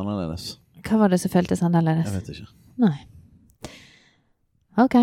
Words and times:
Annerledes. 0.00 0.58
Hva 0.84 0.98
var 1.00 1.08
det 1.14 1.20
som 1.22 1.30
føltes 1.32 1.62
annerledes? 1.64 2.10
Jeg 2.10 2.20
vet 2.22 2.30
ikke. 2.34 2.48
Nei. 2.84 2.96
Ok. 4.78 4.94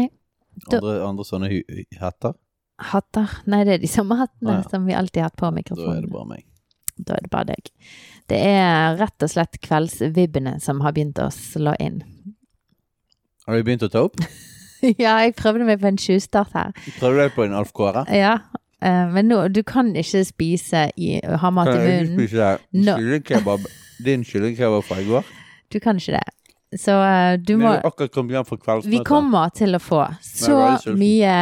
Da- 0.70 0.78
Andre, 0.78 0.96
andre 1.08 1.24
sånne 1.25 1.50
hu- 1.50 1.86
Hatter. 2.79 3.30
Nei, 3.48 3.64
det 3.64 3.74
er 3.74 3.77
de 3.83 3.88
samme 3.88 4.17
hattene 4.17 4.50
Ah, 4.58 4.62
ja. 4.64 4.69
som 4.69 4.85
vi 4.85 4.93
alltid 4.93 5.22
har 5.22 5.30
hatt 5.30 5.38
på 5.38 5.46
Da 5.75 5.93
er 5.98 6.01
det 6.01 6.09
bare 6.12 6.25
meg. 6.27 6.46
Da 6.98 7.14
er 7.16 7.22
det 7.22 7.30
bare 7.32 7.46
deg. 7.46 7.69
Det 8.27 8.38
er 8.38 8.98
rett 8.98 9.23
og 9.23 9.30
slett 9.30 9.59
kveldsvibbene 9.62 10.59
som 10.62 10.82
har 10.82 10.92
begynt 10.92 11.20
å 11.20 11.30
slå 11.32 11.76
inn. 11.80 12.02
Har 13.48 13.55
du 13.58 13.64
begynt 13.64 13.84
å 13.84 13.89
ta 13.89 14.04
opp? 14.05 14.18
ja, 14.82 15.18
jeg 15.21 15.36
prøvde 15.36 15.66
meg 15.66 15.80
på 15.82 15.88
en 15.88 15.98
tjuvstart 15.98 16.52
her. 16.54 16.71
Prøvde 17.00 17.16
du 17.16 17.21
deg 17.21 17.34
på 17.36 17.46
en 17.46 17.54
Alf 17.54 17.71
Kåre? 17.73 18.04
Ja, 18.14 18.39
men 18.82 19.29
nå, 19.29 19.43
du 19.54 19.61
kan 19.68 19.91
ikke 19.95 20.23
spise 20.25 20.88
i, 20.98 21.20
ha 21.21 21.54
mat 21.54 21.70
i 21.70 21.77
munnen. 21.77 22.16
Kan 22.16 22.23
jeg 22.25 22.30
ikke 22.30 22.31
spise 22.31 22.98
kyllingkebab? 22.98 23.71
Din 24.05 24.23
kyllingkebab 24.25 24.88
fra 24.88 25.02
i 25.02 25.05
går? 25.09 25.27
Du 25.73 25.80
kan 25.80 26.00
ikke 26.02 26.18
det. 26.18 26.27
Så 26.80 26.91
uh, 26.91 27.39
du 27.48 27.58
må. 27.58 27.75
Vi 28.86 29.03
kommer 29.03 29.52
til 29.55 29.75
å 29.75 29.81
få 29.84 30.05
så 30.23 30.59
mye 30.95 31.34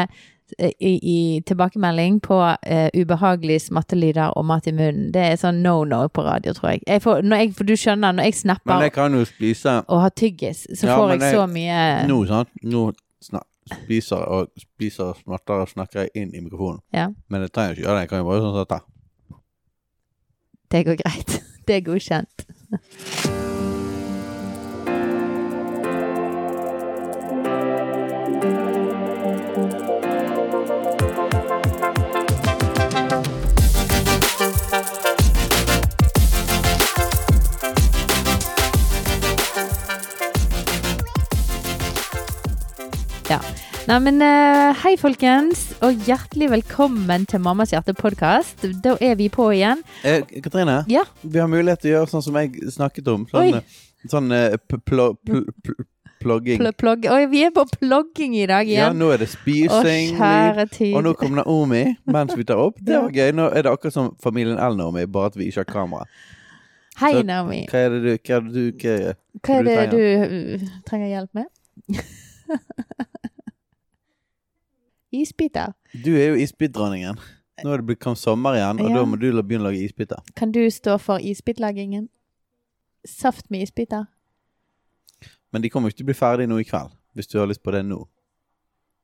eh, 0.58 0.72
i, 0.82 0.94
i 0.98 1.20
tilbakemelding 1.46 2.18
på 2.26 2.40
uh, 2.42 2.88
ubehagelige 2.98 3.68
smattelyder 3.68 4.34
og 4.34 4.48
mat 4.50 4.68
i 4.68 4.74
munnen. 4.74 5.12
Det 5.14 5.28
er 5.28 5.38
sånn 5.38 5.62
no 5.66 5.84
no 5.86 6.02
på 6.10 6.26
radio, 6.26 6.56
tror 6.58 6.74
jeg. 6.74 6.82
jeg, 6.88 7.04
får, 7.06 7.22
jeg 7.30 7.54
for 7.58 7.70
du 7.70 7.76
skjønner, 7.78 8.18
når 8.18 8.32
jeg 8.32 8.40
snapper 8.42 8.88
jeg 8.88 8.96
og 9.86 10.02
har 10.08 10.16
tyggis, 10.18 10.66
så 10.74 10.90
Ja, 10.90 10.98
får 10.98 11.16
jeg 11.16 11.38
så 11.38 11.46
mye 11.52 11.86
nå, 12.10 12.24
sant? 12.30 12.54
Nå 12.66 12.90
snak, 13.22 13.46
spiser 13.72 14.24
og 14.26 14.54
spiser 14.60 15.12
og 15.12 15.20
smatter 15.24 15.64
og 15.64 15.72
snakker 15.72 16.06
jeg 16.06 16.16
inn 16.24 16.34
i 16.34 16.44
mikrofonen. 16.46 16.82
Ja. 16.96 17.10
Men 17.30 17.46
jeg 17.46 17.54
trenger 17.56 17.78
ikke 17.78 17.88
gjøre 17.88 17.98
det. 17.98 18.06
Jeg 18.06 18.14
kan 18.14 18.24
jo 18.24 18.30
bare 18.30 18.42
sånn 18.46 18.56
som 18.56 18.64
dette. 18.64 18.82
Det 20.70 20.86
går 20.86 21.04
greit. 21.04 21.38
Det 21.70 21.78
er 21.78 21.86
godkjent. 21.86 23.48
Nei, 43.90 43.98
men 44.06 44.20
eh, 44.22 44.76
hei, 44.84 44.92
folkens, 45.02 45.62
og 45.86 46.04
hjertelig 46.06 46.50
velkommen 46.52 47.24
til 47.30 47.42
Mammas 47.42 47.72
hjerte-podkast. 47.74 48.62
Da 48.86 48.94
er 49.02 49.16
vi 49.18 49.30
på 49.34 49.48
igjen. 49.56 49.82
Eh, 50.06 50.22
Katrine, 50.46 50.84
Ja. 50.92 51.02
vi 51.24 51.40
har 51.42 51.48
mulighet 51.50 51.82
til 51.82 51.92
å 51.92 51.96
gjøre 51.98 52.12
sånn 52.12 52.22
som 52.28 52.36
jeg 52.38 52.52
snakket 52.76 53.08
om. 53.10 53.26
Sånn, 53.32 53.56
eh, 53.58 53.80
sånn 54.12 54.32
eh, 54.36 54.58
pl- 54.70 54.84
pl- 54.86 55.86
plogging. 56.22 56.60
Pl 56.62 56.72
plogg. 56.78 57.08
Oi, 57.10 57.26
vi 57.32 57.42
er 57.48 57.50
på 57.56 57.66
plogging 57.80 58.36
i 58.38 58.46
dag 58.46 58.68
igjen. 58.70 58.78
Ja, 58.78 58.94
nå 58.94 59.10
er 59.12 59.18
det 59.24 59.30
Å, 59.32 59.34
spising. 59.34 60.70
tid. 60.70 60.94
Og 60.96 61.04
nå 61.04 61.16
kom 61.18 61.34
Naomi 61.40 61.96
mens 62.06 62.36
vi 62.38 62.44
tar 62.44 62.58
opp. 62.62 62.78
Det 62.80 62.94
var 62.94 63.10
gøy. 63.10 63.32
Nå 63.34 63.50
er 63.56 63.64
det 63.64 63.72
akkurat 63.74 63.94
som 63.94 64.16
familien 64.22 64.60
L, 64.60 64.76
Naomi, 64.78 65.06
bare 65.08 65.26
at 65.34 65.36
vi 65.36 65.50
ikke 65.50 65.66
har 65.66 65.72
kamera. 65.74 66.06
Hei, 67.00 67.14
Så- 67.14 67.26
Naomi. 67.26 67.66
Hva 67.72 67.86
er 67.86 67.90
det 67.90 68.04
du, 68.04 68.18
hva 68.18 68.38
er 68.38 68.42
det 68.42 68.54
du 68.54 68.72
hva, 68.72 69.16
Hva 69.42 69.58
er 69.58 69.64
du 69.64 69.70
det 69.74 69.90
du 69.90 70.64
uh, 70.66 70.70
trenger 70.86 71.08
hjelp 71.10 71.34
med? 71.34 71.48
Isbiter. 75.12 75.74
Du 76.06 76.12
er 76.16 76.30
jo 76.30 76.36
isbitdronningen. 76.44 77.18
Nå 77.64 77.74
er 77.74 77.82
det 77.82 77.86
blitt 77.90 78.18
sommer 78.18 78.56
igjen, 78.56 78.80
og 78.80 78.90
Ja. 78.90 78.96
da 78.98 79.06
må 79.06 79.20
du 79.20 79.32
begynne 79.44 79.66
å 79.66 79.72
lage 79.72 79.84
isbiter. 79.84 80.18
Kan 80.36 80.52
du 80.52 80.60
stå 80.70 80.98
for 81.00 81.18
isbitlagingen? 81.20 82.10
Saft 83.06 83.50
med 83.52 83.62
isbiter. 83.62 84.06
Men 85.52 85.62
de 85.62 85.70
kommer 85.70 85.90
ikke 85.90 85.98
til 85.98 86.06
å 86.06 86.12
bli 86.12 86.14
ferdig 86.14 86.48
nå 86.48 86.60
i 86.60 86.64
kveld, 86.64 86.92
hvis 87.16 87.28
du 87.28 87.40
har 87.40 87.48
lyst 87.48 87.64
på 87.64 87.72
det 87.72 87.84
nå. 87.86 88.08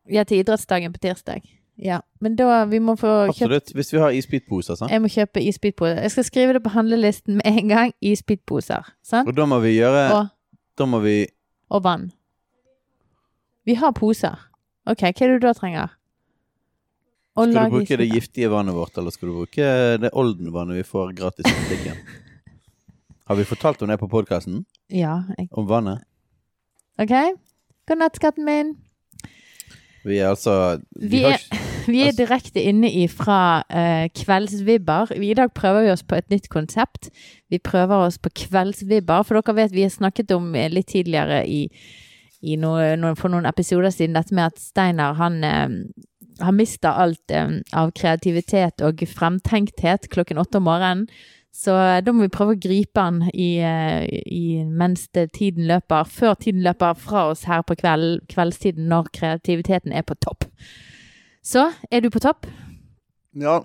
Ja, 0.09 0.23
til 0.23 0.43
idrettsdagen 0.43 0.93
på 0.93 0.99
tirsdag. 0.99 1.41
Ja, 1.77 1.99
men 2.21 2.35
da 2.35 2.63
vi 2.65 2.79
må 2.79 2.95
få 2.95 3.27
kjøpt 3.27 3.41
Absolutt. 3.41 3.73
Hvis 3.73 3.91
vi 3.93 3.99
har 3.99 4.11
isbitposer, 4.11 4.75
sant. 4.75 4.91
Jeg 4.91 5.01
må 5.01 5.07
kjøpe 5.11 5.41
isbitposer. 5.43 6.01
Jeg 6.01 6.11
skal 6.11 6.23
skrive 6.23 6.53
det 6.53 6.63
på 6.63 6.69
handlelisten 6.71 7.35
med 7.35 7.45
en 7.47 7.67
gang. 7.67 7.93
Isbitposer. 8.01 8.85
Sant? 9.03 9.27
Og 9.27 9.35
da 9.35 9.45
må 9.45 9.59
vi 9.59 9.73
gjøre 9.79 10.05
Og, 10.13 10.27
Da 10.77 10.85
må 10.85 10.99
vi 11.01 11.27
og 11.69 11.83
vann. 11.83 12.11
Vi 13.65 13.73
har 13.73 13.91
poser. 13.91 14.37
OK, 14.85 15.01
hva 15.01 15.09
er 15.25 15.31
det 15.33 15.39
du 15.39 15.45
da 15.47 15.53
trenger? 15.57 15.93
Å 17.35 17.43
Skal 17.49 17.67
du 17.67 17.73
bruke 17.73 17.97
det 17.99 18.07
giftige 18.13 18.47
vannet 18.53 18.75
vårt, 18.77 18.95
eller 18.97 19.11
skal 19.11 19.27
du 19.31 19.35
bruke 19.41 19.65
det 19.99 20.11
Olden-vannet 20.15 20.77
vi 20.79 20.85
får 20.87 21.11
gratis 21.17 21.49
i 21.49 21.55
butikken? 21.63 21.97
Har 23.27 23.35
vi 23.39 23.47
fortalt 23.49 23.81
om 23.81 23.89
det 23.91 23.97
på 23.99 24.07
podkasten? 24.11 24.61
Ja. 24.93 25.23
Jeg, 25.37 25.49
Om 25.57 25.65
vannet? 25.67 26.05
OK? 27.01 27.11
God 27.89 27.99
natt, 27.99 28.15
skatten 28.21 28.45
min. 28.47 28.75
Vi 30.05 30.19
er 30.21 30.29
altså 30.35 30.53
Vi 31.01 31.09
vi, 31.17 31.23
er, 31.25 31.39
ikke- 31.41 31.59
vi 31.91 31.99
er 32.03 32.11
Altså- 32.11 32.21
direkte 32.21 32.61
inne 32.69 32.91
ifra 33.01 33.39
uh, 33.67 34.05
kveldsvibber. 34.15 35.11
I 35.17 35.33
dag 35.41 35.51
prøver 35.57 35.87
vi 35.87 35.91
oss 35.97 36.05
på 36.05 36.15
et 36.21 36.29
nytt 36.31 36.47
konsept. 36.53 37.09
Vi 37.49 37.57
prøver 37.59 38.05
oss 38.05 38.17
på 38.21 38.29
kveldsvibber, 38.45 39.25
for 39.25 39.41
dere 39.41 39.57
vet 39.63 39.73
vi 39.75 39.83
har 39.89 39.91
snakket 39.93 40.31
om 40.37 40.53
eh, 40.55 40.69
litt 40.71 40.87
tidligere 40.93 41.41
i 41.49 41.65
noe, 42.61 42.93
noen, 42.99 43.17
for 43.17 43.33
noen 43.33 43.47
episoder 43.49 43.93
siden 43.93 44.17
dette 44.17 44.35
med 44.35 44.53
at 44.53 44.61
Steinar 44.61 45.17
han 45.19 45.39
eh, 45.43 45.77
har 46.41 46.55
mista 46.55 46.95
alt 47.01 47.33
eh, 47.33 47.57
av 47.73 47.93
kreativitet 47.97 48.83
og 48.85 49.01
fremtenkthet 49.09 50.09
klokken 50.13 50.41
åtte 50.41 50.61
om 50.61 50.67
morgenen. 50.69 51.07
Så 51.55 51.75
eh, 51.79 52.01
da 52.05 52.13
må 52.13 52.25
vi 52.25 52.33
prøve 52.33 52.55
å 52.55 52.61
gripe 52.61 53.01
han 53.01 53.23
i, 53.31 53.51
i, 53.61 54.45
mens 54.65 55.07
tiden 55.13 55.65
løper, 55.69 56.05
før 56.05 56.35
tiden 56.39 56.65
løper 56.65 56.97
fra 56.99 57.29
oss 57.31 57.45
her 57.49 57.63
på 57.65 57.77
kveld, 57.79 58.25
kveldstiden 58.31 58.89
når 58.91 59.09
kreativiteten 59.15 59.95
er 59.95 60.05
på 60.07 60.17
topp. 60.21 60.47
Så 61.45 61.69
er 61.91 62.01
du 62.01 62.11
på 62.13 62.21
topp? 62.23 62.49
Ja. 63.37 63.61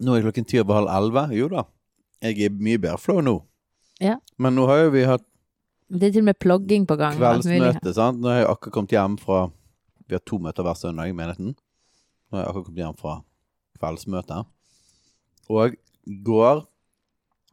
Nå 0.00 0.14
er 0.16 0.26
klokken 0.26 0.46
ti 0.48 0.60
over 0.60 0.82
halv 0.82 0.92
elleve. 0.92 1.28
Jo 1.36 1.48
da. 1.52 1.64
Jeg 2.24 2.48
er 2.48 2.60
mye 2.60 2.80
bedre 2.80 3.00
flow 3.00 3.22
nå. 3.24 3.38
Ja. 4.02 4.18
Men 4.40 4.56
nå 4.56 4.66
har 4.68 4.84
jo 4.84 4.92
vi 4.94 5.04
hatt 5.08 5.24
Det 5.88 6.08
er 6.08 6.14
til 6.16 6.24
og 6.24 6.28
med 6.30 6.38
plogging 6.42 6.86
på 6.88 6.96
gang. 6.98 7.14
kveldsmøte, 7.18 7.92
sant. 7.94 8.20
Nå 8.20 8.32
har 8.32 8.40
jeg 8.42 8.48
akkurat 8.50 8.74
kommet 8.74 8.94
hjem 8.96 9.16
fra 9.22 9.50
Vi 10.06 10.14
har 10.14 10.22
to 10.26 10.38
møter 10.38 10.62
hver 10.62 10.78
søndag 10.78 11.10
i 11.10 11.14
menigheten. 11.14 11.54
Nå 11.54 12.36
har 12.38 12.44
jeg 12.44 12.50
akkurat 12.50 12.66
kommet 12.68 12.82
hjem 12.82 12.96
fra 13.00 13.14
kveldsmøtet. 13.78 14.46
Og 15.50 15.74
i 16.06 16.16
går 16.26 16.64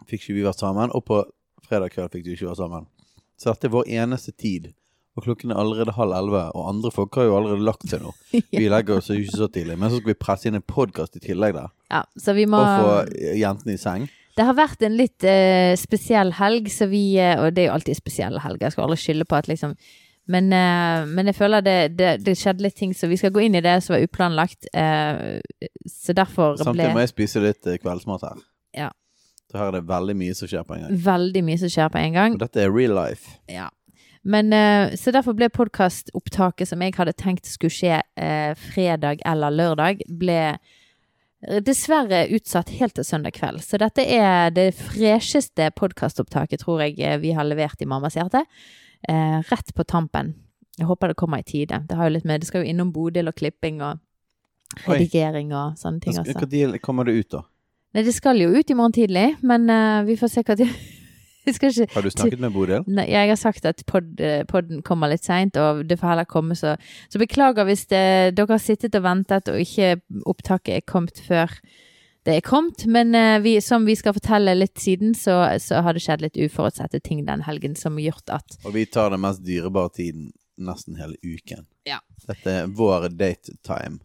fikk 0.09 0.21
ikke 0.23 0.37
vi 0.37 0.45
vært 0.45 0.61
sammen, 0.61 0.91
og 0.93 1.05
på 1.05 1.19
fredag 1.67 1.93
kveld 1.93 2.13
fikk 2.13 2.25
vi 2.25 2.35
ikke 2.37 2.49
vært 2.51 2.61
sammen. 2.61 2.87
Så 3.37 3.51
dette 3.51 3.69
er 3.69 3.73
vår 3.73 3.89
eneste 4.01 4.33
tid. 4.33 4.71
Og 5.13 5.27
klokken 5.27 5.51
er 5.53 5.59
allerede 5.61 5.93
halv 5.93 6.15
elleve, 6.17 6.43
og 6.57 6.69
andre 6.71 6.89
folk 6.93 7.13
har 7.19 7.27
jo 7.27 7.35
allerede 7.37 7.65
lagt 7.65 7.85
seg 7.89 8.01
nå. 8.01 8.13
Vi 8.59 8.65
legger 8.69 8.97
oss 8.97 9.11
ikke 9.13 9.37
så 9.37 9.47
tidlig, 9.53 9.77
men 9.77 9.91
så 9.93 9.99
skal 9.99 10.09
vi 10.13 10.17
presse 10.17 10.49
inn 10.49 10.57
en 10.57 10.65
podkast 10.65 11.19
i 11.19 11.21
tillegg 11.21 11.53
der. 11.53 11.69
Ja, 11.93 12.01
så 12.17 12.33
vi 12.33 12.47
må 12.49 12.57
Og 12.57 12.71
få 12.81 12.95
jentene 13.37 13.75
i 13.75 13.81
seng. 13.81 14.07
Det 14.33 14.45
har 14.47 14.55
vært 14.57 14.81
en 14.81 14.95
litt 14.97 15.25
eh, 15.27 15.75
spesiell 15.77 16.33
helg, 16.39 16.71
så 16.73 16.87
vi 16.89 17.03
eh, 17.21 17.37
Og 17.37 17.53
det 17.53 17.63
er 17.63 17.69
jo 17.69 17.75
alltid 17.75 17.99
spesielle 17.99 18.41
helger, 18.41 18.65
jeg 18.67 18.75
skal 18.75 18.87
aldri 18.87 19.01
skylde 19.03 19.29
på 19.29 19.37
at 19.37 19.51
liksom 19.51 19.77
men, 20.31 20.53
eh, 20.55 21.05
men 21.05 21.27
jeg 21.27 21.35
føler 21.35 21.63
det, 21.63 21.77
det, 21.99 22.11
det 22.23 22.37
skjedde 22.39 22.63
litt 22.63 22.77
ting, 22.79 22.93
så 22.95 23.09
vi 23.11 23.17
skal 23.19 23.33
gå 23.35 23.43
inn 23.43 23.57
i 23.59 23.63
det 23.63 23.75
som 23.83 23.97
var 23.97 24.05
uplanlagt. 24.05 24.69
eh, 24.73 25.41
så 25.89 26.15
derfor 26.15 26.55
Samtidig 26.61 26.93
må 26.95 27.03
jeg 27.03 27.11
spise 27.11 27.43
litt 27.43 27.67
eh, 27.67 27.79
kveldsmat 27.81 28.23
her. 28.29 28.43
Ja. 28.85 28.89
Så 29.51 29.59
her 29.59 29.67
er 29.67 29.81
det 29.81 29.87
veldig 29.89 30.15
mye 30.17 30.35
som 30.37 30.49
skjer 30.49 30.63
på 30.67 30.77
en 30.77 30.85
gang. 30.85 30.99
veldig 31.05 31.43
mye 31.43 31.59
som 31.59 31.73
skjer 31.75 31.91
på 31.91 31.99
en 31.99 32.15
gang. 32.15 32.37
Og 32.37 32.45
dette 32.45 32.63
er 32.63 32.71
real 32.71 32.95
life. 32.95 33.35
Ja. 33.51 33.67
Men, 34.23 34.53
eh, 34.55 34.95
så 34.95 35.11
derfor 35.11 35.35
ble 35.35 35.51
podkastopptaket 35.51 36.71
som 36.71 36.81
jeg 36.81 36.95
hadde 36.95 37.17
tenkt 37.19 37.49
skulle 37.51 37.75
skje 37.75 37.99
fredag 38.55 39.19
eller 39.27 39.51
lørdag, 39.51 40.07
ble 40.07 40.55
dessverre 41.65 42.27
utsatt 42.35 42.71
helt 42.77 42.95
til 42.97 43.05
søndag 43.07 43.35
kveld. 43.37 43.61
Så 43.63 43.79
dette 43.81 44.05
er 44.05 44.53
det 44.55 44.69
fresheste 44.77 45.69
podkastopptaket, 45.75 46.63
tror 46.63 46.85
jeg, 46.85 46.99
eh, 46.99 47.19
vi 47.19 47.33
har 47.35 47.47
levert 47.47 47.81
i 47.81 47.89
Mammas 47.89 48.15
hjerte. 48.15 48.45
Eh, 49.07 49.39
rett 49.49 49.73
på 49.75 49.83
tampen. 49.83 50.33
Jeg 50.77 50.87
håper 50.87 51.11
det 51.11 51.19
kommer 51.19 51.39
i 51.39 51.43
tide. 51.43 51.83
Det, 51.87 51.95
har 51.95 52.09
jo 52.09 52.15
litt 52.15 52.25
med, 52.25 52.41
det 52.41 52.47
skal 52.47 52.63
jo 52.63 52.71
innom 52.71 52.93
Bodil 52.93 53.27
og 53.29 53.35
klipping 53.35 53.81
og 53.81 53.99
redigering 54.87 55.53
og 55.53 55.77
sånne 55.77 56.01
ting. 56.01 56.15
Når 56.17 56.79
kommer 56.81 57.05
det 57.05 57.13
ut, 57.19 57.29
da? 57.29 57.43
Nei, 57.93 58.01
det 58.07 58.15
skal 58.15 58.39
jo 58.41 58.49
ut 58.49 58.71
i 58.71 58.73
morgen 58.73 58.95
tidlig, 58.95 59.35
men 59.45 59.69
uh, 59.69 60.01
vi 60.07 60.15
får 60.17 60.31
se 60.33 60.41
hva 60.41 60.55
tid 60.57 60.71
ikke 61.51 61.87
Har 61.93 62.05
du 62.05 62.09
snakket 62.13 62.41
med 62.43 62.53
Bodil? 62.55 62.83
Nei, 62.87 63.07
jeg 63.11 63.31
har 63.31 63.39
sagt 63.39 63.65
at 63.69 63.83
pod, 63.89 64.13
eh, 64.21 64.43
podden 64.49 64.83
kommer 64.85 65.11
litt 65.11 65.25
seint, 65.25 65.57
og 65.59 65.85
det 65.89 65.99
får 65.99 66.13
heller 66.13 66.29
komme 66.29 66.55
så 66.55 66.75
Så 67.11 67.19
beklager 67.21 67.67
hvis 67.67 67.87
det, 67.91 68.35
dere 68.37 68.55
har 68.55 68.61
sittet 68.63 68.95
og 68.95 69.03
ventet, 69.03 69.49
og 69.51 69.59
ikke 69.59 69.97
opptaket 70.29 70.77
er 70.77 70.87
kommet 70.87 71.19
før 71.27 71.51
det 72.23 72.37
er 72.37 72.45
kommet. 72.45 72.85
Men 72.87 73.15
eh, 73.15 73.39
vi, 73.43 73.57
som 73.61 73.85
vi 73.85 73.95
skal 73.99 74.15
fortelle 74.15 74.55
litt 74.55 74.79
siden, 74.79 75.11
så, 75.15 75.41
så 75.59 75.83
har 75.83 75.95
det 75.95 76.03
skjedd 76.05 76.23
litt 76.23 76.39
uforutsette 76.39 77.01
ting 77.03 77.25
den 77.27 77.43
helgen 77.43 77.75
som 77.75 77.99
har 77.99 78.13
gjort 78.13 78.33
at 78.39 78.57
Og 78.63 78.77
vi 78.77 78.85
tar 78.87 79.11
den 79.11 79.23
mest 79.25 79.43
dyrebare 79.43 79.91
tiden 79.97 80.31
nesten 80.57 80.95
hele 80.95 81.17
uken. 81.23 81.65
Ja. 81.89 81.99
Dette 82.27 82.51
er 82.63 82.71
vår 82.71 83.09
date 83.11 83.57
time. 83.65 83.99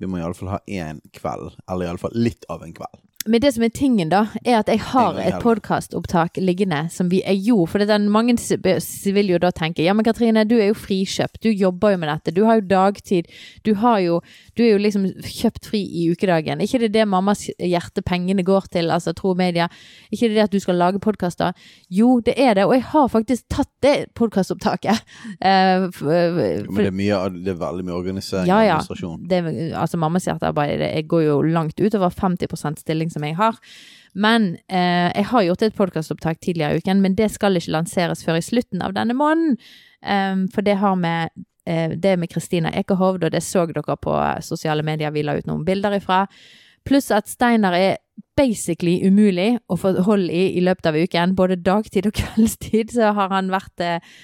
Vi 0.00 0.08
må 0.10 0.18
iallfall 0.18 0.54
ha 0.56 0.60
én 0.66 1.00
kveld, 1.14 1.54
eller 1.70 1.88
iallfall 1.88 2.16
litt 2.16 2.46
av 2.50 2.64
en 2.64 2.72
kveld. 2.74 3.02
Men 3.26 3.40
det 3.40 3.54
som 3.54 3.62
er 3.64 3.72
tingen, 3.72 4.10
da, 4.12 4.26
er 4.44 4.58
at 4.58 4.68
jeg 4.68 4.82
har 4.90 5.16
et 5.22 5.38
podkastopptak 5.40 6.36
liggende 6.42 6.82
som 6.92 7.08
vi 7.08 7.22
jeg 7.22 7.40
gjorde. 7.46 7.70
For 7.72 7.80
det 7.80 7.86
er 7.88 7.94
den, 7.96 8.10
mange 8.12 8.36
vil 9.14 9.30
jo 9.32 9.38
da 9.40 9.50
tenke 9.54 9.84
ja, 9.84 9.94
men 9.96 10.04
Katrine, 10.04 10.44
du 10.44 10.56
er 10.58 10.68
jo 10.68 10.76
frikjøpt. 10.76 11.40
Du 11.44 11.48
jobber 11.48 11.94
jo 11.94 12.00
med 12.02 12.10
dette. 12.12 12.34
Du 12.36 12.42
har 12.44 12.60
jo 12.60 12.66
dagtid. 12.68 13.30
Du 13.64 13.74
har 13.80 14.00
jo 14.04 14.20
Du 14.56 14.62
er 14.62 14.76
jo 14.76 14.78
liksom 14.78 15.06
kjøpt 15.18 15.66
fri 15.66 15.80
i 15.82 16.04
ukedagen. 16.12 16.60
Ikke 16.62 16.78
det 16.78 16.92
er 16.92 16.94
det 17.00 17.06
mammas 17.10 17.48
hjerte 17.58 18.04
pengene 18.06 18.44
går 18.46 18.68
til, 18.70 18.90
altså 18.94 19.10
tro 19.16 19.32
media. 19.34 19.66
Ikke 20.12 20.28
det 20.28 20.36
er 20.36 20.36
det 20.36 20.44
at 20.44 20.52
du 20.52 20.60
skal 20.62 20.78
lage 20.78 21.00
podkaster. 21.02 21.56
Jo, 21.90 22.20
det 22.22 22.36
er 22.38 22.54
det. 22.54 22.68
Og 22.68 22.76
jeg 22.76 22.84
har 22.92 23.08
faktisk 23.10 23.48
tatt 23.50 23.70
det 23.82 23.94
podkastopptaket. 24.14 25.00
Uh, 25.40 25.88
Men 26.04 26.78
det 26.78 26.86
er, 26.86 26.94
mye, 26.94 27.18
det 27.34 27.54
er 27.54 27.58
veldig 27.58 27.88
mye 27.88 27.96
organisering 27.96 28.46
Ja, 28.46 28.60
og 28.60 28.66
ja. 28.68 28.78
administrasjon. 28.78 29.24
det, 29.30 29.42
altså 29.74 29.98
mammas 29.98 30.28
hjertearbeid 30.28 30.78
det 30.78 31.08
går 31.10 31.24
jo 31.26 31.40
langt 31.42 31.80
utover 31.80 32.14
50% 32.14 32.84
stilling 32.84 33.10
som 33.14 33.24
jeg 33.26 33.38
har. 33.38 33.58
Men 34.14 34.54
eh, 34.68 35.10
jeg 35.10 35.26
har 35.30 35.46
gjort 35.48 35.64
et 35.66 35.78
podkastopptak 35.78 36.38
tidligere 36.42 36.76
i 36.76 36.82
uken, 36.82 37.00
men 37.02 37.16
det 37.18 37.32
skal 37.34 37.58
ikke 37.58 37.74
lanseres 37.74 38.22
før 38.26 38.38
i 38.38 38.44
slutten 38.46 38.84
av 38.84 38.94
denne 38.94 39.16
måneden. 39.18 39.58
Um, 40.04 40.44
for 40.52 40.66
det 40.66 40.76
har 40.82 40.98
med 41.00 41.32
eh, 41.66 41.96
det 41.96 42.18
med 42.20 42.30
Kristina 42.30 42.70
Ekehovd, 42.70 43.24
og 43.24 43.32
det 43.32 43.42
så 43.42 43.64
dere 43.66 43.96
på 43.96 44.14
sosiale 44.44 44.84
medier 44.86 45.14
vi 45.14 45.24
la 45.24 45.38
ut 45.38 45.48
noen 45.50 45.64
bilder 45.66 45.98
ifra. 45.98 46.26
Pluss 46.84 47.10
at 47.14 47.30
Steinar 47.30 47.74
er 47.74 47.96
basically 48.36 48.98
umulig 49.06 49.58
å 49.70 49.78
få 49.78 49.94
hold 50.04 50.30
i 50.30 50.46
i 50.58 50.62
løpet 50.62 50.90
av 50.90 50.98
uken. 50.98 51.34
Både 51.38 51.56
dagtid 51.56 52.06
og 52.06 52.16
kveldstid 52.20 52.94
så 52.94 53.14
har 53.16 53.32
han 53.32 53.50
vært 53.54 53.82
eh, 53.82 54.14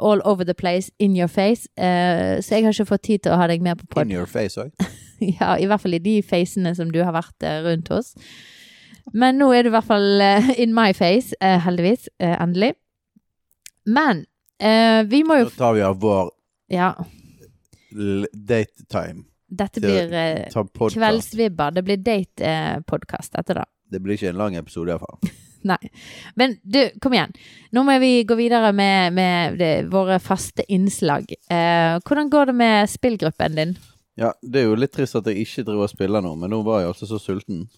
all 0.00 0.22
over 0.24 0.44
the 0.44 0.54
place, 0.54 0.90
in 0.98 1.16
your 1.16 1.28
face. 1.28 1.68
Eh, 1.76 2.40
så 2.42 2.56
jeg 2.56 2.64
har 2.64 2.72
ikke 2.72 2.92
fått 2.92 3.06
tid 3.08 3.24
til 3.24 3.36
å 3.36 3.40
ha 3.40 3.48
deg 3.50 3.62
med 3.62 3.80
på 3.80 3.86
pod. 3.94 4.08
In 4.08 4.16
your 4.16 4.28
face 4.28 4.60
òg. 4.60 4.74
Ja, 5.40 5.56
i 5.58 5.68
hvert 5.68 5.82
fall 5.82 5.96
i 5.96 6.02
de 6.02 6.20
facene 6.24 6.74
som 6.76 6.90
du 6.92 7.00
har 7.04 7.14
vært 7.16 7.46
eh, 7.46 7.60
rundt 7.66 7.90
hos. 7.92 8.14
Men 9.16 9.40
nå 9.40 9.50
er 9.56 9.64
du 9.64 9.70
i 9.70 9.74
hvert 9.74 9.88
fall 9.88 10.22
eh, 10.22 10.52
in 10.62 10.74
my 10.76 10.92
face, 10.96 11.34
eh, 11.40 11.58
heldigvis. 11.64 12.08
endelig. 12.20 12.74
Men 13.86 14.26
vi 15.08 15.22
må 15.24 15.38
jo 15.40 15.46
Da 15.48 15.56
tar 15.56 15.72
vi 15.72 15.80
av 15.80 15.94
vår 16.02 16.26
Ja, 16.68 16.90
date 17.90 18.84
time. 18.92 19.24
dette 19.48 19.80
blir 19.80 20.12
kveldsvibber. 20.52 21.72
Det 21.74 21.82
blir 21.82 21.96
date-podkast 21.96 23.32
dette, 23.38 23.56
da. 23.56 23.64
Det 23.90 24.02
blir 24.04 24.14
ikke 24.14 24.34
en 24.34 24.38
lang 24.38 24.56
episode 24.60 24.92
iallfall. 24.92 25.16
Nei. 25.62 25.90
Men 26.34 26.56
du, 26.62 26.90
kom 27.00 27.14
igjen. 27.16 27.32
Nå 27.72 27.82
må 27.84 27.96
vi 28.00 28.12
gå 28.24 28.36
videre 28.38 28.72
med, 28.76 29.12
med 29.16 29.58
det, 29.60 29.72
våre 29.92 30.20
faste 30.22 30.64
innslag. 30.72 31.28
Eh, 31.50 31.96
hvordan 32.04 32.30
går 32.32 32.50
det 32.50 32.56
med 32.60 32.90
spillgruppen 32.90 33.58
din? 33.58 33.74
Ja, 34.18 34.32
det 34.42 34.60
er 34.62 34.66
jo 34.68 34.74
litt 34.78 34.92
trist 34.92 35.14
at 35.16 35.26
jeg 35.30 35.44
ikke 35.46 35.64
driver 35.64 35.86
og 35.86 35.92
spiller 35.92 36.20
nå, 36.24 36.34
men 36.36 36.50
nå 36.50 36.62
var 36.66 36.80
jeg 36.82 36.90
altså 36.92 37.06
så 37.06 37.18
sulten 37.22 37.68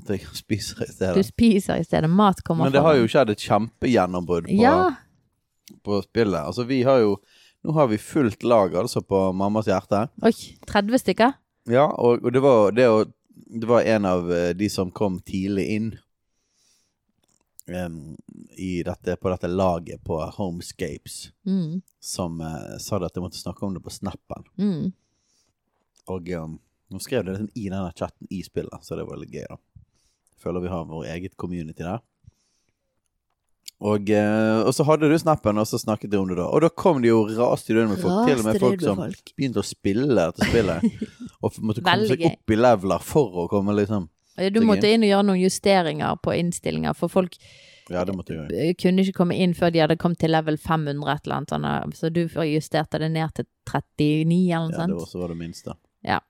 at 0.00 0.08
jeg 0.14 0.26
spiser 0.42 0.84
i 0.84 0.90
stedet. 0.92 1.16
Du 1.16 1.22
spiser 1.26 1.80
i 1.80 1.84
stedet. 1.84 2.10
Mat 2.10 2.42
kommer 2.46 2.64
Men 2.68 2.72
det 2.72 2.82
har 2.84 2.94
jo 2.98 3.06
jo 3.06 3.12
skjedd 3.14 3.30
et 3.34 3.44
kjempegjennombrudd 3.48 4.46
på, 4.50 4.58
Ja. 4.62 4.94
på 5.84 6.02
spillet. 6.02 6.40
Altså, 6.44 6.64
vi 6.68 6.82
har 6.82 7.00
jo 7.04 7.20
Nå 7.60 7.74
har 7.76 7.90
vi 7.90 7.98
fullt 8.00 8.40
lag 8.42 8.72
altså 8.74 9.02
på 9.04 9.18
Mammas 9.36 9.66
hjerte. 9.68 10.06
Oi, 10.24 10.32
30 10.64 10.96
stykker? 11.02 11.34
Ja, 11.68 11.82
og, 11.92 12.22
og 12.24 12.32
det 12.32 12.40
var 12.40 12.70
det, 12.72 12.86
det 13.52 13.68
var 13.68 13.84
en 13.84 14.06
av 14.08 14.30
eh, 14.32 14.54
de 14.56 14.68
som 14.72 14.88
kom 14.90 15.18
tidlig 15.20 15.66
inn 15.74 15.90
i 18.56 18.82
dette, 18.82 19.16
på 19.16 19.28
dette 19.30 19.46
laget 19.48 20.00
på 20.04 20.16
Homescapes, 20.38 21.30
Mm. 21.46 21.82
som 22.00 22.40
uh, 22.40 22.78
sa 22.80 22.96
at 22.96 23.12
jeg 23.14 23.22
måtte 23.22 23.38
snakke 23.38 23.62
om 23.66 23.74
det 23.74 23.82
på 23.84 23.92
snappen. 23.92 24.44
Mm. 24.58 24.92
Og 26.08 26.30
um, 26.38 26.58
nå 26.90 27.00
skrev 27.02 27.24
det 27.26 27.36
liksom 27.36 27.50
i 27.54 27.68
denne 27.68 27.90
chatten 27.96 28.30
i 28.30 28.42
spillet, 28.46 28.86
så 28.86 28.98
det 28.98 29.08
var 29.08 29.20
litt 29.20 29.34
gøy, 29.34 29.46
da. 29.50 29.58
Føler 30.40 30.64
vi 30.64 30.72
har 30.72 30.88
vår 30.88 31.10
eget 31.12 31.36
community 31.36 31.84
der. 31.84 32.00
Og, 33.80 34.10
uh, 34.12 34.66
og 34.68 34.74
så 34.76 34.84
hadde 34.84 35.08
du 35.08 35.16
snappen, 35.20 35.56
og 35.60 35.68
så 35.68 35.78
snakket 35.80 36.12
de 36.12 36.18
om 36.20 36.28
det 36.28 36.36
da. 36.36 36.50
Og 36.52 36.60
da 36.64 36.68
kom 36.68 37.00
det 37.00 37.08
jo 37.08 37.22
raste 37.32 37.72
i 37.72 37.78
inn 37.80 37.88
med 37.88 38.00
folk. 38.02 38.28
til 38.28 38.42
og 38.42 38.44
med 38.44 38.60
folk 38.60 38.84
som 38.84 39.00
folk. 39.00 39.32
begynte 39.36 39.62
å 39.62 39.66
spille 39.66 40.16
dette 40.18 40.48
spillet. 40.50 40.84
og 41.40 41.60
måtte 41.64 41.80
komme 41.80 41.96
Veldig 41.96 42.12
seg 42.12 42.26
opp 42.28 42.52
i 42.52 42.58
leveler 42.60 43.04
for 43.04 43.42
å 43.44 43.48
komme 43.50 43.76
liksom 43.78 44.08
Du 44.52 44.60
måtte 44.64 44.88
inn 44.88 45.04
og 45.04 45.12
gjøre 45.12 45.28
noen 45.30 45.40
justeringer 45.40 46.20
på 46.24 46.36
innstillinger, 46.36 46.96
for 46.96 47.12
folk 47.12 47.36
Ja, 47.90 48.04
eh, 48.04 48.74
kunne 48.78 49.02
ikke 49.02 49.16
komme 49.16 49.34
inn 49.34 49.56
før 49.56 49.72
de 49.74 49.80
hadde 49.82 49.96
kommet 49.98 50.20
til 50.22 50.30
level 50.30 50.60
500 50.60 51.14
et 51.16 51.24
eller 51.26 51.56
annet 51.58 51.96
så 51.98 52.10
du 52.12 52.20
justerte 52.28 53.00
det 53.02 53.08
ned 53.16 53.32
til 53.34 53.48
39 53.66 54.36
eller 54.54 54.68
noe 54.68 54.76
Ja, 54.76 54.86
det 54.86 54.94
var 54.94 55.06
også 55.08 55.24
var 55.24 55.32
det 55.32 55.40
minste. 55.40 55.74
Ja. 56.06 56.20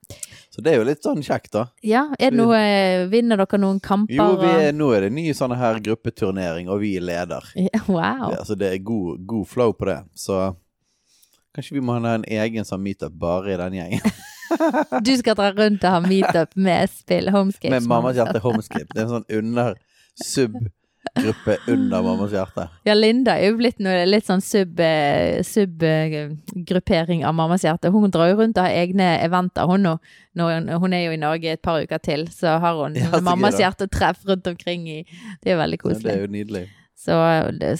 Så 0.50 0.62
det 0.66 0.72
er 0.72 0.80
jo 0.80 0.86
litt 0.88 1.04
sånn 1.06 1.20
kjekt, 1.22 1.52
da. 1.54 1.66
Ja, 1.86 2.08
er 2.18 2.32
det 2.32 2.38
noe 2.40 2.56
eh, 2.58 3.04
Vinner 3.10 3.38
dere 3.38 3.60
noen 3.62 3.78
kamper? 3.82 4.16
Jo, 4.16 4.32
vi 4.40 4.48
er, 4.50 4.72
nå 4.74 4.88
er 4.96 5.06
det 5.06 5.12
ny 5.14 5.28
sånn 5.36 5.54
her 5.56 5.78
gruppeturnering, 5.84 6.66
og 6.72 6.80
vi 6.82 6.96
er 6.98 7.06
leder. 7.06 7.46
Ja, 7.68 7.84
Wow. 7.86 8.30
Det, 8.32 8.40
altså, 8.42 8.56
det 8.58 8.72
er 8.74 8.82
god, 8.82 9.22
god 9.30 9.46
flow 9.48 9.72
på 9.78 9.86
det. 9.90 10.00
Så 10.18 10.40
kanskje 11.54 11.76
vi 11.78 11.84
må 11.86 11.96
ha 11.98 12.16
en 12.16 12.26
egen 12.26 12.66
sånn 12.66 12.82
meetup 12.82 13.14
bare 13.18 13.54
i 13.54 13.60
den 13.62 13.78
gjengen. 13.80 14.10
Du 15.06 15.12
skal 15.14 15.36
dra 15.38 15.52
rundt 15.54 15.84
og 15.86 15.92
ha 15.94 16.00
meetup 16.02 16.56
med 16.58 16.90
spill 16.90 17.30
Homescape? 17.30 17.70
Med 17.70 17.86
Mammas 17.86 18.16
hjerte 18.18 18.40
Homescape. 18.42 18.88
Det 18.90 18.98
er 18.98 19.04
en 19.04 19.12
sånn 19.12 19.28
under 19.38 19.76
sub-gruppe 21.00 21.56
under 21.72 22.02
Mammas 22.02 22.32
hjerte. 22.32 22.68
Ja, 22.84 22.94
Linda 22.94 23.36
er 23.38 23.50
jo 23.50 23.56
blitt 23.58 23.78
noe, 23.82 24.04
litt 24.08 24.26
sånn 24.28 24.42
sub-gruppering 24.44 25.44
sub, 25.44 27.24
eh, 27.24 27.28
av 27.28 27.34
Mammas 27.34 27.64
hjerte. 27.64 27.90
Hun 27.92 28.10
drar 28.10 28.30
jo 28.30 28.36
rundt 28.40 28.58
og 28.58 28.64
har 28.66 28.76
egne 28.82 29.08
eventer, 29.24 29.66
hun 29.70 29.82
nå. 29.86 29.94
Når 30.38 30.78
hun 30.80 30.92
er 30.94 31.06
jo 31.06 31.12
i 31.16 31.20
Norge 31.20 31.52
et 31.56 31.62
par 31.62 31.80
uker 31.82 31.98
til, 31.98 32.26
så 32.34 32.58
har 32.62 32.74
hun 32.82 32.94
Ja, 33.00 33.10
så 33.10 33.22
Mammas 33.24 33.58
hjerte-treff 33.60 34.24
rundt 34.28 34.46
omkring 34.46 34.88
i 34.88 35.04
Det 35.42 35.52
er 35.52 35.56
veldig 35.58 35.80
Så 35.80 35.88
det 35.88 35.94
koselig. 35.94 36.12
er 36.12 36.20
jo 36.20 36.26
nydelig. 36.36 36.68
Så, 37.00 37.16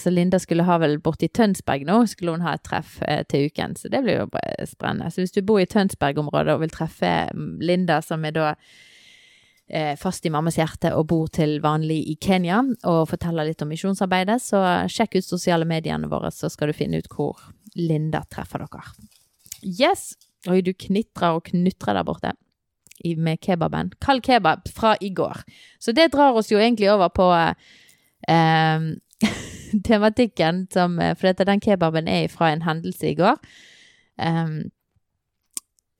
så 0.01 0.09
Linda 0.09 0.39
skulle 0.41 0.63
ha 0.65 0.79
vel 0.81 0.97
borti 0.97 1.27
Tønsberg 1.29 1.85
nå, 1.85 1.99
skulle 2.09 2.31
hun 2.33 2.41
ha 2.41 2.55
et 2.57 2.63
treff 2.65 2.95
eh, 3.05 3.21
til 3.29 3.51
uken. 3.51 3.75
Så 3.77 3.89
det 3.93 4.01
blir 4.01 4.23
jo 4.23 4.29
spennende. 4.65 5.11
Så 5.13 5.21
hvis 5.21 5.35
du 5.35 5.43
bor 5.45 5.59
i 5.61 5.69
Tønsberg-området 5.69 6.55
og 6.55 6.63
vil 6.63 6.73
treffe 6.73 7.11
mm, 7.29 7.59
Linda, 7.61 8.01
som 8.01 8.25
er 8.25 8.33
da 8.33 8.55
fast 9.99 10.25
i 10.27 10.31
Mammas 10.33 10.57
hjerte 10.59 10.89
og 10.97 11.05
bor 11.07 11.29
til 11.31 11.59
vanlig 11.63 12.01
i 12.11 12.17
Kenya, 12.19 12.57
og 12.89 13.05
forteller 13.07 13.47
litt 13.47 13.61
om 13.63 13.69
misjonsarbeidet, 13.71 14.35
så 14.43 14.59
sjekk 14.91 15.15
ut 15.19 15.27
sosiale 15.27 15.67
mediene 15.69 16.09
våre, 16.11 16.31
så 16.35 16.49
skal 16.51 16.71
du 16.71 16.75
finne 16.75 16.99
ut 16.99 17.07
hvor 17.13 17.39
Linda 17.79 18.23
treffer 18.27 18.65
dere. 18.65 18.83
Yes! 19.63 20.11
Oi, 20.49 20.59
du 20.65 20.73
knitrer 20.73 21.37
og 21.37 21.45
knutrer 21.51 21.95
der 21.95 22.05
borte 22.07 22.33
med 23.17 23.39
kebaben. 23.41 23.91
Kald 24.01 24.21
kebab 24.25 24.67
fra 24.69 24.95
i 25.01 25.09
går. 25.13 25.41
Så 25.79 25.91
det 25.91 26.11
drar 26.13 26.37
oss 26.37 26.51
jo 26.51 26.59
egentlig 26.59 26.91
over 26.91 27.09
på 27.09 27.29
eh, 28.29 28.83
tematikken 29.89 30.67
som 30.73 30.99
For 30.99 31.29
dette, 31.29 31.45
den 31.45 31.61
kebaben 31.61 32.07
er 32.07 32.27
fra 32.27 32.51
en 32.51 32.61
hendelse 32.61 33.09
i 33.09 33.15
går. 33.15 33.37
eh, 34.19 34.47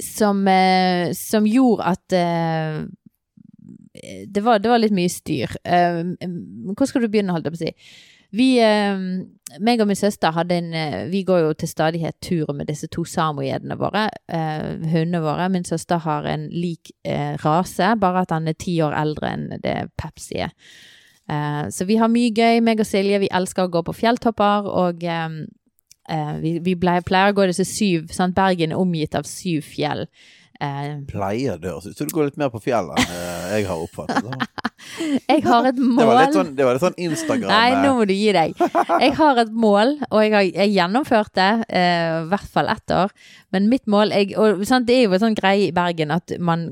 som, 0.01 0.47
eh, 0.47 1.13
som 1.13 1.45
gjorde 1.45 1.83
at 1.85 2.13
eh, 2.13 2.85
det, 4.27 4.41
var, 4.41 4.59
det 4.59 4.71
var 4.71 4.79
litt 4.79 4.95
mye 4.95 5.11
styr. 5.11 5.51
Uh, 5.67 6.15
hvor 6.77 6.89
skal 6.89 7.03
du 7.03 7.11
begynne, 7.11 7.35
holdt 7.35 7.49
jeg 7.49 7.55
på 7.55 7.59
å 7.59 7.63
si? 7.65 7.71
Vi, 8.31 8.47
uh, 8.63 9.59
meg 9.59 9.83
og 9.83 9.89
min 9.89 9.99
søster 9.99 10.31
hadde 10.31 10.55
en 10.61 10.69
uh, 10.71 11.01
Vi 11.11 11.25
går 11.27 11.41
jo 11.43 11.51
til 11.59 11.71
stadighet 11.71 12.15
tur 12.23 12.53
med 12.55 12.71
disse 12.71 12.87
to 12.91 13.03
samojedene 13.07 13.75
våre. 13.79 14.07
Hundene 14.31 15.23
våre. 15.25 15.49
Min 15.51 15.67
søster 15.67 15.99
har 16.05 16.27
en 16.29 16.47
lik 16.53 16.93
eh, 17.03 17.35
rase, 17.43 17.93
bare 17.99 18.23
at 18.23 18.31
han 18.31 18.47
er 18.47 18.55
ti 18.59 18.77
år 18.83 18.95
eldre 18.95 19.33
enn 19.35 19.47
det 19.63 19.75
Pepsi 19.99 20.41
er. 20.47 20.55
Så 21.71 21.85
vi 21.87 21.95
har 21.95 22.09
mye 22.11 22.31
gøy, 22.35 22.59
meg 22.63 22.81
og 22.83 22.87
Silje. 22.87 23.21
Vi 23.23 23.29
elsker 23.31 23.67
å 23.67 23.71
gå 23.71 23.83
på 23.87 23.93
fjelltopper, 23.95 24.65
og 24.67 25.03
eh, 26.11 26.33
vi, 26.41 26.57
vi 26.63 26.75
pleier 26.79 27.31
å 27.31 27.35
gå 27.37 27.47
disse 27.49 27.67
syv 27.67 28.11
sant? 28.15 28.35
Bergen 28.35 28.73
er 28.73 28.81
omgitt 28.81 29.15
av 29.15 29.27
syv 29.29 29.63
fjell. 29.67 30.07
Eh, 30.61 30.89
Pleier 31.09 31.57
det 31.57 31.71
å 31.73 31.79
Så 31.81 32.05
du 32.05 32.11
går 32.13 32.29
litt 32.29 32.37
mer 32.37 32.51
på 32.53 32.59
fjellet 32.61 32.99
enn 33.01 33.13
eh, 33.17 33.45
jeg 33.55 33.65
har 33.65 33.81
oppfattet. 33.81 34.27
det. 34.27 34.67
jeg 35.31 35.41
har 35.45 35.67
et 35.71 35.79
mål 35.81 35.97
Det 35.97 36.05
var 36.05 36.19
litt 36.19 36.37
sånn, 36.37 36.51
det 36.57 36.67
var 36.67 36.77
litt 36.77 36.83
sånn 36.83 36.99
Instagram 37.01 37.49
Nei, 37.49 37.71
nå 37.79 37.87
eh, 37.89 37.95
må 37.97 38.05
du 38.05 38.13
gi 38.13 38.29
deg. 38.35 38.53
Jeg 39.01 39.15
har 39.17 39.41
et 39.41 39.55
mål, 39.65 39.95
og 40.11 40.21
jeg 40.21 40.35
har 40.35 40.45
jeg 40.45 41.25
det 41.41 41.49
eh, 41.69 42.13
i 42.21 42.29
hvert 42.29 42.53
fall 42.53 42.69
ett 42.69 42.93
år. 42.93 43.13
Men 43.53 43.69
mitt 43.71 43.89
mål 43.89 44.13
jeg, 44.13 44.35
og, 44.37 44.61
sant, 44.67 44.85
Det 44.87 44.99
er 44.99 45.03
jo 45.07 45.17
en 45.17 45.23
sånn 45.25 45.37
greie 45.37 45.67
i 45.69 45.73
Bergen 45.75 46.13
at 46.13 46.33
man, 46.39 46.69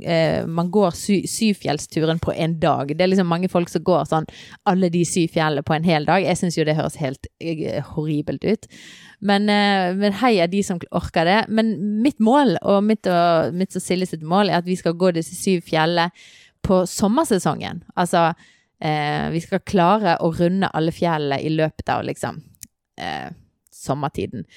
man 0.48 0.69
går 0.72 0.96
sy, 0.98 1.22
syfjellsturen 1.29 2.22
på 2.22 2.34
en 2.36 2.58
dag. 2.62 2.93
Det 2.93 3.03
er 3.03 3.12
liksom 3.12 3.29
mange 3.29 3.50
folk 3.51 3.72
som 3.72 3.84
går 3.86 4.08
sånn 4.10 4.29
alle 4.69 4.91
de 4.93 5.03
syv 5.08 5.34
fjellene 5.34 5.65
på 5.65 5.75
en 5.75 5.88
hel 5.88 6.05
dag. 6.08 6.24
Jeg 6.24 6.39
syns 6.39 6.58
jo 6.60 6.65
det 6.67 6.77
høres 6.77 7.00
helt 7.01 7.29
horribelt 7.93 8.46
ut. 8.46 8.69
Men, 9.19 9.49
eh, 9.51 9.95
men 9.95 10.15
heia 10.21 10.47
de 10.47 10.61
som 10.63 10.79
orker 10.95 11.27
det. 11.27 11.39
Men 11.49 11.73
mitt 12.03 12.19
mål, 12.23 12.55
og 12.61 12.83
mitt 12.88 13.07
og, 13.11 13.55
mitt 13.55 13.75
og 13.75 13.83
Silje 13.83 14.07
sitt 14.13 14.23
mål, 14.23 14.49
er 14.49 14.61
at 14.61 14.69
vi 14.69 14.77
skal 14.79 14.95
gå 14.99 15.11
disse 15.15 15.35
syv 15.35 15.65
fjellene 15.67 16.09
på 16.65 16.83
sommersesongen. 16.88 17.83
Altså 17.99 18.29
eh, 18.79 19.27
vi 19.33 19.41
skal 19.43 19.63
klare 19.67 20.17
å 20.23 20.31
runde 20.35 20.71
alle 20.75 20.93
fjellene 20.95 21.41
i 21.43 21.51
løpet 21.53 21.91
av 21.91 22.05
liksom 22.07 22.39
eh, 22.99 23.27
sommertiden. 23.75 24.47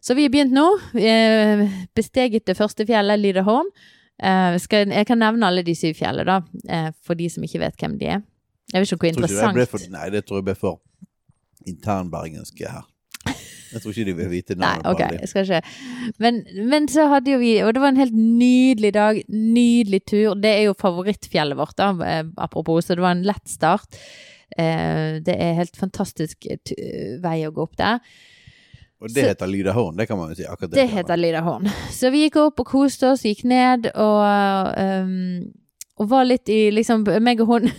Så 0.00 0.14
vi 0.14 0.26
har 0.26 0.32
begynt 0.32 0.54
nå. 0.54 0.66
Eh, 1.00 1.66
besteget 1.96 2.46
det 2.46 2.56
første 2.58 2.86
fjellet, 2.88 3.20
Liderholm. 3.20 3.68
Eh, 4.22 4.56
skal, 4.62 4.92
jeg 4.92 5.08
kan 5.08 5.20
nevne 5.20 5.48
alle 5.48 5.64
de 5.66 5.74
syv 5.76 5.96
fjellene, 5.98 6.24
da, 6.24 6.66
eh, 6.72 6.90
for 7.04 7.18
de 7.18 7.28
som 7.32 7.44
ikke 7.44 7.60
vet 7.64 7.80
hvem 7.80 7.98
de 8.00 8.12
er. 8.16 8.24
Jeg 8.72 8.82
vet 8.82 8.92
ikke 8.92 9.04
hvor 9.04 9.12
interessant 9.12 9.70
for, 9.70 9.88
nei, 9.92 10.06
det 10.10 10.24
tror 10.26 10.40
jeg 10.40 10.46
ble 10.48 10.54
for 10.58 10.80
internbergenske 11.66 12.70
her. 12.70 12.86
Jeg 13.72 13.82
tror 13.82 13.90
ikke 13.92 14.04
de 14.08 14.14
vil 14.20 14.28
vite 14.30 14.54
Nei, 14.56 14.68
navnet 14.76 14.86
ok, 14.92 15.00
på 15.00 15.06
alle. 15.08 15.20
jeg 15.24 15.28
skal 15.32 15.44
ikke. 15.44 16.14
Men, 16.22 16.40
men 16.70 16.86
så 16.92 17.08
hadde 17.10 17.32
jo 17.32 17.38
vi 17.42 17.50
Og 17.66 17.72
det 17.74 17.80
var 17.82 17.88
en 17.94 18.00
helt 18.02 18.14
nydelig 18.14 18.92
dag. 18.94 19.18
Nydelig 19.28 20.00
tur. 20.06 20.34
Det 20.38 20.52
er 20.52 20.62
jo 20.68 20.74
favorittfjellet 20.78 21.58
vårt, 21.58 21.76
da, 21.80 21.90
eh, 22.06 22.22
apropos. 22.38 22.86
Så 22.86 22.94
det 22.94 23.02
var 23.04 23.16
en 23.16 23.24
lett 23.26 23.48
start. 23.50 23.98
Eh, 24.56 25.18
det 25.26 25.34
er 25.34 25.58
helt 25.58 25.76
fantastisk 25.76 26.46
eh, 26.46 27.18
vei 27.20 27.40
å 27.48 27.52
gå 27.52 27.62
opp 27.66 27.76
der. 27.76 27.98
Og 29.02 29.10
det 29.12 29.24
Så- 29.24 29.28
heter 29.28 29.46
Lydahorn, 29.50 29.96
det 29.98 30.06
kan 30.08 30.16
man 30.16 30.30
jo 30.30 30.34
si. 30.38 30.44
akkurat 30.48 30.70
Det 30.72 30.88
heter 30.88 31.16
Lydahorn. 31.20 31.66
Så 31.92 32.10
vi 32.10 32.22
gikk 32.30 32.36
opp 32.46 32.60
og 32.60 32.66
koste 32.70 33.10
oss, 33.12 33.22
gikk 33.28 33.44
ned 33.44 33.90
og 33.94 34.78
um, 34.78 35.52
Og 35.98 36.08
var 36.08 36.24
litt 36.24 36.48
i 36.48 36.70
liksom 36.70 37.04
meg 37.24 37.40
og 37.40 37.46
hun 37.48 37.70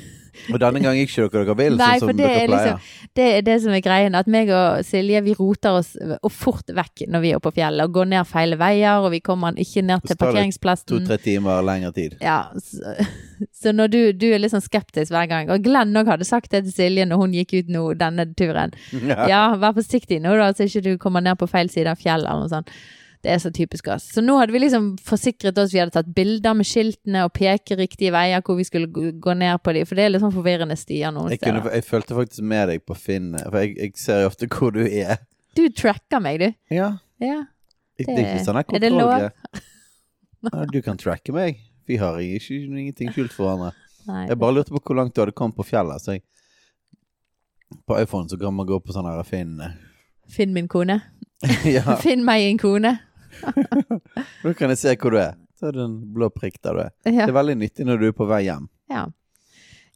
Og 0.54 0.60
denne 0.62 0.80
gang 0.84 0.96
gikk 1.00 1.12
ikke 1.12 1.30
dere 1.34 1.46
dere 1.46 1.56
vil, 1.60 1.78
Nei, 1.78 2.00
sånn 2.00 2.12
som 2.12 2.18
dere 2.18 2.36
er 2.44 2.48
pleier. 2.48 2.74
liksom- 2.78 3.14
Det 3.18 3.28
er 3.38 3.42
det 3.42 3.62
som 3.62 3.72
er 3.74 3.82
greien, 3.82 4.16
at 4.16 4.28
meg 4.28 4.50
og 4.50 4.84
Silje 4.86 5.24
vi 5.24 5.34
roter 5.34 5.70
oss 5.80 5.96
og 6.22 6.32
fort 6.32 6.68
vekk 6.68 7.08
når 7.10 7.22
vi 7.22 7.32
er 7.34 7.40
på 7.40 7.52
fjellet. 7.54 7.84
Og 7.84 7.94
går 7.94 8.08
ned 8.08 8.28
feile 8.28 8.58
veier, 8.58 9.02
og 9.04 9.12
vi 9.12 9.20
kommer 9.20 9.54
ikke 9.54 9.84
ned 9.84 10.04
til 10.04 10.16
parkeringsplassen. 10.16 10.88
To-tre 11.06 11.18
timer 11.18 11.62
lengre 11.64 11.94
tid. 11.94 12.18
Ja, 12.22 12.50
så, 12.58 12.96
så 13.62 13.74
når 13.74 13.90
du, 13.90 14.14
du 14.14 14.28
er 14.34 14.40
litt 14.40 14.52
sånn 14.52 14.62
skeptisk 14.64 15.12
hver 15.12 15.28
gang 15.28 15.50
Og 15.50 15.64
Glenn 15.64 15.94
òg 15.98 16.08
hadde 16.08 16.26
sagt 16.26 16.52
det 16.52 16.64
til 16.66 16.74
Silje 16.74 17.06
når 17.08 17.18
hun 17.18 17.34
gikk 17.34 17.54
ut 17.60 17.68
nå 17.70 17.98
denne 17.98 18.26
turen. 18.36 18.74
Ja, 19.28 19.56
vær 19.58 19.74
forsiktig 19.74 20.22
nå, 20.22 20.38
da, 20.38 20.52
så 20.54 20.68
ikke 20.68 20.84
du 20.84 20.98
kommer 20.98 21.22
ned 21.22 21.38
på 21.38 21.48
feil 21.50 21.70
side 21.70 21.88
av 21.88 21.98
fjellet 21.98 22.28
eller 22.30 22.46
noe 22.46 22.50
sånt. 22.50 22.70
Det 23.26 23.32
er 23.34 23.40
så 23.42 23.50
typisk 23.52 23.88
oss. 23.90 24.04
Så 24.14 24.22
nå 24.22 24.36
hadde 24.38 24.54
vi 24.54 24.60
liksom 24.62 24.92
forsikret 25.04 25.58
oss, 25.58 25.72
vi 25.74 25.80
hadde 25.82 25.96
tatt 25.96 26.10
bilder 26.16 26.54
med 26.58 26.68
skiltene 26.70 27.24
og 27.26 27.34
peke 27.36 27.76
riktige 27.80 28.12
veier 28.14 28.44
hvor 28.46 28.60
vi 28.60 28.66
skulle 28.68 28.88
gå 29.18 29.34
ned 29.40 29.58
på 29.66 29.74
de, 29.74 29.82
for 29.90 29.98
det 29.98 30.06
er 30.06 30.14
litt 30.14 30.22
sånn 30.24 30.36
forvirrende 30.36 30.78
stier 30.80 31.12
noen 31.16 31.34
Jeg, 31.34 31.42
kunne, 31.42 31.64
steder. 31.64 31.76
jeg 31.80 31.88
følte 31.88 32.18
faktisk 32.20 32.46
med 32.54 32.70
deg 32.72 32.86
på 32.86 32.98
Finn, 33.00 33.32
for 33.42 33.58
jeg, 33.64 33.74
jeg 33.82 33.96
ser 33.98 34.22
jo 34.24 34.30
ofte 34.32 34.50
hvor 34.54 34.76
du 34.78 34.84
er. 34.86 35.18
Du 35.58 35.64
tracker 35.74 36.22
meg, 36.24 36.40
du. 36.44 36.76
Ja, 36.78 36.92
Ja. 37.24 37.40
det, 37.98 38.06
det 38.06 38.20
er 38.22 38.36
ikke 38.36 38.46
sånn 38.46 38.62
er 38.62 38.84
det 38.86 38.94
lov? 38.94 39.30
du 40.72 40.82
kan 40.86 41.00
tracke 41.02 41.34
meg. 41.34 41.58
Vi 41.90 41.98
har 41.98 42.20
ikke, 42.22 42.62
ingenting 42.68 43.10
skjult 43.16 43.34
for 43.34 43.48
hverandre. 43.48 43.74
Jeg 44.30 44.38
bare 44.40 44.54
lurte 44.56 44.72
på 44.76 44.80
hvor 44.86 44.96
langt 45.00 45.16
du 45.16 45.22
hadde 45.24 45.34
kommet 45.36 45.58
på 45.58 45.66
fjellet. 45.68 46.00
Så 46.04 46.18
jeg, 46.18 46.24
på 47.88 47.98
iPhone 48.00 48.30
så 48.30 48.38
kan 48.40 48.54
man 48.56 48.68
gå 48.70 48.78
på 48.80 48.94
sånn 48.96 49.08
her 49.10 49.24
Finn 49.28 49.58
Finn 50.32 50.54
min 50.56 50.68
kone. 50.72 51.02
Ja, 51.70 51.98
Finn 52.02 52.24
meg 52.26 52.44
en 52.48 52.58
kone. 52.62 52.96
nå 54.44 54.54
kan 54.58 54.74
jeg 54.74 54.82
se 54.82 54.96
hvor 55.02 55.14
du 55.16 55.20
er. 55.22 55.36
Så 55.58 55.70
er 55.72 55.78
det 55.78 55.86
en 55.88 55.96
blå 56.14 56.30
prikk 56.34 56.60
der 56.62 56.76
du 56.78 56.82
er. 56.86 56.92
Ja. 57.10 57.24
Det 57.26 57.32
er 57.32 57.38
veldig 57.40 57.56
nyttig 57.64 57.88
når 57.88 58.02
du 58.02 58.08
er 58.12 58.18
på 58.18 58.28
vei 58.30 58.44
hjem. 58.46 58.68
Ja, 58.94 59.08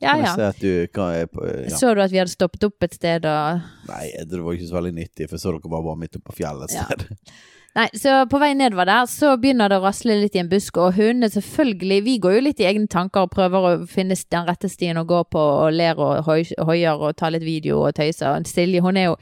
ja. 0.02 0.16
Ja. 0.18 0.32
se 0.34 0.48
du 0.60 0.88
kan, 0.90 1.14
på, 1.30 1.46
ja. 1.46 1.76
Så 1.78 1.94
du 1.94 2.02
at 2.02 2.10
vi 2.12 2.18
hadde 2.18 2.34
stoppet 2.34 2.64
opp 2.66 2.82
et 2.88 2.96
sted 2.98 3.26
og 3.30 3.60
Nei, 3.92 4.08
det 4.26 4.40
var 4.42 4.56
ikke 4.58 4.70
så 4.72 4.80
veldig 4.80 4.96
nyttig, 4.98 5.28
for 5.30 5.38
jeg 5.38 5.44
så 5.44 5.52
dere 5.54 5.70
bare 5.70 5.86
var 5.86 6.00
midt 6.02 6.18
oppe 6.18 6.32
på 6.32 6.40
fjellet 6.42 6.72
et 6.72 6.80
Ja. 6.80 6.88
Nei, 7.78 7.86
så 7.96 8.26
på 8.28 8.36
vei 8.42 8.50
nedover 8.58 8.84
der, 8.90 9.06
så 9.08 9.30
begynner 9.40 9.70
det 9.72 9.78
å 9.80 9.84
rasle 9.86 10.18
litt 10.20 10.34
i 10.36 10.42
en 10.42 10.50
busk, 10.52 10.76
og 10.82 10.98
hundene 10.98 11.30
selvfølgelig 11.32 12.00
Vi 12.04 12.16
går 12.26 12.34
jo 12.36 12.42
litt 12.44 12.60
i 12.60 12.66
egne 12.68 12.90
tanker 12.92 13.24
og 13.24 13.32
prøver 13.32 13.68
å 13.70 13.72
finne 13.88 14.18
den 14.18 14.50
rette 14.50 14.68
stien 14.68 15.00
å 15.00 15.06
gå 15.08 15.22
på, 15.32 15.40
og 15.40 15.72
ler 15.78 15.96
og 16.02 16.26
hoi- 16.26 16.58
hoier 16.68 17.00
og 17.00 17.16
tar 17.22 17.32
litt 17.32 17.46
video 17.48 17.80
og 17.86 17.94
tøyser. 17.96 18.44
Silje, 18.50 18.82
hun 18.84 18.98
er 19.00 19.12
jo 19.14 19.16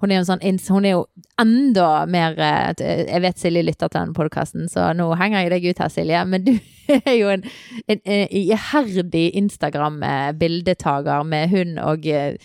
hun 0.00 0.12
er 0.12 0.20
jo 0.20 0.26
sånn 0.28 0.42
Hun 0.70 0.86
er 0.88 0.94
jo 0.94 1.04
enda 1.40 2.06
mer 2.08 2.38
eh, 2.40 3.04
Jeg 3.06 3.22
vet 3.24 3.40
Silje 3.40 3.64
lytter 3.66 3.90
til 3.90 4.00
den 4.00 4.16
podkasten, 4.16 4.68
så 4.72 4.90
nå 4.96 5.10
henger 5.20 5.44
jeg 5.44 5.52
deg 5.54 5.68
ut 5.70 5.84
her, 5.84 5.92
Silje. 5.92 6.24
Men 6.26 6.46
du 6.46 6.54
er 6.96 7.14
jo 7.18 7.30
en, 7.32 7.44
en, 7.86 8.02
iherdig 8.30 9.28
Instagram-bildetager 9.38 11.24
med 11.28 11.54
hund 11.54 11.78
og 11.84 12.10
eh, 12.10 12.36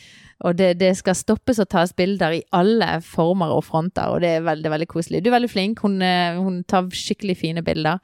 og 0.43 0.57
det, 0.59 0.73
det 0.81 0.91
skal 0.99 1.15
stoppes 1.15 1.61
og 1.63 1.69
tas 1.71 1.93
bilder 1.95 2.33
i 2.35 2.41
alle 2.53 2.97
former 3.01 3.53
og 3.55 3.63
fronter, 3.63 4.11
og 4.11 4.19
det 4.21 4.33
er 4.35 4.43
veldig, 4.43 4.71
veldig 4.73 4.87
koselig. 4.91 5.21
Du 5.23 5.29
er 5.29 5.37
veldig 5.37 5.49
flink, 5.49 5.79
hun, 5.79 6.01
eh, 6.03 6.35
hun 6.35 6.59
tar 6.67 6.89
skikkelig 6.91 7.37
fine 7.39 7.63
bilder. 7.63 8.03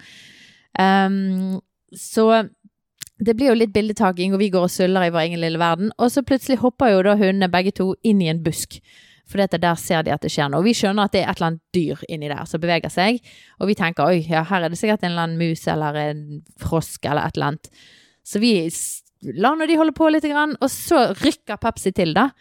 Um, 0.79 1.60
så 1.91 2.46
det 3.22 3.36
blir 3.38 3.51
jo 3.51 3.60
litt 3.60 3.74
bildetaking, 3.75 4.34
og 4.34 4.41
vi 4.41 4.50
går 4.53 4.65
og 4.65 4.74
suller 4.74 5.05
i 5.05 5.13
vår 5.13 5.25
egen 5.27 5.43
lille 5.43 5.60
verden. 5.62 5.91
Og 6.00 6.12
så 6.13 6.24
plutselig 6.25 6.62
hopper 6.63 6.96
jo 6.96 7.03
da 7.05 7.17
hundene 7.20 7.51
begge 7.51 7.75
to 7.77 7.91
inn 8.08 8.24
i 8.24 8.31
en 8.31 8.41
busk. 8.43 8.79
For 9.31 9.39
dette, 9.39 9.59
der 9.63 9.77
ser 9.79 10.03
de 10.03 10.11
at 10.11 10.23
det 10.25 10.31
skjer 10.33 10.50
noe. 10.51 10.65
Vi 10.65 10.75
skjønner 10.75 11.07
at 11.07 11.15
det 11.15 11.23
er 11.23 11.31
et 11.31 11.39
eller 11.39 11.53
annet 11.53 11.75
dyr 11.75 12.01
inni 12.11 12.29
der 12.31 12.47
som 12.50 12.61
beveger 12.63 12.91
seg. 12.91 13.21
Og 13.61 13.71
vi 13.71 13.77
tenker 13.79 14.11
oi, 14.11 14.21
ja, 14.27 14.43
her 14.50 14.65
er 14.65 14.73
det 14.73 14.79
sikkert 14.81 15.05
en 15.05 15.13
eller 15.13 15.29
annen 15.29 15.39
mus 15.39 15.63
eller 15.71 16.00
en 16.01 16.23
frosk 16.59 17.07
eller 17.07 17.29
et 17.29 17.39
eller 17.39 17.53
annet. 17.53 17.71
Så 18.27 18.41
vi 18.43 18.55
lar 19.39 19.55
nå 19.55 19.67
de 19.69 19.77
holde 19.79 19.95
på 19.95 20.09
litt, 20.11 20.25
og 20.27 20.67
så 20.71 21.05
rykker 21.21 21.61
Pepsi 21.61 21.93
til, 21.95 22.15
da. 22.17 22.31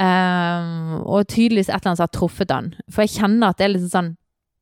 Um, 0.00 1.00
og 1.02 1.26
tydeligvis 1.28 1.68
et 1.68 1.76
eller 1.76 1.90
annet 1.90 2.00
som 2.00 2.08
har 2.08 2.14
truffet 2.16 2.54
han. 2.54 2.72
For 2.90 3.04
jeg 3.04 3.18
kjenner 3.18 3.50
at 3.52 3.60
det 3.60 3.66
er 3.66 3.74
litt 3.74 3.90
sånn 3.92 4.14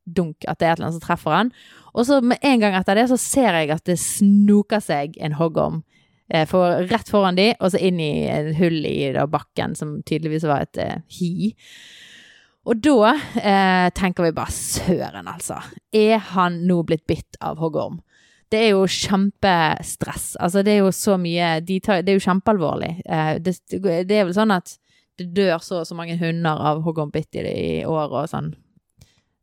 dunk, 0.09 0.45
at 0.49 0.59
det 0.59 0.67
er 0.67 0.73
et 0.73 0.79
eller 0.79 0.89
annet 0.89 0.99
som 0.99 1.05
treffer 1.05 1.35
han. 1.35 1.53
Og 1.93 2.07
så 2.07 2.19
med 2.25 2.41
en 2.45 2.63
gang 2.63 2.75
etter 2.77 2.97
det 2.97 3.07
så 3.11 3.17
ser 3.21 3.55
jeg 3.55 3.71
at 3.73 3.85
det 3.87 3.97
snoker 4.01 4.83
seg 4.83 5.15
en 5.21 5.37
hoggorm. 5.39 5.81
Eh, 6.29 6.45
For 6.49 6.85
rett 6.89 7.09
foran 7.11 7.39
de, 7.39 7.51
og 7.59 7.73
så 7.73 7.81
inn 7.81 7.99
i 8.03 8.27
et 8.29 8.53
hull 8.59 8.83
i 8.87 9.11
da, 9.15 9.25
bakken, 9.29 9.75
som 9.75 9.99
tydeligvis 10.07 10.47
var 10.49 10.67
et 10.67 10.81
eh, 10.83 11.01
hi. 11.19 11.53
Og 12.69 12.81
da 12.85 13.15
eh, 13.39 13.87
tenker 13.97 14.27
vi 14.27 14.35
bare 14.35 14.53
søren, 14.53 15.29
altså. 15.31 15.57
Er 15.95 16.21
han 16.35 16.61
nå 16.69 16.83
blitt 16.87 17.07
bitt 17.09 17.39
av 17.41 17.61
hoggorm? 17.61 18.01
Det 18.49 18.59
er 18.65 18.71
jo 18.73 18.85
kjempestress. 18.89 20.31
Altså, 20.41 20.63
det 20.65 20.73
er 20.73 20.83
jo 20.83 20.93
så 20.93 21.19
mye 21.21 21.59
de 21.61 21.79
tar, 21.85 22.01
Det 22.01 22.13
er 22.13 22.17
jo 22.17 22.25
kjempealvorlig. 22.25 22.95
Eh, 23.05 23.35
det, 23.41 23.59
det 23.69 24.15
er 24.17 24.25
vel 24.25 24.35
sånn 24.37 24.53
at 24.53 24.73
det 25.19 25.29
dør 25.35 25.59
så 25.63 25.81
og 25.81 25.87
så 25.87 25.97
mange 25.97 26.17
hunder 26.19 26.61
av 26.71 26.81
hoggormbitt 26.85 27.37
i, 27.37 27.43
i 27.43 27.85
år 27.85 28.15
og 28.21 28.29
sånn. 28.31 28.53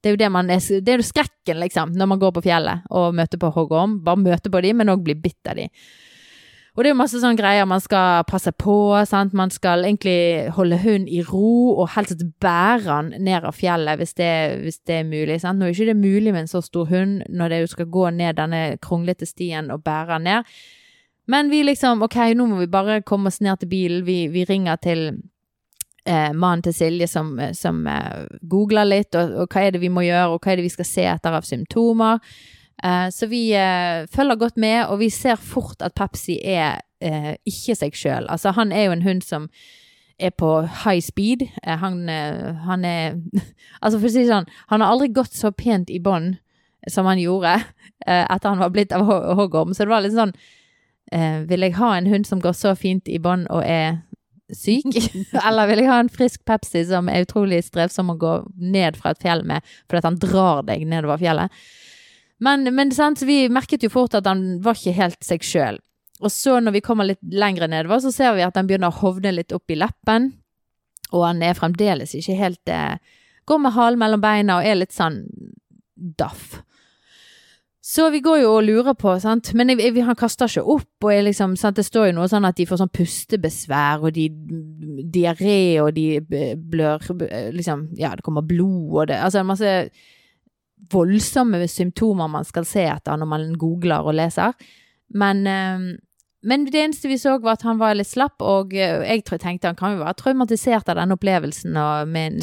Det 0.01 0.11
er 0.11 0.15
jo 0.15 0.21
det 0.21 0.31
man 0.33 0.51
er, 0.53 0.61
det 0.63 0.93
er 0.93 1.01
jo 1.01 1.07
skrekken, 1.07 1.59
liksom, 1.63 1.95
når 1.99 2.11
man 2.13 2.21
går 2.23 2.35
på 2.37 2.45
fjellet 2.45 2.85
og 2.95 3.15
møter 3.17 3.41
på 3.43 3.51
hoggorm. 3.55 3.99
Bare 4.07 4.23
møter 4.23 4.53
på 4.53 4.63
de, 4.63 4.73
men 4.77 4.93
òg 4.93 5.03
blir 5.07 5.19
bitt 5.19 5.51
av 5.51 5.59
dem. 5.59 5.73
Og 6.77 6.85
det 6.85 6.91
er 6.91 6.93
jo 6.93 6.99
masse 6.99 7.19
sånne 7.23 7.39
greier 7.41 7.65
man 7.65 7.81
skal 7.81 8.27
passe 8.29 8.53
på. 8.53 8.77
Sant? 9.09 9.33
Man 9.33 9.49
skal 9.53 9.87
egentlig 9.89 10.53
holde 10.53 10.77
hunden 10.83 11.09
i 11.09 11.23
ro, 11.25 11.73
og 11.73 11.89
helst 11.95 12.21
bære 12.45 12.85
den 12.85 13.25
ned 13.25 13.47
av 13.49 13.57
fjellet 13.57 13.97
hvis 13.97 14.13
det, 14.19 14.33
hvis 14.61 14.83
det 14.85 14.99
er 14.99 15.07
mulig. 15.09 15.39
Sant? 15.41 15.57
Nå 15.57 15.71
er 15.71 15.73
det 15.73 15.87
ikke 15.87 15.97
mulig 15.97 16.35
med 16.35 16.45
en 16.45 16.51
så 16.53 16.61
stor 16.61 16.91
hund 16.91 17.23
når 17.33 17.55
det 17.55 17.63
skal 17.73 17.89
gå 17.89 18.11
ned 18.19 18.37
denne 18.37 18.61
kronglete 18.85 19.29
stien 19.29 19.73
og 19.73 19.87
bære 19.89 20.19
den 20.19 20.29
ned. 20.29 20.59
Men 21.27 21.49
vi 21.51 21.63
liksom, 21.65 22.05
ok, 22.05 22.19
nå 22.37 22.45
må 22.47 22.61
vi 22.61 22.69
bare 22.71 23.01
komme 23.03 23.33
oss 23.33 23.41
ned 23.41 23.57
til 23.63 23.73
bilen. 23.73 24.05
Vi, 24.07 24.27
vi 24.31 24.45
ringer 24.45 24.77
til 24.77 25.07
eh, 26.05 26.33
mannen 26.37 26.63
til 26.63 26.77
Silje 26.77 27.09
som, 27.09 27.33
som 27.57 27.81
eh, 27.89 28.29
googler 28.45 28.85
litt, 28.85 29.17
og, 29.17 29.33
og 29.33 29.49
hva 29.49 29.65
er 29.65 29.75
det 29.75 29.83
vi 29.83 29.91
må 29.91 30.05
gjøre, 30.07 30.29
og 30.29 30.45
hva 30.45 30.53
er 30.53 30.61
det 30.61 30.69
vi 30.69 30.77
skal 30.77 30.91
se 30.93 31.09
etter 31.17 31.41
av 31.41 31.49
symptomer. 31.49 32.21
Eh, 32.85 33.09
så 33.11 33.27
vi 33.31 33.51
eh, 33.57 34.07
følger 34.13 34.37
godt 34.37 34.57
med, 34.57 34.85
og 34.87 34.99
vi 35.01 35.09
ser 35.11 35.37
fort 35.41 35.81
at 35.83 35.95
Pepsi 35.97 36.39
er 36.45 36.81
eh, 37.01 37.35
ikke 37.49 37.77
seg 37.79 37.97
sjøl. 37.97 38.27
Altså, 38.29 38.53
han 38.57 38.73
er 38.73 38.89
jo 38.89 38.97
en 38.97 39.03
hund 39.07 39.23
som 39.25 39.49
er 40.19 40.33
på 40.33 40.51
high 40.85 41.01
speed. 41.05 41.47
Han, 41.65 42.09
han 42.65 42.85
er 42.89 43.17
Altså, 43.83 43.99
for 44.01 44.09
å 44.09 44.13
si 44.13 44.23
det 44.25 44.31
sånn, 44.33 44.47
han 44.73 44.81
har 44.85 44.93
aldri 44.95 45.11
gått 45.13 45.35
så 45.37 45.51
pent 45.53 45.91
i 45.93 46.01
bånd 46.01 46.39
som 46.89 47.07
han 47.09 47.19
gjorde 47.19 47.57
etter 48.07 48.49
han 48.49 48.61
var 48.63 48.71
blitt 48.73 48.93
av 48.97 49.05
ho- 49.09 49.35
hoggorm. 49.37 49.75
Så 49.75 49.85
det 49.85 49.93
var 49.93 50.05
litt 50.05 50.15
sånn 50.17 50.33
Vil 51.51 51.63
jeg 51.67 51.75
ha 51.79 51.89
en 51.97 52.07
hund 52.11 52.27
som 52.27 52.41
går 52.43 52.55
så 52.57 52.73
fint 52.79 53.09
i 53.13 53.19
bånd 53.23 53.47
og 53.53 53.61
er 53.67 53.99
syk? 54.55 54.87
Eller 55.47 55.67
vil 55.71 55.83
jeg 55.83 55.91
ha 55.91 55.99
en 56.03 56.11
frisk 56.13 56.45
Pepsi 56.49 56.85
som 56.89 57.11
er 57.13 57.27
utrolig 57.27 57.61
strevsom 57.67 58.11
å 58.15 58.17
gå 58.21 58.33
ned 58.57 58.97
fra 59.01 59.13
et 59.15 59.21
fjell 59.23 59.45
med 59.47 59.63
fordi 59.87 60.01
at 60.01 60.09
han 60.09 60.19
drar 60.23 60.63
deg 60.71 60.87
nedover 60.89 61.21
fjellet? 61.23 61.53
Men, 62.39 62.69
men 62.75 62.93
vi 63.25 63.49
merket 63.49 63.83
jo 63.83 63.91
fort 63.93 64.15
at 64.15 64.27
han 64.27 64.59
var 64.63 64.77
ikke 64.77 64.97
helt 64.97 65.23
seg 65.25 65.45
sjøl. 65.45 65.79
Og 66.21 66.33
så 66.33 66.61
når 66.61 66.79
vi 66.79 66.85
kommer 66.85 67.09
litt 67.09 67.21
lenger 67.23 67.69
nedover, 67.69 68.01
så 68.01 68.13
ser 68.13 68.37
vi 68.37 68.45
at 68.45 68.57
han 68.57 68.69
begynner 68.69 68.93
å 68.93 69.01
hovne 69.03 69.35
litt 69.35 69.53
opp 69.53 69.71
i 69.73 69.79
leppen. 69.79 70.33
Og 71.13 71.25
han 71.27 71.43
er 71.45 71.57
fremdeles 71.57 72.17
ikke 72.19 72.39
helt 72.39 72.73
eh, 72.73 72.99
Går 73.47 73.61
med 73.63 73.77
halen 73.77 74.01
mellom 74.01 74.19
beina 74.19 74.57
og 74.59 74.67
er 74.67 74.75
litt 74.75 74.91
sånn 74.91 75.21
daff. 75.95 76.57
Så 77.87 78.09
vi 78.11 78.19
går 78.19 78.41
jo 78.41 78.49
og 78.57 78.65
lurer 78.67 78.97
på, 78.99 79.13
sant. 79.23 79.53
Men 79.55 79.71
jeg, 79.71 79.79
jeg, 79.85 80.03
han 80.03 80.17
kaster 80.19 80.51
ikke 80.51 80.65
opp, 80.75 81.07
og 81.07 81.21
liksom, 81.29 81.55
det 81.55 81.85
står 81.87 82.09
jo 82.09 82.17
noe 82.17 82.27
sånn 82.33 82.49
at 82.49 82.57
de 82.59 82.67
får 82.67 82.81
sånn 82.81 82.91
pustebesvær, 82.91 84.03
og 84.03 84.17
de 84.17 84.25
diaré, 85.15 85.79
og 85.85 85.93
de 85.95 86.19
blør 86.59 87.07
Liksom, 87.55 87.87
ja, 88.01 88.11
det 88.19 88.27
kommer 88.27 88.43
blod, 88.43 88.91
og 88.91 89.07
det 89.13 89.21
Altså 89.23 89.47
masse 89.47 89.71
voldsomme 90.93 91.61
symptomer 91.71 92.29
man 92.31 92.47
skal 92.47 92.67
se 92.69 92.85
etter 92.89 93.19
når 93.19 93.31
man 93.31 93.47
googler 93.61 94.07
og 94.07 94.17
leser. 94.19 94.55
Men, 95.15 95.47
eh, 95.47 95.87
men 96.47 96.67
det 96.69 96.83
eneste 96.83 97.11
vi 97.11 97.19
så 97.19 97.37
var 97.43 97.57
at 97.57 97.67
han 97.67 97.81
var 97.81 97.97
litt 97.99 98.11
slapp, 98.11 98.43
og 98.43 98.75
eh, 98.75 99.03
jeg 99.07 99.25
tenkte 99.27 99.73
han 99.73 99.79
kan 99.79 99.97
jo 99.97 100.05
være 100.05 100.19
traumatisert 100.21 100.89
av 100.93 101.01
den 101.01 101.17
opplevelsen 101.17 101.77
og 101.81 102.13
med 102.13 102.43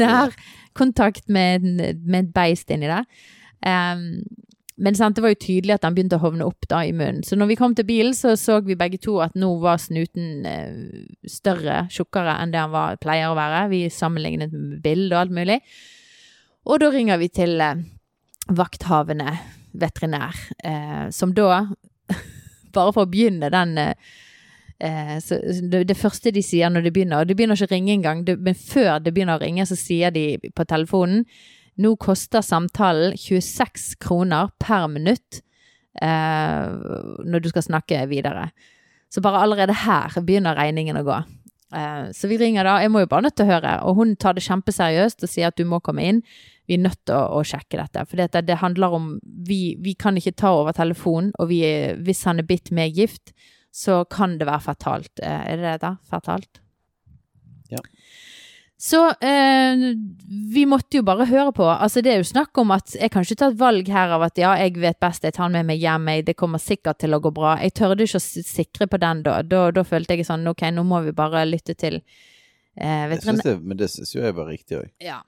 nær, 0.00 0.34
kontakt 0.74 1.28
med, 1.28 1.66
med 2.02 2.20
et 2.24 2.34
beist 2.34 2.72
inni 2.74 2.90
der. 2.90 3.06
Um, 3.64 4.24
men 4.74 4.96
sant, 4.98 5.14
det 5.14 5.22
var 5.22 5.30
jo 5.30 5.38
tydelig 5.38 5.76
at 5.76 5.84
den 5.84 5.94
begynte 5.94 6.18
å 6.18 6.24
hovne 6.24 6.46
opp 6.48 6.66
da 6.70 6.80
i 6.82 6.90
munnen. 6.92 7.22
Så 7.22 7.38
når 7.38 7.52
vi 7.52 7.56
kom 7.60 7.76
til 7.78 7.86
bilen, 7.86 8.14
så 8.16 8.34
så 8.38 8.58
vi 8.66 8.74
begge 8.78 8.98
to 9.02 9.20
at 9.22 9.36
nå 9.38 9.52
var 9.62 9.78
snuten 9.78 10.46
eh, 10.50 11.04
større, 11.30 11.84
tjukkere 11.94 12.34
enn 12.42 12.50
det 12.50 12.58
han 12.58 12.74
var, 12.74 12.98
pleier 13.02 13.30
å 13.30 13.38
være. 13.38 13.68
Vi 13.70 13.84
sammenlignet 13.94 14.54
med 14.54 14.80
bilde 14.82 15.14
og 15.14 15.20
alt 15.22 15.36
mulig. 15.36 15.60
Og 16.64 16.80
da 16.80 16.90
ringer 16.92 17.20
vi 17.20 17.28
til 17.32 17.60
eh, 17.60 17.82
vakthavende 18.56 19.36
veterinær, 19.74 20.36
eh, 20.64 21.08
som 21.12 21.34
da, 21.36 21.64
bare 22.74 22.94
for 22.94 23.04
å 23.04 23.10
begynne 23.10 23.50
den 23.52 23.76
eh, 23.80 25.16
så 25.22 25.38
det, 25.70 25.96
første 25.96 26.32
de 26.34 26.42
sier 26.44 26.72
når 26.72 26.86
det 26.86 26.94
begynner, 26.94 27.22
og 27.22 27.28
det 27.28 27.36
begynner 27.38 27.56
ikke 27.56 27.70
å 27.70 27.74
ringe 27.74 27.94
engang, 27.94 28.24
men 28.42 28.56
før 28.58 28.98
det 29.00 29.14
begynner 29.14 29.38
å 29.38 29.44
ringe, 29.44 29.66
så 29.68 29.78
sier 29.78 30.12
de 30.14 30.38
på 30.52 30.66
telefonen 30.68 31.22
nå 31.80 31.94
koster 31.98 32.44
samtalen 32.44 33.16
26 33.18 33.94
kroner 34.02 34.52
per 34.62 34.86
minutt 34.90 35.40
eh, 36.02 36.66
når 37.24 37.42
du 37.42 37.50
skal 37.50 37.66
snakke 37.66 38.04
videre. 38.10 38.50
Så 39.10 39.22
bare 39.22 39.42
allerede 39.42 39.74
her 39.84 40.14
begynner 40.22 40.58
regningen 40.58 41.00
å 41.00 41.06
gå. 41.06 41.18
Eh, 41.74 42.10
så 42.14 42.30
vi 42.30 42.38
ringer 42.38 42.66
da, 42.66 42.78
jeg 42.82 42.92
må 42.94 43.02
jo 43.02 43.10
bare 43.10 43.26
nødt 43.26 43.36
til 43.38 43.48
å 43.48 43.54
høre, 43.54 43.76
og 43.86 43.98
hun 43.98 44.14
tar 44.20 44.36
det 44.36 44.46
kjempeseriøst 44.46 45.26
og 45.26 45.30
sier 45.30 45.50
at 45.50 45.58
du 45.58 45.64
må 45.68 45.82
komme 45.84 46.06
inn. 46.06 46.22
Vi 46.66 46.78
er 46.78 46.84
nødt 46.84 47.00
til 47.04 47.16
å, 47.16 47.40
å 47.40 47.44
sjekke 47.44 47.80
dette, 47.80 48.04
for 48.08 48.20
det, 48.20 48.44
det 48.48 48.60
handler 48.62 48.96
om 48.96 49.08
vi, 49.22 49.76
vi, 49.84 49.96
kan 50.00 50.16
ikke 50.16 50.36
ta 50.40 50.54
over 50.56 50.76
telefonen, 50.76 51.32
og 51.38 51.50
vi, 51.50 51.60
hvis 52.06 52.24
han 52.28 52.40
er 52.40 52.48
bitt 52.48 52.72
med 52.74 52.96
gift, 52.96 53.34
så 53.74 54.04
kan 54.08 54.38
det 54.38 54.48
være 54.48 54.64
fatalt. 54.68 55.12
Eh, 55.20 55.42
er 55.50 55.58
det 55.60 55.66
det 55.66 55.78
da? 55.82 55.96
Fatalt? 56.08 56.62
Ja. 57.72 57.82
Så 58.84 59.00
eh, 59.08 59.82
vi 60.54 60.64
måtte 60.66 60.98
jo 60.98 61.04
bare 61.06 61.24
høre 61.24 61.52
på. 61.56 61.64
Altså 61.64 62.02
Det 62.04 62.12
er 62.12 62.18
jo 62.20 62.26
snakk 62.28 62.58
om 62.60 62.74
at 62.74 62.92
jeg 62.98 63.12
kan 63.14 63.24
ikke 63.24 63.38
ta 63.40 63.48
et 63.48 63.58
valg 63.60 63.88
her 63.88 64.12
av 64.16 64.26
at 64.26 64.38
ja, 64.40 64.50
jeg 64.60 64.74
vet 64.82 64.98
best, 65.00 65.24
jeg 65.24 65.36
tar 65.36 65.48
den 65.48 65.56
med 65.56 65.70
meg 65.70 65.80
hjem, 65.80 66.10
jeg, 66.12 66.26
det 66.26 66.36
kommer 66.36 66.60
sikkert 66.60 67.00
til 67.00 67.16
å 67.16 67.20
gå 67.24 67.32
bra. 67.34 67.54
Jeg 67.62 67.76
tørde 67.78 68.04
ikke 68.04 68.20
å 68.20 68.44
sikre 68.44 68.88
på 68.90 69.00
den 69.00 69.22
da. 69.24 69.38
Da, 69.46 69.68
da 69.74 69.86
følte 69.88 70.18
jeg 70.18 70.28
sånn 70.28 70.44
ok, 70.50 70.66
nå 70.74 70.84
må 70.84 71.00
vi 71.06 71.14
bare 71.16 71.46
lytte 71.48 71.76
til 71.78 72.00
eh, 72.76 73.14
synes 73.22 73.46
det, 73.46 73.56
Men 73.62 73.80
det 73.80 73.88
syns 73.94 74.12
jo 74.16 74.24
jeg 74.24 74.36
var 74.36 74.50
riktig 74.52 74.82
òg. 74.82 74.90
Ja. 75.02 75.22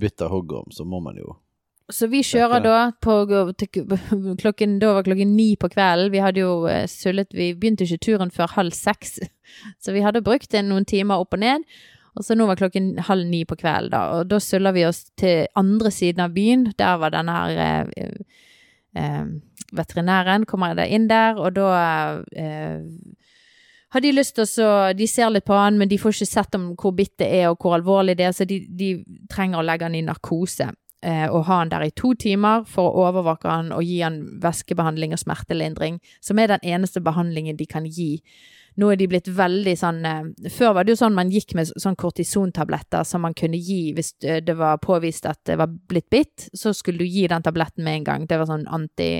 Bytter 0.00 0.30
hoggorm, 0.30 0.70
så 0.70 0.86
må 0.86 1.00
man 1.04 1.18
jo 1.20 1.36
så 1.90 2.06
vi 2.06 2.22
kjører 2.22 2.62
da 2.62 2.74
på 3.02 3.14
klokken, 4.42 4.78
Da 4.78 4.92
var 4.94 5.06
klokken 5.06 5.34
ni 5.36 5.56
på 5.58 5.70
kvelden. 5.72 6.12
Vi 6.12 6.22
hadde 6.22 6.44
jo 6.44 6.52
eh, 6.70 6.84
sullet 6.90 7.34
Vi 7.34 7.52
begynte 7.58 7.86
ikke 7.86 8.04
turen 8.06 8.30
før 8.34 8.52
halv 8.54 8.76
seks, 8.76 9.18
så 9.82 9.94
vi 9.96 10.04
hadde 10.04 10.22
brukt 10.22 10.54
noen 10.54 10.86
timer 10.88 11.22
opp 11.22 11.34
og 11.34 11.42
ned. 11.42 11.66
Og 12.18 12.26
så 12.26 12.34
nå 12.34 12.46
var 12.48 12.58
klokken 12.58 12.96
halv 13.06 13.28
ni 13.30 13.44
på 13.46 13.56
kvelden, 13.58 13.92
da. 13.94 14.18
Og 14.18 14.30
da 14.30 14.40
suller 14.42 14.74
vi 14.74 14.84
oss 14.86 15.04
til 15.20 15.46
andre 15.58 15.92
siden 15.94 16.24
av 16.24 16.34
byen. 16.34 16.66
Der 16.78 16.98
var 16.98 17.14
denne 17.14 17.36
her 17.36 17.60
eh, 17.94 18.40
eh, 18.98 19.26
veterinæren. 19.76 20.46
Kommer 20.50 20.74
jeg 20.74 20.90
inn 20.96 21.06
der, 21.10 21.38
og 21.38 21.54
da 21.58 21.70
eh, 22.34 22.82
har 23.90 24.04
de 24.04 24.12
lyst 24.14 24.36
til 24.38 24.46
å 24.64 24.74
De 24.96 25.06
ser 25.10 25.30
litt 25.34 25.46
på 25.48 25.56
han, 25.56 25.78
men 25.78 25.90
de 25.90 25.98
får 25.98 26.14
ikke 26.14 26.30
sett 26.30 26.54
om 26.58 26.70
hvor 26.78 26.94
bitt 26.96 27.16
det 27.18 27.30
er 27.40 27.48
og 27.50 27.58
hvor 27.58 27.74
alvorlig 27.78 28.16
det 28.18 28.28
er, 28.28 28.36
så 28.36 28.46
de, 28.46 28.62
de 28.68 28.92
trenger 29.30 29.60
å 29.60 29.66
legge 29.66 29.88
han 29.88 29.98
i 29.98 30.04
narkose 30.06 30.70
eh, 31.02 31.26
og 31.26 31.44
ha 31.48 31.60
han 31.62 31.72
der 31.72 31.88
i 31.88 31.92
to 31.96 32.12
timer 32.14 32.64
for 32.68 32.90
å 32.90 33.08
overvåke 33.08 33.50
han 33.50 33.72
og 33.74 33.84
gi 33.86 34.00
han 34.04 34.22
væskebehandling 34.42 35.14
og 35.16 35.22
smertelindring, 35.24 36.00
som 36.22 36.38
er 36.38 36.54
den 36.54 36.72
eneste 36.76 37.02
behandlingen 37.04 37.58
de 37.58 37.66
kan 37.70 37.88
gi. 37.88 38.16
Nå 38.78 38.92
er 38.92 39.00
de 39.00 39.08
blitt 39.10 39.28
veldig 39.34 39.72
sånn 39.76 40.04
eh, 40.06 40.50
Før 40.54 40.76
var 40.76 40.86
det 40.86 40.94
jo 40.94 41.00
sånn 41.02 41.16
man 41.16 41.32
gikk 41.32 41.56
med 41.58 41.72
sånn 41.74 41.98
kortisontabletter 41.98 43.02
som 43.08 43.24
man 43.26 43.34
kunne 43.36 43.58
gi 43.58 43.90
hvis 43.96 44.14
eh, 44.22 44.42
det 44.44 44.54
var 44.60 44.82
påvist 44.82 45.26
at 45.28 45.42
det 45.50 45.58
var 45.60 45.70
blitt 45.70 46.10
bitt, 46.12 46.50
så 46.54 46.74
skulle 46.76 47.02
du 47.02 47.08
gi 47.08 47.26
den 47.30 47.42
tabletten 47.42 47.84
med 47.84 48.00
en 48.00 48.06
gang. 48.12 48.28
Det 48.30 48.38
var 48.38 48.50
sånn 48.50 48.68
anti 48.70 49.16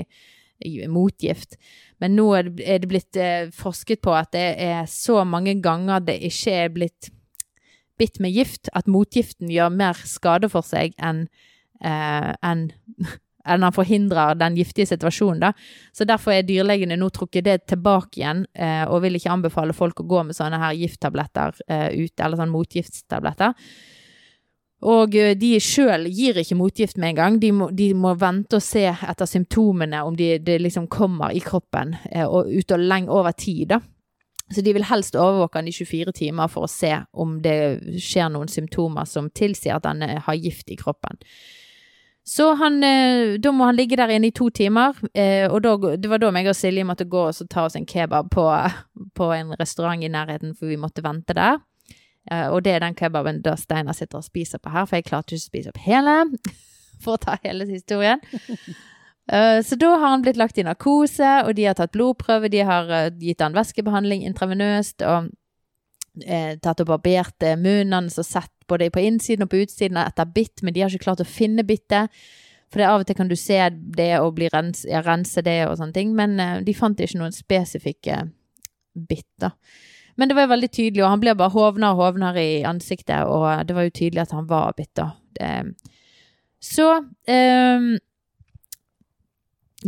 motgift. 0.89 1.57
Men 2.01 2.15
nå 2.17 2.27
er 2.35 2.51
det 2.81 2.89
blitt 2.89 3.17
eh, 3.19 3.49
forsket 3.55 4.01
på 4.01 4.13
at 4.17 4.31
det 4.35 4.47
er 4.61 4.85
så 4.89 5.21
mange 5.27 5.57
ganger 5.61 6.03
det 6.05 6.19
ikke 6.31 6.55
er 6.65 6.71
blitt 6.73 7.11
bitt 8.01 8.21
med 8.23 8.33
gift, 8.33 8.71
at 8.73 8.89
motgiften 8.89 9.51
gjør 9.51 9.73
mer 9.73 9.99
skade 10.09 10.49
for 10.49 10.65
seg 10.65 10.95
enn 10.97 11.27
eh, 11.83 12.31
en, 12.33 12.63
enn 13.51 13.65
han 13.65 13.75
forhindrer 13.75 14.37
den 14.39 14.57
giftige 14.57 14.89
situasjonen. 14.89 15.43
da. 15.45 15.53
Så 15.93 16.07
Derfor 16.09 16.33
er 16.35 16.47
dyrlegene 16.47 16.97
nå 16.97 17.11
trukket 17.13 17.45
det 17.45 17.57
tilbake 17.69 18.21
igjen, 18.21 18.45
eh, 18.53 18.83
og 18.87 19.03
vil 19.05 19.17
ikke 19.17 19.33
anbefale 19.33 19.77
folk 19.77 20.01
å 20.01 20.09
gå 20.09 20.25
med 20.27 20.37
sånne 20.37 20.61
her 20.61 20.77
gifttabletter 20.77 21.61
eh, 21.67 21.89
ute, 22.05 22.21
eller 22.21 22.41
sånn 22.41 22.53
motgiftstabletter. 22.53 23.57
Og 24.81 25.15
eh, 25.15 25.35
de 25.37 25.53
sjøl 25.61 26.07
gir 26.09 26.39
ikke 26.41 26.57
motgift 26.57 26.97
med 26.97 27.11
en 27.13 27.19
gang. 27.19 27.39
De 27.41 27.51
må, 27.53 27.69
de 27.75 27.91
må, 27.93 28.15
vente 28.19 28.57
og 28.57 28.65
se 28.65 28.87
etter 28.89 29.29
symptomene, 29.29 30.03
om 30.07 30.17
de, 30.17 30.35
det 30.41 30.59
liksom 30.61 30.89
kommer 30.91 31.35
i 31.35 31.43
kroppen, 31.43 31.95
eh, 32.11 32.25
og 32.25 32.49
ut 32.49 32.75
og 32.75 32.85
lenge 32.91 33.13
over 33.13 33.37
tid, 33.37 33.75
da. 33.75 33.81
Så 34.51 34.59
de 34.65 34.73
vil 34.75 34.83
helst 34.83 35.15
overvåke 35.15 35.61
han 35.61 35.69
i 35.69 35.71
24 35.71 36.11
timer 36.11 36.49
for 36.51 36.67
å 36.67 36.71
se 36.71 36.91
om 37.15 37.37
det 37.39 37.55
skjer 38.03 38.33
noen 38.33 38.49
symptomer 38.51 39.07
som 39.07 39.29
tilsier 39.31 39.77
at 39.77 39.87
han 39.87 40.03
har 40.03 40.35
gift 40.35 40.73
i 40.73 40.75
kroppen. 40.75 41.21
Så 42.23 42.53
han, 42.53 42.83
eh, 42.83 43.37
da 43.39 43.51
må 43.51 43.65
han 43.65 43.75
ligge 43.75 43.97
der 43.97 44.11
inne 44.13 44.29
i 44.29 44.35
to 44.35 44.49
timer, 44.53 44.93
eh, 45.13 45.47
og 45.49 45.63
da, 45.65 45.95
det 45.97 46.09
var 46.09 46.21
da 46.21 46.29
meg 46.31 46.47
og 46.51 46.55
Silje 46.55 46.85
måtte 46.85 47.09
gå 47.09 47.23
og 47.31 47.49
ta 47.49 47.65
oss 47.65 47.75
en 47.75 47.87
kebab 47.87 48.29
på, 48.31 48.45
på, 49.17 49.31
en 49.33 49.55
restaurant 49.59 50.03
i 50.03 50.11
nærheten, 50.11 50.53
for 50.55 50.69
vi 50.69 50.77
måtte 50.77 51.03
vente 51.03 51.33
der. 51.33 51.57
Eh, 52.29 52.47
og 52.51 52.61
det 52.65 52.75
er 52.75 52.83
den 52.83 52.97
kebaben 52.97 53.41
da 53.45 53.55
Steinar 53.57 53.97
sitter 53.97 54.21
og 54.21 54.27
spiser 54.27 54.61
på 54.61 54.73
her, 54.73 54.85
for 54.85 54.99
jeg 54.99 55.07
klarte 55.09 55.33
ikke 55.33 55.41
å 55.41 55.49
spise 55.49 55.73
opp 55.73 55.81
hele, 55.85 56.15
for 57.03 57.17
å 57.17 57.21
ta 57.21 57.37
hele 57.45 57.69
historien. 57.69 58.21
Så 59.31 59.77
da 59.79 59.87
har 59.93 60.09
han 60.11 60.23
blitt 60.25 60.35
lagt 60.35 60.57
i 60.59 60.63
narkose, 60.65 61.29
og 61.45 61.53
de 61.55 61.63
har 61.63 61.75
tatt 61.77 61.93
blodprøve, 61.93 62.49
de 62.51 62.65
har 62.67 62.89
gitt 63.21 63.39
han 63.39 63.53
væskebehandling 63.55 64.25
intravenøst, 64.27 65.05
og 65.07 65.29
eh, 66.25 66.57
tatt 66.59 66.81
og 66.83 66.89
barbert 66.89 67.45
munnen 67.61 67.93
hans 67.95 68.17
og 68.19 68.27
sett 68.27 68.51
både 68.67 68.89
på 68.91 69.03
innsiden 69.05 69.45
og 69.45 69.53
på 69.53 69.61
utsiden 69.61 70.01
etter 70.01 70.27
bitt, 70.27 70.65
men 70.65 70.75
de 70.75 70.83
har 70.83 70.91
ikke 70.91 71.05
klart 71.05 71.23
å 71.23 71.29
finne 71.29 71.63
bittet. 71.63 72.11
For 72.73 72.81
det 72.81 72.89
av 72.89 73.05
og 73.05 73.07
til 73.07 73.19
kan 73.21 73.31
du 73.31 73.37
se 73.39 73.61
det 74.01 74.09
og 74.17 74.33
bli 74.41 74.49
rens, 74.51 74.83
ja, 74.89 74.99
rense 75.05 75.45
det 75.45 75.61
og 75.69 75.77
sånne 75.79 75.95
ting, 75.95 76.11
men 76.17 76.65
de 76.65 76.75
fant 76.75 76.99
ikke 76.99 77.21
noen 77.21 77.35
spesifikke 77.35 78.25
bitt, 79.07 79.29
da. 79.39 79.53
Men 80.15 80.29
det 80.29 80.35
var 80.37 80.47
jo 80.47 80.53
veldig 80.53 80.69
tydelig, 80.71 81.03
og 81.03 81.13
han 81.13 81.23
ble 81.23 81.35
bare 81.39 81.53
hovnere 81.53 81.95
og 81.95 82.03
hovnere 82.05 82.43
i 82.43 82.61
ansiktet, 82.67 83.25
og 83.25 83.67
det 83.67 83.75
var 83.77 83.87
jo 83.87 83.93
tydelig 83.95 84.25
at 84.25 84.35
han 84.35 84.47
var 84.49 84.75
bitt, 84.77 84.91
da. 84.97 85.11
Så 86.61 86.87
um, 87.01 87.87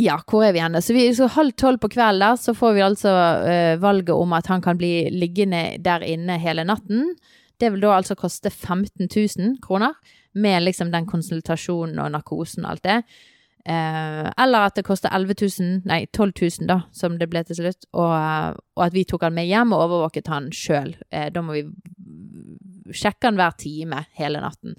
ja, 0.02 0.16
hvor 0.26 0.42
er 0.42 0.56
vi 0.56 0.64
henne? 0.64 0.82
Så, 0.82 0.96
vi, 0.96 1.06
så 1.14 1.28
halv 1.36 1.54
tolv 1.60 1.78
på 1.84 1.92
kvelden 1.94 2.24
der, 2.24 2.40
så 2.42 2.56
får 2.58 2.74
vi 2.78 2.86
altså 2.86 3.14
uh, 3.46 3.76
valget 3.82 4.16
om 4.16 4.34
at 4.34 4.50
han 4.50 4.64
kan 4.64 4.80
bli 4.80 5.10
liggende 5.14 5.78
der 5.84 6.06
inne 6.08 6.40
hele 6.42 6.66
natten. 6.66 7.14
Det 7.62 7.70
vil 7.74 7.84
da 7.84 7.94
altså 8.00 8.18
koste 8.18 8.50
15 8.50 9.06
000 9.06 9.58
kroner, 9.62 9.94
med 10.34 10.64
liksom 10.64 10.90
den 10.90 11.06
konsultasjonen 11.06 12.00
og 12.02 12.10
narkosen 12.16 12.66
og 12.66 12.72
alt 12.72 12.88
det. 12.88 13.04
Eh, 13.64 14.26
eller 14.44 14.68
at 14.68 14.76
det 14.76 14.84
koster 14.84 15.14
11 15.16 15.36
000, 15.40 15.82
nei 15.88 16.04
12 16.12 16.34
000, 16.42 16.68
da, 16.68 16.82
som 16.92 17.16
det 17.20 17.30
ble 17.32 17.44
til 17.48 17.62
slutt. 17.62 17.88
Og, 17.94 18.14
og 18.76 18.86
at 18.88 18.96
vi 18.96 19.06
tok 19.08 19.24
han 19.28 19.36
med 19.38 19.48
hjem 19.48 19.76
og 19.76 19.86
overvåket 19.88 20.32
han 20.32 20.52
sjøl. 20.56 20.96
Eh, 21.12 21.30
da 21.34 21.44
må 21.46 21.56
vi 21.56 21.66
sjekke 22.94 23.30
han 23.30 23.40
hver 23.40 23.56
time 23.60 24.04
hele 24.20 24.44
natten. 24.44 24.76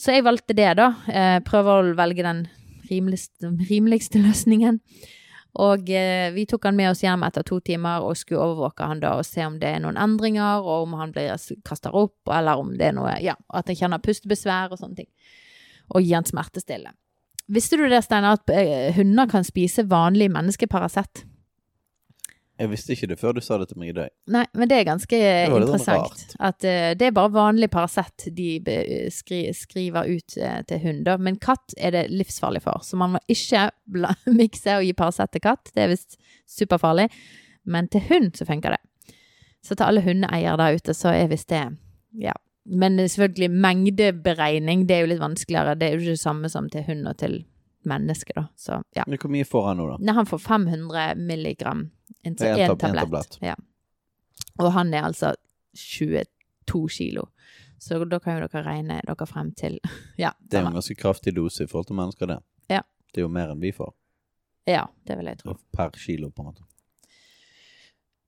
Så 0.00 0.14
jeg 0.14 0.24
valgte 0.24 0.56
det, 0.56 0.72
da. 0.78 0.92
Eh, 1.10 1.38
prøver 1.44 1.80
å 1.80 1.96
velge 1.98 2.24
den 2.24 2.44
rimeligste, 2.90 3.50
rimeligste 3.68 4.22
løsningen. 4.26 4.80
Og 5.60 5.90
eh, 5.90 6.30
vi 6.30 6.46
tok 6.46 6.68
han 6.68 6.78
med 6.78 6.92
oss 6.92 7.02
hjem 7.02 7.24
etter 7.26 7.42
to 7.46 7.58
timer 7.66 8.04
og 8.06 8.14
skulle 8.18 8.44
overvåke 8.44 8.86
han 8.86 9.02
da 9.02 9.16
og 9.18 9.26
se 9.26 9.42
om 9.42 9.58
det 9.58 9.72
er 9.74 9.82
noen 9.82 9.98
endringer, 9.98 10.62
og 10.62 10.86
om 10.86 10.94
han 11.00 11.10
blir 11.14 11.34
kaster 11.66 11.96
opp, 11.96 12.20
eller 12.30 12.60
om 12.62 12.70
det 12.78 12.92
er 12.92 12.94
noe 12.94 13.16
Ja, 13.24 13.34
at 13.50 13.66
han 13.66 13.78
kjenner 13.78 14.02
pustebesvær 14.04 14.70
og 14.70 14.78
sånne 14.78 15.02
ting. 15.02 15.10
Og 15.90 16.06
gi 16.06 16.14
han 16.14 16.28
smertestille. 16.28 16.94
Visste 17.50 17.76
du 17.76 17.88
det, 17.90 18.02
Steinar, 18.06 18.38
at 18.38 18.52
eh, 18.54 18.92
hunder 18.94 19.26
kan 19.30 19.46
spise 19.46 19.82
vanlig 19.90 20.30
menneskeparasett? 20.30 21.24
Jeg 22.60 22.68
visste 22.68 22.92
ikke 22.92 23.08
det 23.08 23.16
før 23.16 23.38
du 23.38 23.40
sa 23.40 23.56
det 23.56 23.70
til 23.70 23.78
meg 23.80 23.90
i 23.90 23.94
dag. 23.96 24.10
Nei, 24.30 24.42
men 24.52 24.68
det 24.68 24.76
er 24.76 24.88
ganske 24.90 25.16
det 25.16 25.46
sånn 25.48 25.64
interessant. 25.64 26.34
At 26.36 26.60
uh, 26.60 26.90
det 26.98 27.06
er 27.08 27.14
bare 27.16 27.32
vanlig 27.32 27.70
Paracet 27.72 28.26
de 28.36 28.50
skri 29.14 29.46
skriver 29.56 30.10
ut 30.12 30.36
uh, 30.36 30.58
til 30.68 30.82
hunder. 30.84 31.22
Men 31.24 31.38
katt 31.40 31.72
er 31.80 31.96
det 31.96 32.04
livsfarlig 32.12 32.60
for, 32.66 32.84
så 32.84 33.00
man 33.00 33.16
må 33.16 33.22
ikke 33.32 33.70
mikse 34.42 34.76
og 34.76 34.84
gi 34.84 34.92
Paracet 34.98 35.32
til 35.32 35.44
katt. 35.48 35.72
Det 35.72 35.86
er 35.86 35.94
visst 35.94 36.20
superfarlig. 36.52 37.08
Men 37.64 37.88
til 37.88 38.04
hund 38.10 38.34
så 38.36 38.44
funker 38.48 38.76
det. 38.76 39.16
Så 39.64 39.72
til 39.72 39.88
alle 39.88 40.04
hundeeiere 40.04 40.60
der 40.60 40.76
ute, 40.76 40.96
så 40.96 41.16
er 41.16 41.32
visst 41.32 41.48
det 41.48 41.64
Ja. 42.20 42.36
Men 42.64 42.98
selvfølgelig, 43.08 43.50
mengdeberegning, 43.50 44.84
det 44.86 44.96
er 44.96 45.00
jo 45.04 45.10
litt 45.14 45.22
vanskeligere. 45.22 45.74
Det 45.80 45.86
er 45.86 45.94
jo 45.94 46.02
ikke 46.02 46.16
det 46.18 46.20
samme 46.20 46.50
som 46.52 46.68
til 46.70 46.84
hund 46.86 47.08
og 47.08 47.16
til 47.18 47.38
menneske, 47.88 48.34
da. 48.36 48.44
Så 48.56 48.82
ja. 48.96 49.04
Men 49.06 49.18
hvor 49.18 49.32
mye 49.32 49.48
får 49.48 49.66
han 49.70 49.80
nå, 49.80 49.88
da? 49.92 49.96
Nei, 50.04 50.14
han 50.18 50.28
får 50.28 50.42
500 50.44 51.14
milligram 51.16 51.86
en, 52.22 52.34
en, 52.34 52.36
en 52.36 52.76
tablett. 52.76 53.00
tablett. 53.00 53.38
Ja. 53.44 53.56
Og 54.60 54.72
han 54.76 54.92
er 54.94 55.08
altså 55.08 55.32
22 55.76 56.88
kilo. 56.92 57.28
Så 57.80 57.96
da 58.04 58.18
kan 58.20 58.36
jo 58.36 58.44
dere 58.44 58.64
regne 58.66 59.00
dere 59.06 59.26
frem 59.26 59.54
til 59.56 59.78
Ja. 60.20 60.34
Det 60.40 60.58
er 60.58 60.66
jo 60.66 60.72
en 60.74 60.80
ganske 60.80 60.98
kraftig 61.00 61.34
dose 61.36 61.64
i 61.64 61.70
forhold 61.70 61.88
til 61.88 61.96
mennesker, 61.96 62.28
det. 62.28 62.40
Ja. 62.68 62.82
Det 63.08 63.22
er 63.22 63.28
jo 63.28 63.32
mer 63.32 63.54
enn 63.54 63.62
vi 63.62 63.72
får. 63.72 63.94
Ja, 64.68 64.84
det 65.08 65.16
vil 65.18 65.30
jeg 65.32 65.40
tro. 65.40 65.56
Per 65.72 65.96
kilo, 65.96 66.28
på 66.30 66.44
en 66.44 66.50
måte. 66.52 66.66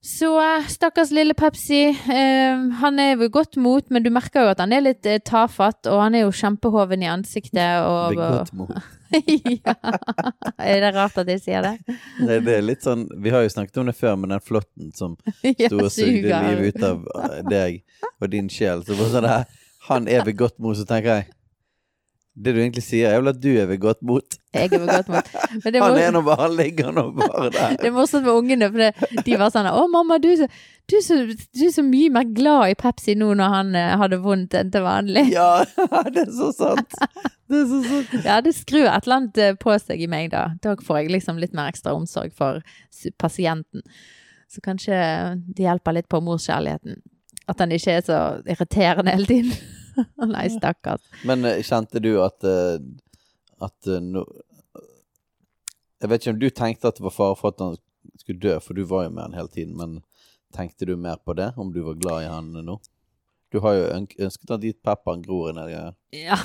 Så 0.03 0.33
eh, 0.43 0.65
stakkars 0.67 1.13
lille 1.15 1.35
Pepsi. 1.39 1.85
Eh, 1.95 2.63
han 2.81 2.99
er 2.99 3.15
ved 3.21 3.31
godt 3.31 3.57
mot, 3.57 3.85
men 3.91 4.03
du 4.03 4.11
merker 4.11 4.43
jo 4.43 4.51
at 4.51 4.59
han 4.59 4.75
er 4.75 4.83
litt 4.83 5.07
eh, 5.07 5.21
tafatt, 5.23 5.87
og 5.87 6.01
han 6.03 6.17
er 6.19 6.25
jo 6.25 6.33
kjempehoven 6.35 7.05
i 7.05 7.11
ansiktet. 7.11 7.85
Og, 7.87 8.17
Ved 8.17 8.19
godt 8.19 8.53
mot. 8.59 8.75
ja. 9.69 9.77
Er 10.59 10.83
det 10.83 10.91
rart 10.97 11.21
at 11.23 11.31
jeg 11.31 11.43
sier 11.45 11.63
det? 11.63 11.97
Nei, 12.27 12.41
det 12.43 12.57
er 12.57 12.65
litt 12.65 12.81
sånn 12.83 13.05
Vi 13.21 13.29
har 13.29 13.45
jo 13.45 13.51
snakket 13.53 13.83
om 13.83 13.91
det 13.91 13.95
før, 13.99 14.17
med 14.19 14.33
den 14.33 14.43
flåtten 14.43 14.91
som 14.97 15.15
sto 15.45 15.85
og 15.85 15.93
sugde 15.93 16.41
livet 16.49 16.75
ut 16.75 16.87
av 16.89 17.07
eh, 17.21 17.39
deg 17.47 17.79
og 18.19 18.33
din 18.33 18.51
sjel. 18.51 18.83
Så 18.83 18.99
bare 18.99 19.13
sånn 19.15 19.31
her 19.31 19.47
Han 19.87 20.11
er 20.11 20.27
ved 20.27 20.39
godt 20.41 20.59
mot, 20.59 20.75
så 20.79 20.89
tenker 20.89 21.21
jeg 21.21 21.31
Det 22.33 22.55
du 22.57 22.63
egentlig 22.63 22.81
sier, 22.87 23.11
er 23.13 23.19
vel 23.21 23.29
at 23.29 23.41
du 23.43 23.51
er 23.61 23.67
ved 23.69 23.77
godt 23.83 23.99
mot. 24.09 24.37
Jeg 24.57 24.71
er 24.73 24.79
ved 24.81 24.89
godt 24.89 25.09
mot. 25.13 25.27
Men 25.53 25.67
det 25.67 25.75
er, 25.81 25.83
Han 25.85 25.99
er 26.01 26.15
nå 26.15 26.23
bare 26.25 26.47
ligger 26.57 26.93
nå 26.97 27.03
bare 27.19 27.51
der. 27.53 27.75
det 27.83 27.91
er 27.91 27.93
morsomt 27.93 28.25
med 28.25 28.33
ungene, 28.33 28.69
for 28.73 28.81
det, 28.81 29.19
de 29.27 29.35
var 29.41 29.53
sånn 29.53 29.69
Å, 29.69 29.83
mamma, 29.93 30.17
du, 30.23 30.31
er 30.33 30.39
så- 30.41 30.49
du, 30.89 30.95
er 30.97 31.05
så, 31.05 31.19
du 31.29 31.65
er 31.67 31.75
så 31.75 31.85
mye 31.85 32.09
mer 32.15 32.25
glad 32.33 32.73
i 32.73 32.79
Pepsi 32.81 33.15
nå 33.21 33.29
når 33.37 33.53
han 33.57 33.75
eh, 33.77 33.91
hadde 34.01 34.21
vondt 34.25 34.57
enn 34.57 34.73
til 34.73 34.87
vanlig. 34.87 35.27
Ja, 35.35 35.51
det 36.15 36.25
er 36.25 36.33
så 36.39 36.49
sant. 36.57 36.97
Det 37.53 37.61
er 37.61 37.69
så 37.75 37.83
sant. 37.91 38.17
Ja, 38.25 38.39
det 38.49 38.55
skrur 38.57 38.89
et 38.89 39.05
eller 39.05 39.19
annet 39.21 39.43
eh, 39.45 39.53
på 39.61 39.77
seg 39.85 40.01
i 40.01 40.09
meg, 40.09 40.31
da. 40.33 40.47
Da 40.65 40.73
får 40.81 41.03
jeg 41.03 41.13
liksom 41.19 41.37
litt 41.43 41.53
mer 41.59 41.69
ekstra 41.75 41.93
omsorg 41.99 42.33
for 42.39 42.65
pasienten. 43.21 43.85
Så 44.49 44.65
kanskje 44.65 44.97
det 45.53 45.65
hjelper 45.69 45.99
litt 46.01 46.09
på 46.13 46.21
morskjærligheten. 46.25 46.97
At 47.49 47.61
han 47.61 47.73
ikke 47.77 47.99
er 48.01 48.03
så 48.09 48.19
irriterende 48.49 49.13
hele 49.17 49.29
tiden. 49.29 49.53
Nei, 50.35 50.47
stakkars. 50.53 51.05
Men 51.29 51.45
eh, 51.49 51.63
kjente 51.67 52.03
du 52.03 52.15
at 52.25 52.45
eh, 52.49 52.79
At 53.63 53.87
eh, 53.87 54.01
no, 54.03 54.25
Jeg 56.03 56.11
vet 56.11 56.23
ikke 56.23 56.35
om 56.35 56.41
du 56.41 56.49
tenkte 56.51 56.91
at 56.91 56.99
det 56.99 57.05
var 57.07 57.15
fare 57.15 57.37
for 57.39 57.55
at 57.55 57.61
han 57.63 57.77
skulle 58.19 58.43
dø, 58.43 58.57
for 58.61 58.75
du 58.75 58.83
var 58.89 59.05
jo 59.07 59.13
med 59.15 59.23
han 59.23 59.37
hele 59.39 59.53
tiden, 59.53 59.77
men 59.79 60.01
tenkte 60.55 60.87
du 60.87 60.97
mer 60.97 61.21
på 61.23 61.37
det? 61.39 61.53
Om 61.57 61.71
du 61.73 61.83
var 61.87 61.95
glad 62.01 62.25
i 62.25 62.31
han 62.33 62.51
nå? 62.67 62.81
Du 63.53 63.61
har 63.61 63.77
jo 63.77 63.85
ønsket 64.27 64.51
at 64.51 64.63
dit 64.63 64.79
pepperen 64.85 65.23
gror 65.23 65.53
nedi 65.55 65.77
her. 65.77 65.95
Ja. 66.17 66.39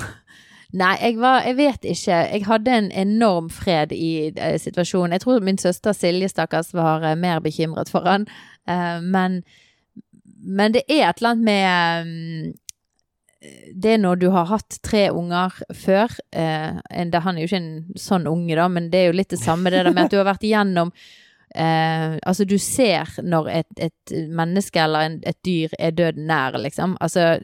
Nei, 0.76 0.96
jeg 1.00 1.16
var 1.20 1.40
Jeg 1.46 1.56
vet 1.56 1.84
ikke. 1.84 2.12
Jeg 2.12 2.44
hadde 2.44 2.78
en 2.78 2.90
enorm 2.92 3.50
fred 3.50 3.92
i 3.92 4.32
eh, 4.36 4.58
situasjonen. 4.60 5.12
Jeg 5.12 5.20
tror 5.20 5.40
min 5.40 5.58
søster 5.58 5.92
Silje, 5.92 6.28
stakkars, 6.28 6.74
var 6.74 7.02
eh, 7.02 7.16
mer 7.16 7.40
bekymret 7.40 7.88
for 7.88 8.04
han. 8.04 8.26
Eh, 8.68 9.00
men, 9.02 9.42
men 10.44 10.74
det 10.74 10.82
er 10.88 11.08
et 11.08 11.22
eller 11.22 11.30
annet 11.30 11.44
med 11.44 12.04
mm, 12.04 12.52
det 13.38 13.92
er 13.94 14.00
når 14.02 14.18
du 14.18 14.26
har 14.34 14.48
hatt 14.50 14.80
tre 14.82 15.04
unger 15.14 15.54
før 15.76 16.10
eh, 16.34 16.78
det, 17.06 17.20
Han 17.22 17.36
er 17.36 17.44
jo 17.44 17.46
ikke 17.46 17.60
en 17.60 17.98
sånn 17.98 18.26
unge, 18.26 18.56
da, 18.58 18.66
men 18.72 18.88
det 18.90 18.98
er 18.98 19.10
jo 19.12 19.18
litt 19.20 19.30
det 19.30 19.38
samme 19.38 19.70
det 19.70 19.84
der 19.86 19.94
med 19.94 20.08
at 20.08 20.14
du 20.14 20.18
har 20.18 20.26
vært 20.26 20.46
igjennom 20.48 20.90
eh, 21.54 22.18
Altså, 22.18 22.48
du 22.48 22.56
ser 22.58 23.14
når 23.22 23.50
et, 23.60 23.70
et 23.78 24.14
menneske 24.34 24.82
eller 24.82 25.06
en, 25.06 25.20
et 25.22 25.38
dyr 25.46 25.76
er 25.78 25.94
døden 25.94 26.26
nær, 26.26 26.58
liksom. 26.58 26.96
Altså, 27.04 27.38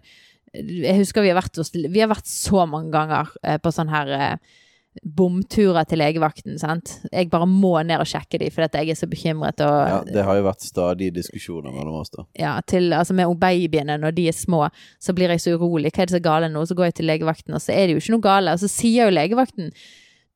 jeg 0.54 0.98
husker 0.98 1.22
vi 1.22 1.30
har 1.30 1.38
vært, 1.38 1.62
vi 1.74 2.02
har 2.02 2.10
vært 2.10 2.30
så 2.30 2.66
mange 2.66 2.90
ganger 2.94 3.30
eh, 3.46 3.60
på 3.62 3.74
sånn 3.74 3.94
her 3.94 4.14
eh, 4.18 4.58
bomturer 5.02 5.86
til 5.88 5.98
legevakten, 5.98 6.58
sant. 6.60 6.98
Jeg 7.10 7.30
bare 7.32 7.48
må 7.50 7.72
ned 7.82 8.02
og 8.02 8.08
sjekke 8.08 8.38
de, 8.40 8.50
fordi 8.54 8.68
at 8.68 8.78
jeg 8.78 8.94
er 8.94 9.00
så 9.00 9.08
bekymret. 9.10 9.60
Og, 9.64 9.80
Ja, 9.90 9.98
det 10.06 10.24
har 10.26 10.38
jo 10.38 10.46
vært 10.46 10.62
stadige 10.66 11.16
diskusjoner 11.18 11.74
mellom 11.74 11.98
oss, 12.00 12.12
da. 12.14 12.26
ja, 12.38 12.54
til, 12.66 12.92
altså 12.92 13.16
med 13.16 13.34
babyene 13.40 13.98
når 13.98 14.14
de 14.14 14.28
er 14.30 14.36
små, 14.36 14.68
så 15.02 15.16
blir 15.16 15.34
jeg 15.34 15.42
så 15.42 15.56
urolig. 15.58 15.92
Hva 15.92 16.04
er 16.04 16.12
det 16.12 16.18
så 16.18 16.22
gale 16.24 16.52
nå? 16.52 16.64
Så 16.66 16.78
går 16.78 16.92
jeg 16.92 16.98
til 17.00 17.10
legevakten, 17.10 17.54
og 17.54 17.62
så 17.62 17.74
er 17.74 17.86
det 17.86 17.96
jo 17.96 18.04
ikke 18.04 18.16
noe 18.16 18.26
gale. 18.28 18.54
Og 18.54 18.62
så 18.62 18.70
sier 18.70 19.08
jo 19.08 19.14
legevakten 19.14 19.74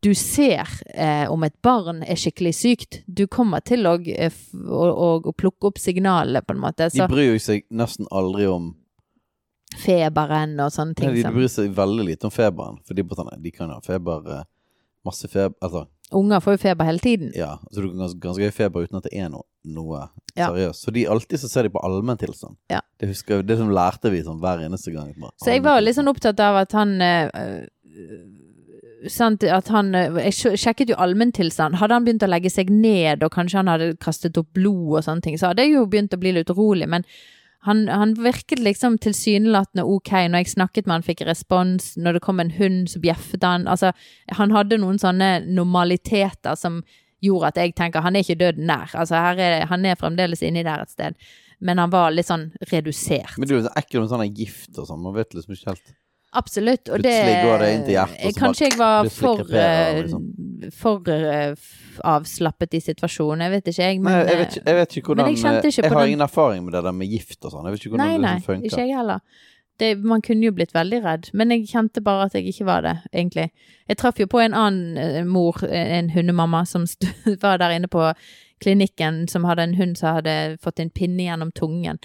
du 0.00 0.12
ser 0.14 0.68
eh, 0.94 1.26
om 1.30 1.42
et 1.42 1.54
barn 1.62 2.04
er 2.06 2.18
skikkelig 2.18 2.52
sykt. 2.54 3.00
Du 3.06 3.26
kommer 3.26 3.64
til 3.66 3.86
å, 3.90 3.96
eh, 3.98 4.34
å, 4.54 4.82
å, 4.86 5.08
å 5.26 5.32
plukke 5.34 5.72
opp 5.72 5.80
signalene, 5.82 6.42
på 6.46 6.54
en 6.54 6.62
måte. 6.62 6.86
De 6.94 7.08
bryr 7.10 7.38
seg 7.42 7.64
nesten 7.74 8.06
aldri 8.14 8.46
om 8.46 8.76
feberen 9.78 10.56
og 10.60 10.72
sånne 10.74 10.94
ting. 10.98 11.12
Nei, 11.14 11.22
De 11.22 11.32
bryr 11.34 11.48
seg 11.52 11.70
veldig 11.76 12.04
lite 12.10 12.28
om 12.28 12.34
feberen, 12.34 12.78
for 12.86 12.94
de, 12.98 13.04
sånn, 13.16 13.30
de 13.42 13.50
kan 13.54 13.70
ha 13.74 13.80
feber 13.84 14.28
eh, 14.38 14.44
Masse 15.06 15.28
feber 15.30 15.54
Altså, 15.62 15.86
Unger 16.18 16.40
får 16.40 16.54
jo 16.56 16.60
feber 16.62 16.84
hele 16.88 16.98
tiden. 17.04 17.32
ja. 17.36 17.58
Så 17.70 17.82
du 17.82 17.88
kan 17.90 17.98
ganske, 18.00 18.18
ganske 18.20 18.46
høy 18.48 18.54
feber 18.56 18.86
uten 18.86 18.96
at 18.96 19.04
det 19.04 19.12
er 19.20 19.28
noe, 19.28 19.44
noe 19.64 20.06
Ja. 20.36 20.48
seriøst. 20.48 20.84
Så 20.86 20.92
de 20.92 21.02
alltid 21.06 21.38
så 21.42 21.48
ser 21.52 21.62
de 21.68 21.70
på 21.74 21.82
allmenntilstand. 21.84 22.56
Ja. 22.72 22.80
Det 22.98 23.08
husker 23.10 23.36
jeg, 23.36 23.46
det 23.46 23.58
som 23.58 23.68
lærte 23.68 24.10
vi 24.10 24.22
sånn 24.24 24.40
hver 24.40 24.62
eneste 24.64 24.92
gang. 24.94 25.12
Så 25.36 25.52
jeg 25.52 25.62
var 25.62 25.80
litt 25.84 25.96
sånn 25.96 26.08
opptatt 26.08 26.40
av 26.40 26.56
at 26.62 26.72
han 26.72 27.00
eh, 27.02 27.28
Sant, 29.08 29.44
at 29.46 29.68
han 29.70 29.92
Jeg 29.94 30.32
sjekket 30.58 30.90
jo 30.90 30.96
allmenntilstand. 30.98 31.76
Hadde 31.78 31.94
han 31.94 32.04
begynt 32.06 32.24
å 32.26 32.30
legge 32.30 32.50
seg 32.50 32.70
ned, 32.74 33.22
og 33.22 33.30
kanskje 33.30 33.60
han 33.60 33.70
hadde 33.70 33.92
kastet 34.02 34.36
opp 34.40 34.48
blod 34.58 34.96
og 34.98 35.04
sånne 35.06 35.22
ting, 35.22 35.36
så 35.38 35.52
hadde 35.52 35.62
jeg 35.62 35.76
jo 35.76 35.84
begynt 35.86 36.16
å 36.16 36.18
bli 36.18 36.32
litt 36.34 36.50
urolig. 36.50 36.88
Men 36.90 37.04
han, 37.68 37.84
han 37.92 38.14
virket 38.18 38.62
liksom 38.64 38.96
tilsynelatende 39.04 39.84
ok 39.86 40.14
når 40.30 40.42
jeg 40.42 40.54
snakket 40.54 40.88
med 40.88 40.98
han, 40.98 41.06
fikk 41.06 41.26
respons. 41.28 41.92
Når 42.00 42.18
det 42.18 42.24
kom 42.24 42.40
en 42.42 42.54
hund, 42.56 42.88
så 42.90 43.02
bjeffet 43.02 43.44
han. 43.44 43.68
Altså, 43.70 43.92
han 44.38 44.54
hadde 44.54 44.80
noen 44.80 45.00
sånne 45.00 45.34
normaliteter 45.46 46.58
som 46.58 46.80
gjorde 47.24 47.50
at 47.52 47.60
jeg 47.60 47.74
tenker 47.78 48.04
han 48.04 48.16
er 48.16 48.24
ikke 48.24 48.38
døden 48.40 48.68
nær. 48.70 48.90
Altså, 48.96 49.18
er, 49.18 49.66
han 49.68 49.86
er 49.86 50.00
fremdeles 50.00 50.42
inni 50.46 50.64
der 50.66 50.84
et 50.84 50.94
sted. 50.94 51.18
Men 51.60 51.80
han 51.82 51.90
var 51.90 52.12
litt 52.14 52.28
sånn 52.28 52.48
redusert. 52.70 53.36
Men 53.38 53.50
du 53.50 53.56
er 53.58 53.64
så 53.66 53.74
ekkelt 53.78 54.04
med 54.04 54.12
sånn 54.12 54.28
gift 54.38 54.78
og 54.78 54.86
sånn. 54.88 55.02
Man 55.02 55.16
vet 55.16 55.34
liksom 55.34 55.56
ikke 55.56 55.72
helt 55.72 55.96
Absolutt. 56.36 56.88
Og 56.92 57.02
det 57.02 57.12
hjertet, 57.16 58.36
Kanskje 58.36 58.68
jeg 58.68 58.78
var 58.78 59.08
for, 59.08 59.40
kreperer 59.40 60.10
eh, 60.10 60.72
for 60.76 61.08
uh, 61.08 61.68
avslappet 62.04 62.76
i 62.76 62.80
situasjonen. 62.84 63.46
Jeg 63.46 63.54
vet 63.54 63.70
ikke, 63.72 63.82
jeg. 63.82 64.00
Nei, 64.04 64.16
jeg 64.28 64.40
vet, 64.42 64.58
jeg 64.60 64.78
vet 64.78 64.96
ikke 64.98 65.12
hvordan 65.12 65.30
men 65.30 65.36
jeg 65.36 65.38
ikke 65.72 65.82
Jeg 65.82 65.92
har 65.92 66.00
den- 66.00 66.08
ingen 66.12 66.26
erfaring 66.26 66.64
med 66.64 66.74
det 66.76 66.84
der 66.84 66.92
med 66.92 67.08
gift 67.08 67.38
og 67.44 67.52
sånn. 67.52 67.64
Jeg 67.64 67.72
vet 67.72 67.86
ikke 67.86 67.94
hvordan 67.94 68.06
nei, 68.06 68.12
det 68.12 68.20
nei, 68.26 68.34
liksom 68.34 68.54
funker. 68.54 68.66
ikke 68.66 68.84
jeg 68.86 68.96
heller. 68.96 69.20
Det, 69.78 69.88
man 70.02 70.20
kunne 70.20 70.42
jo 70.42 70.52
blitt 70.52 70.74
veldig 70.74 71.04
redd, 71.04 71.30
men 71.32 71.50
jeg 71.50 71.68
kjente 71.70 72.02
bare 72.02 72.24
at 72.26 72.34
jeg 72.34 72.48
ikke 72.50 72.66
var 72.66 72.82
det, 72.82 72.96
egentlig. 73.14 73.50
Jeg 73.88 73.96
traff 73.96 74.18
jo 74.18 74.26
på 74.26 74.40
en 74.42 74.54
annen 74.54 74.98
eh, 74.98 75.24
mor, 75.24 75.62
en 75.64 76.10
hundemamma, 76.10 76.64
som 76.66 76.84
var 77.44 77.58
der 77.58 77.76
inne 77.76 77.88
på 77.88 78.12
klinikken, 78.60 79.28
som 79.28 79.44
hadde 79.44 79.62
en 79.62 79.74
hund 79.78 79.96
som 79.96 80.18
hadde 80.18 80.58
fått 80.60 80.80
en 80.80 80.90
pinne 80.90 81.22
gjennom 81.22 81.52
tungen. 81.54 82.02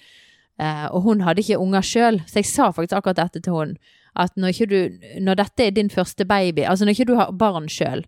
Eh, 0.62 0.86
og 0.94 1.02
hun 1.02 1.26
hadde 1.26 1.42
ikke 1.42 1.58
unger 1.58 1.82
sjøl, 1.82 2.22
så 2.30 2.44
jeg 2.44 2.46
sa 2.52 2.70
faktisk 2.72 2.94
akkurat 3.00 3.24
dette 3.24 3.42
til 3.42 3.58
hun. 3.58 3.76
At 4.16 4.36
når, 4.38 4.54
ikke 4.54 4.70
du, 4.70 5.10
når 5.22 5.40
dette 5.42 5.66
er 5.66 5.74
din 5.74 5.90
første 5.90 6.26
baby, 6.26 6.68
altså 6.68 6.86
når 6.86 6.98
ikke 6.98 7.10
du 7.10 7.16
har 7.18 7.32
barn 7.32 7.70
sjøl, 7.72 8.04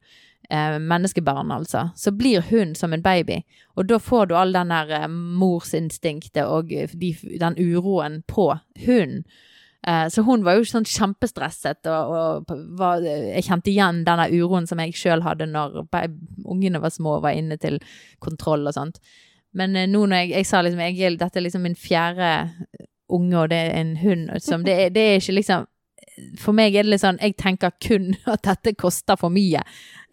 eh, 0.50 0.78
menneskebarn 0.80 1.52
altså, 1.52 1.90
så 1.96 2.12
blir 2.12 2.46
hun 2.52 2.76
som 2.76 2.94
en 2.94 3.04
baby. 3.04 3.42
Og 3.76 3.90
da 3.90 3.98
får 3.98 4.30
du 4.30 4.36
all 4.38 4.54
den 4.54 4.74
der 4.74 4.94
eh, 5.02 5.10
morsinstinktet 5.10 6.46
og 6.46 6.70
de, 6.70 7.16
den 7.42 7.60
uroen 7.60 8.22
på 8.28 8.54
hunden. 8.86 9.26
Eh, 9.88 10.08
så 10.10 10.24
hun 10.26 10.42
var 10.46 10.58
jo 10.58 10.66
sånn 10.66 10.88
kjempestresset, 10.90 11.86
og, 11.86 12.16
og 12.50 12.56
var, 12.80 13.04
jeg 13.06 13.46
kjente 13.46 13.70
igjen 13.70 14.02
denne 14.08 14.26
uroen 14.34 14.66
som 14.66 14.82
jeg 14.82 14.96
sjøl 14.98 15.22
hadde 15.26 15.46
når 15.52 15.84
ungene 16.42 16.82
var 16.82 16.94
små 16.94 17.20
og 17.20 17.28
var 17.28 17.38
inne 17.38 17.60
til 17.62 17.78
kontroll 18.24 18.66
og 18.66 18.74
sånt. 18.78 18.98
Men 19.56 19.78
eh, 19.78 19.90
nå 19.90 20.06
når 20.06 20.24
jeg, 20.26 20.34
jeg 20.40 20.50
sa 20.50 20.64
liksom 20.66 20.84
jeg, 20.88 21.20
dette 21.22 21.40
er 21.40 21.46
liksom 21.46 21.66
min 21.68 21.78
fjerde 21.78 22.32
unge, 23.14 23.38
og 23.38 23.50
det 23.54 23.62
er 23.62 23.78
en 23.78 23.96
hund 24.02 24.30
som 24.42 24.66
det, 24.66 24.78
det 24.96 25.06
er 25.06 25.20
ikke 25.22 25.38
liksom 25.38 25.70
For 26.40 26.56
meg 26.56 26.76
er 26.78 26.86
det 26.86 26.94
litt 26.94 27.02
sånn 27.02 27.18
Jeg 27.20 27.36
tenker 27.40 27.74
kun 27.84 28.14
at 28.34 28.46
dette 28.48 28.76
koster 28.80 29.18
for 29.20 29.34
mye. 29.34 29.64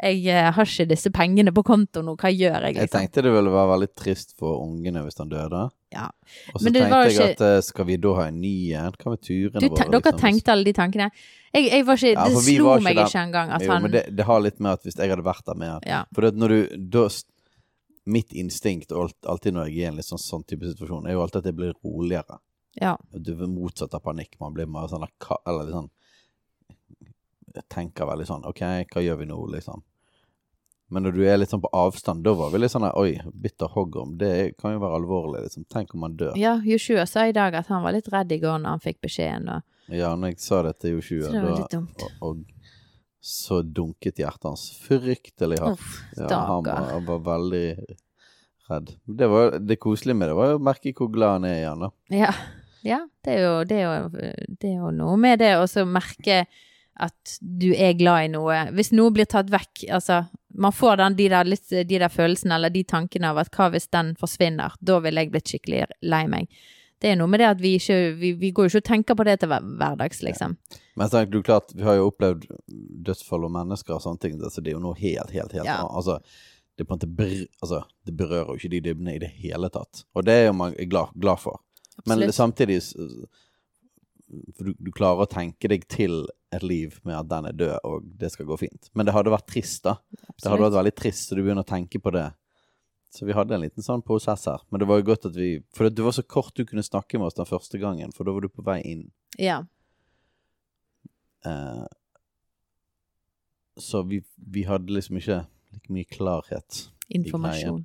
Jeg 0.03 0.25
eh, 0.27 0.49
har 0.55 0.67
ikke 0.67 0.89
disse 0.91 1.13
pengene 1.15 1.53
på 1.55 1.63
konto 1.67 2.03
nå, 2.03 2.17
hva 2.19 2.31
gjør 2.33 2.67
jeg? 2.67 2.75
Jeg 2.75 2.89
Liksom? 2.89 2.97
tenkte 2.97 3.23
det 3.29 3.35
ville 3.37 3.53
være 3.55 3.71
veldig 3.77 3.91
trist 3.99 4.35
for 4.39 4.65
ungene 4.65 5.05
hvis 5.07 5.21
han 5.23 5.31
døde. 5.31 5.69
Ja. 5.93 6.09
Og 6.55 6.59
så 6.59 6.73
tenkte 6.73 7.03
jeg 7.05 7.13
ikke... 7.13 7.29
at 7.37 7.45
eh, 7.47 7.59
skal 7.67 7.89
vi 7.91 7.99
da 8.03 8.15
ha 8.19 8.27
en 8.33 8.41
ny 8.43 8.55
en? 8.79 8.97
Hva 8.99 9.13
med 9.15 9.23
turene 9.23 9.61
våre? 9.61 9.69
Liksom? 9.69 9.93
dere 9.95 10.15
tenkte 10.25 10.57
alle 10.57 10.67
de 10.69 10.75
tankene. 10.81 11.11
Jeg, 11.53 11.69
jeg 11.69 11.87
var 11.87 12.01
ikke, 12.01 12.15
Ja, 12.17 12.25
det 12.33 12.43
slo 12.47 12.69
var 12.71 12.81
ikke 12.81 12.89
meg 12.89 12.97
den... 12.97 13.11
ikke 13.13 13.27
engang 13.27 13.53
at 13.53 13.67
Jo, 13.67 13.71
han 13.75 13.85
men 13.85 13.93
det, 13.93 14.07
det 14.17 14.27
har 14.27 14.41
litt 14.43 14.59
med 14.59 14.73
at 14.73 14.89
hvis 14.89 14.97
jeg 14.99 15.13
hadde 15.13 15.27
vært 15.27 15.45
der 15.47 15.61
med 15.61 15.75
han 15.77 15.87
ja. 15.87 16.01
For 16.17 16.33
når 16.33 16.57
du 16.57 16.89
da 16.97 17.07
Mitt 18.11 18.33
instinkt 18.35 18.91
alltid 18.91 19.55
når 19.55 19.69
jeg 19.71 19.77
er 19.77 19.85
i 19.85 19.91
en 19.93 19.99
litt 20.01 20.09
sånn, 20.09 20.19
sånn 20.19 20.43
type 20.43 20.67
situasjon, 20.67 21.05
er 21.07 21.15
jo 21.15 21.21
alltid 21.23 21.45
at 21.45 21.53
jeg 21.53 21.55
blir 21.55 21.77
roligere. 21.85 22.41
Ja. 22.81 22.97
Du 23.13 23.33
er 23.35 23.49
motsatt 23.53 23.95
av 23.95 24.01
panikk. 24.05 24.39
Man 24.41 24.55
blir 24.57 24.67
mer 24.67 24.89
sånn 24.89 25.05
Eller 25.47 25.65
liksom 25.69 25.91
tenker 27.69 28.09
veldig 28.09 28.25
sånn 28.27 28.47
OK, 28.49 28.63
hva 28.93 29.03
gjør 29.05 29.19
vi 29.21 29.27
nå, 29.29 29.39
liksom? 29.53 29.83
Men 30.93 31.07
når 31.07 31.15
du 31.17 31.23
er 31.25 31.39
litt 31.41 31.49
sånn 31.53 31.63
på 31.65 31.71
avstand, 31.73 32.21
da 32.25 32.35
var 32.37 32.51
vi 32.53 32.61
litt 32.61 32.73
sånn 32.73 32.85
Oi, 32.91 33.15
bitter 33.33 33.71
hoggorm. 33.73 34.15
Det 34.21 34.55
kan 34.61 34.75
jo 34.75 34.81
være 34.83 34.99
alvorlig, 35.01 35.43
liksom. 35.47 35.65
Tenk 35.73 35.95
om 35.97 36.05
han 36.05 36.17
dør. 36.21 36.37
ja, 36.37 36.59
Joshua 36.65 37.07
sa 37.09 37.27
i 37.29 37.33
dag 37.37 37.55
at 37.57 37.69
han 37.73 37.85
var 37.85 37.93
litt 37.97 38.09
redd 38.13 38.33
i 38.33 38.41
går 38.43 38.59
når 38.61 38.77
han 38.77 38.85
fikk 38.85 39.01
beskjeden. 39.05 39.49
Og, 39.57 39.69
Ja, 39.93 40.15
når 40.17 40.33
jeg 40.35 40.41
sa 40.45 40.63
det 40.63 40.79
til 40.81 40.97
Joshua, 40.99 41.27
så 41.27 41.33
det 41.33 41.43
var 41.45 41.57
litt 41.59 41.73
dumt. 41.77 42.03
og, 42.03 42.29
og 42.29 42.45
så 43.23 43.61
dunket 43.63 44.19
hjertet 44.19 44.49
hans 44.51 44.67
fryktelig 44.83 45.61
hardt. 45.63 45.79
Uff, 45.81 46.01
Ja, 46.19 46.41
han 46.49 46.65
var, 46.67 46.89
han 46.93 47.05
var 47.07 47.21
veldig 47.29 47.67
redd. 48.69 48.97
Det, 49.07 49.29
var, 49.31 49.59
det 49.61 49.79
koselige 49.81 50.17
med 50.19 50.29
det 50.33 50.37
var 50.39 50.57
å 50.57 50.63
merke 50.63 50.93
hvor 50.97 51.11
glad 51.13 51.39
han 51.41 51.49
er 51.49 51.59
igjen, 51.61 51.87
da. 51.87 51.91
Ja. 52.13 52.33
Ja 52.83 53.01
det, 53.25 53.33
er 53.39 53.41
jo, 53.43 53.55
det, 53.65 53.79
er 53.79 53.97
jo, 54.03 54.29
det 54.61 54.69
er 54.71 54.77
jo 54.81 54.91
noe 54.97 55.17
med 55.21 55.39
det 55.43 55.55
å 55.59 55.85
merke 55.87 56.45
at 57.03 57.37
du 57.41 57.71
er 57.73 57.95
glad 57.97 58.27
i 58.27 58.31
noe. 58.35 58.59
Hvis 58.77 58.93
noe 58.93 59.11
blir 59.15 59.27
tatt 59.27 59.49
vekk, 59.51 59.87
altså 59.91 60.25
Man 60.55 60.75
får 60.77 60.99
den, 61.01 61.15
de, 61.17 61.29
der, 61.33 61.49
litt, 61.49 61.71
de 61.71 61.99
der 61.99 62.13
følelsene 62.13 62.59
eller 62.59 62.71
de 62.71 62.83
tankene 62.85 63.31
av 63.31 63.39
at 63.41 63.49
hva 63.57 63.71
hvis 63.73 63.89
den 63.89 64.11
forsvinner? 64.21 64.75
Da 64.85 64.99
ville 65.01 65.23
jeg 65.25 65.31
blitt 65.33 65.49
skikkelig 65.49 65.87
lei 66.05 66.27
meg. 66.29 66.51
Det 67.01 67.09
er 67.11 67.17
noe 67.17 67.27
med 67.33 67.41
det 67.41 67.49
at 67.49 67.63
vi 67.63 67.73
ikke 67.79 67.97
Vi, 68.21 68.35
vi 68.39 68.51
går 68.55 68.69
jo 68.69 68.71
ikke 68.75 68.83
og 68.83 68.89
tenker 68.91 69.17
på 69.19 69.25
det 69.27 69.39
til 69.41 69.49
hver- 69.49 69.65
hverdags, 69.81 70.21
liksom. 70.23 70.59
Men 71.01 71.09
tenk, 71.09 71.33
du, 71.33 71.41
klart, 71.43 71.73
vi 71.75 71.83
har 71.89 71.97
jo 71.97 72.11
opplevd 72.13 72.45
dødsfall 73.09 73.49
og 73.49 73.55
mennesker 73.57 73.97
og 73.97 74.05
sånne 74.05 74.21
ting. 74.21 74.37
Så 74.45 74.61
det 74.61 74.75
er 74.75 74.77
jo 74.77 74.85
noe 74.85 74.99
helt, 75.01 75.33
helt, 75.33 75.57
helt 75.57 75.67
Ja. 75.67 75.81
Altså, 75.89 76.21
det, 76.77 76.85
er 76.87 77.47
altså, 77.63 77.83
det 78.07 78.15
berører 78.17 78.53
jo 78.53 78.61
ikke 78.61 78.71
de 78.77 78.81
dybdene 78.85 79.17
i 79.17 79.23
det 79.25 79.33
hele 79.41 79.73
tatt. 79.73 80.05
Og 80.15 80.25
det 80.29 80.37
er 80.37 80.47
jo 80.51 80.53
man 80.61 80.77
glad, 80.93 81.17
glad 81.17 81.41
for. 81.41 81.63
Men 82.05 82.23
Absolutt. 82.23 82.35
samtidig 82.35 82.79
For 84.57 84.69
du, 84.69 84.73
du 84.79 84.91
klarer 84.97 85.27
å 85.27 85.29
tenke 85.29 85.69
deg 85.69 85.85
til 85.93 86.23
et 86.53 86.63
liv 86.65 86.95
med 87.05 87.19
at 87.19 87.29
den 87.29 87.49
er 87.51 87.57
død, 87.57 87.75
og 87.85 88.07
det 88.21 88.31
skal 88.33 88.47
gå 88.49 88.57
fint. 88.61 88.89
Men 88.97 89.09
det 89.09 89.13
hadde 89.13 89.33
vært 89.33 89.49
trist, 89.49 89.83
da. 89.85 89.99
Det 90.11 90.49
hadde 90.49 90.65
vært 90.65 90.79
veldig 90.79 90.95
trist, 90.97 91.29
så 91.29 91.37
du 91.37 91.43
begynner 91.43 91.67
å 91.67 91.69
tenke 91.69 92.01
på 92.01 92.13
det. 92.15 92.31
Så 93.13 93.27
vi 93.29 93.37
hadde 93.37 93.57
en 93.57 93.65
liten 93.65 93.85
sånn 93.85 94.05
prosess 94.05 94.47
her. 94.49 94.65
Men 94.73 94.81
det 94.81 94.89
var 94.89 95.01
jo 95.01 95.09
godt 95.11 95.27
at 95.29 95.37
vi 95.37 95.51
For 95.77 95.93
det 95.93 96.05
var 96.05 96.15
så 96.17 96.25
kort 96.25 96.57
du 96.57 96.65
kunne 96.69 96.85
snakke 96.85 97.21
med 97.21 97.29
oss 97.29 97.37
den 97.37 97.49
første 97.49 97.81
gangen, 97.81 98.13
for 98.17 98.25
da 98.25 98.33
var 98.33 98.45
du 98.45 98.49
på 98.49 98.65
vei 98.65 98.79
inn. 98.89 99.03
Ja. 99.37 99.59
Eh, 101.45 101.85
så 103.77 104.03
vi, 104.09 104.23
vi 104.37 104.65
hadde 104.69 104.93
liksom 104.97 105.21
ikke 105.21 105.43
like 105.73 105.93
mye 105.93 106.09
klarhet. 106.09 106.87
Informasjon. 107.13 107.85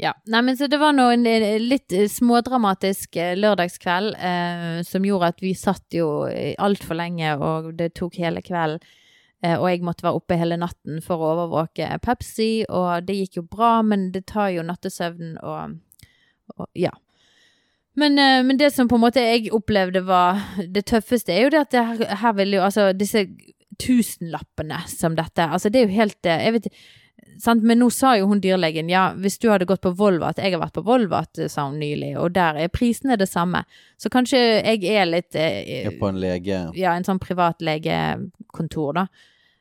Ja. 0.00 0.14
Nei, 0.32 0.40
men 0.46 0.56
så 0.56 0.64
det 0.70 0.78
var 0.80 0.94
nå 0.96 1.10
en 1.12 1.26
eh, 1.28 1.58
litt 1.60 1.92
eh, 1.92 2.08
smådramatisk 2.08 3.18
eh, 3.20 3.34
lørdagskveld 3.36 4.14
eh, 4.16 4.78
som 4.88 5.04
gjorde 5.04 5.28
at 5.34 5.42
vi 5.44 5.52
satt 5.58 5.92
jo 5.92 6.08
altfor 6.56 6.96
lenge, 6.96 7.34
og 7.36 7.74
det 7.76 7.92
tok 8.00 8.16
hele 8.22 8.40
kvelden. 8.44 8.80
Eh, 9.42 9.56
og 9.56 9.70
jeg 9.70 9.84
måtte 9.84 10.04
være 10.04 10.20
oppe 10.20 10.36
hele 10.36 10.58
natten 10.60 11.00
for 11.04 11.20
å 11.20 11.30
overvåke 11.34 11.86
Pepsi, 12.04 12.66
og 12.68 13.06
det 13.08 13.16
gikk 13.22 13.38
jo 13.40 13.46
bra, 13.48 13.78
men 13.84 14.10
det 14.12 14.26
tar 14.28 14.50
jo 14.52 14.64
nattesøvnen 14.66 15.38
og, 15.40 15.78
og 16.56 16.68
Ja. 16.76 16.92
Men, 17.98 18.18
eh, 18.18 18.42
men 18.46 18.56
det 18.56 18.70
som 18.72 18.88
på 18.88 18.96
en 18.96 19.02
måte 19.02 19.20
jeg 19.24 19.50
opplevde 19.52 20.04
var 20.06 20.38
det 20.56 20.86
tøffeste, 20.86 21.32
er 21.32 21.42
jo 21.42 21.52
det 21.52 21.64
at 21.64 21.72
det 21.72 21.86
her, 21.86 22.16
her 22.22 22.36
vil 22.38 22.54
jo 22.54 22.62
Altså, 22.62 22.92
disse 22.92 23.26
tusenlappene 23.80 24.78
som 24.88 25.16
dette 25.18 25.42
Altså, 25.42 25.68
det 25.68 25.80
er 25.80 25.88
jo 25.88 25.96
helt 25.96 26.28
Jeg 26.28 26.52
vet 26.52 26.68
Sant? 27.40 27.64
Men 27.66 27.80
nå 27.80 27.88
sa 27.94 28.12
jo 28.18 28.28
hun 28.30 28.42
dyrlegen 28.42 28.90
ja, 28.92 29.10
hvis 29.16 29.38
du 29.40 29.48
hadde 29.50 29.68
gått 29.68 29.82
på 29.84 29.92
Volvat 29.96 30.38
Jeg 30.42 30.52
har 30.54 30.62
vært 30.62 30.76
på 30.76 30.84
Volvat, 30.86 31.40
sa 31.48 31.66
hun 31.68 31.80
nylig, 31.80 32.12
og 32.20 32.34
der 32.36 32.58
er 32.60 32.72
prisene 32.72 33.18
det 33.20 33.28
samme. 33.30 33.64
Så 34.00 34.12
kanskje 34.12 34.38
jeg 34.38 34.84
er 34.90 35.08
litt 35.08 35.38
eh, 35.38 35.86
er 35.86 35.98
på 36.00 36.10
en 36.10 36.20
lege 36.20 36.66
Ja, 36.76 36.94
en 36.94 37.06
sånn 37.06 37.22
privat 37.22 37.62
legekontor, 37.64 38.96
da. 39.00 39.06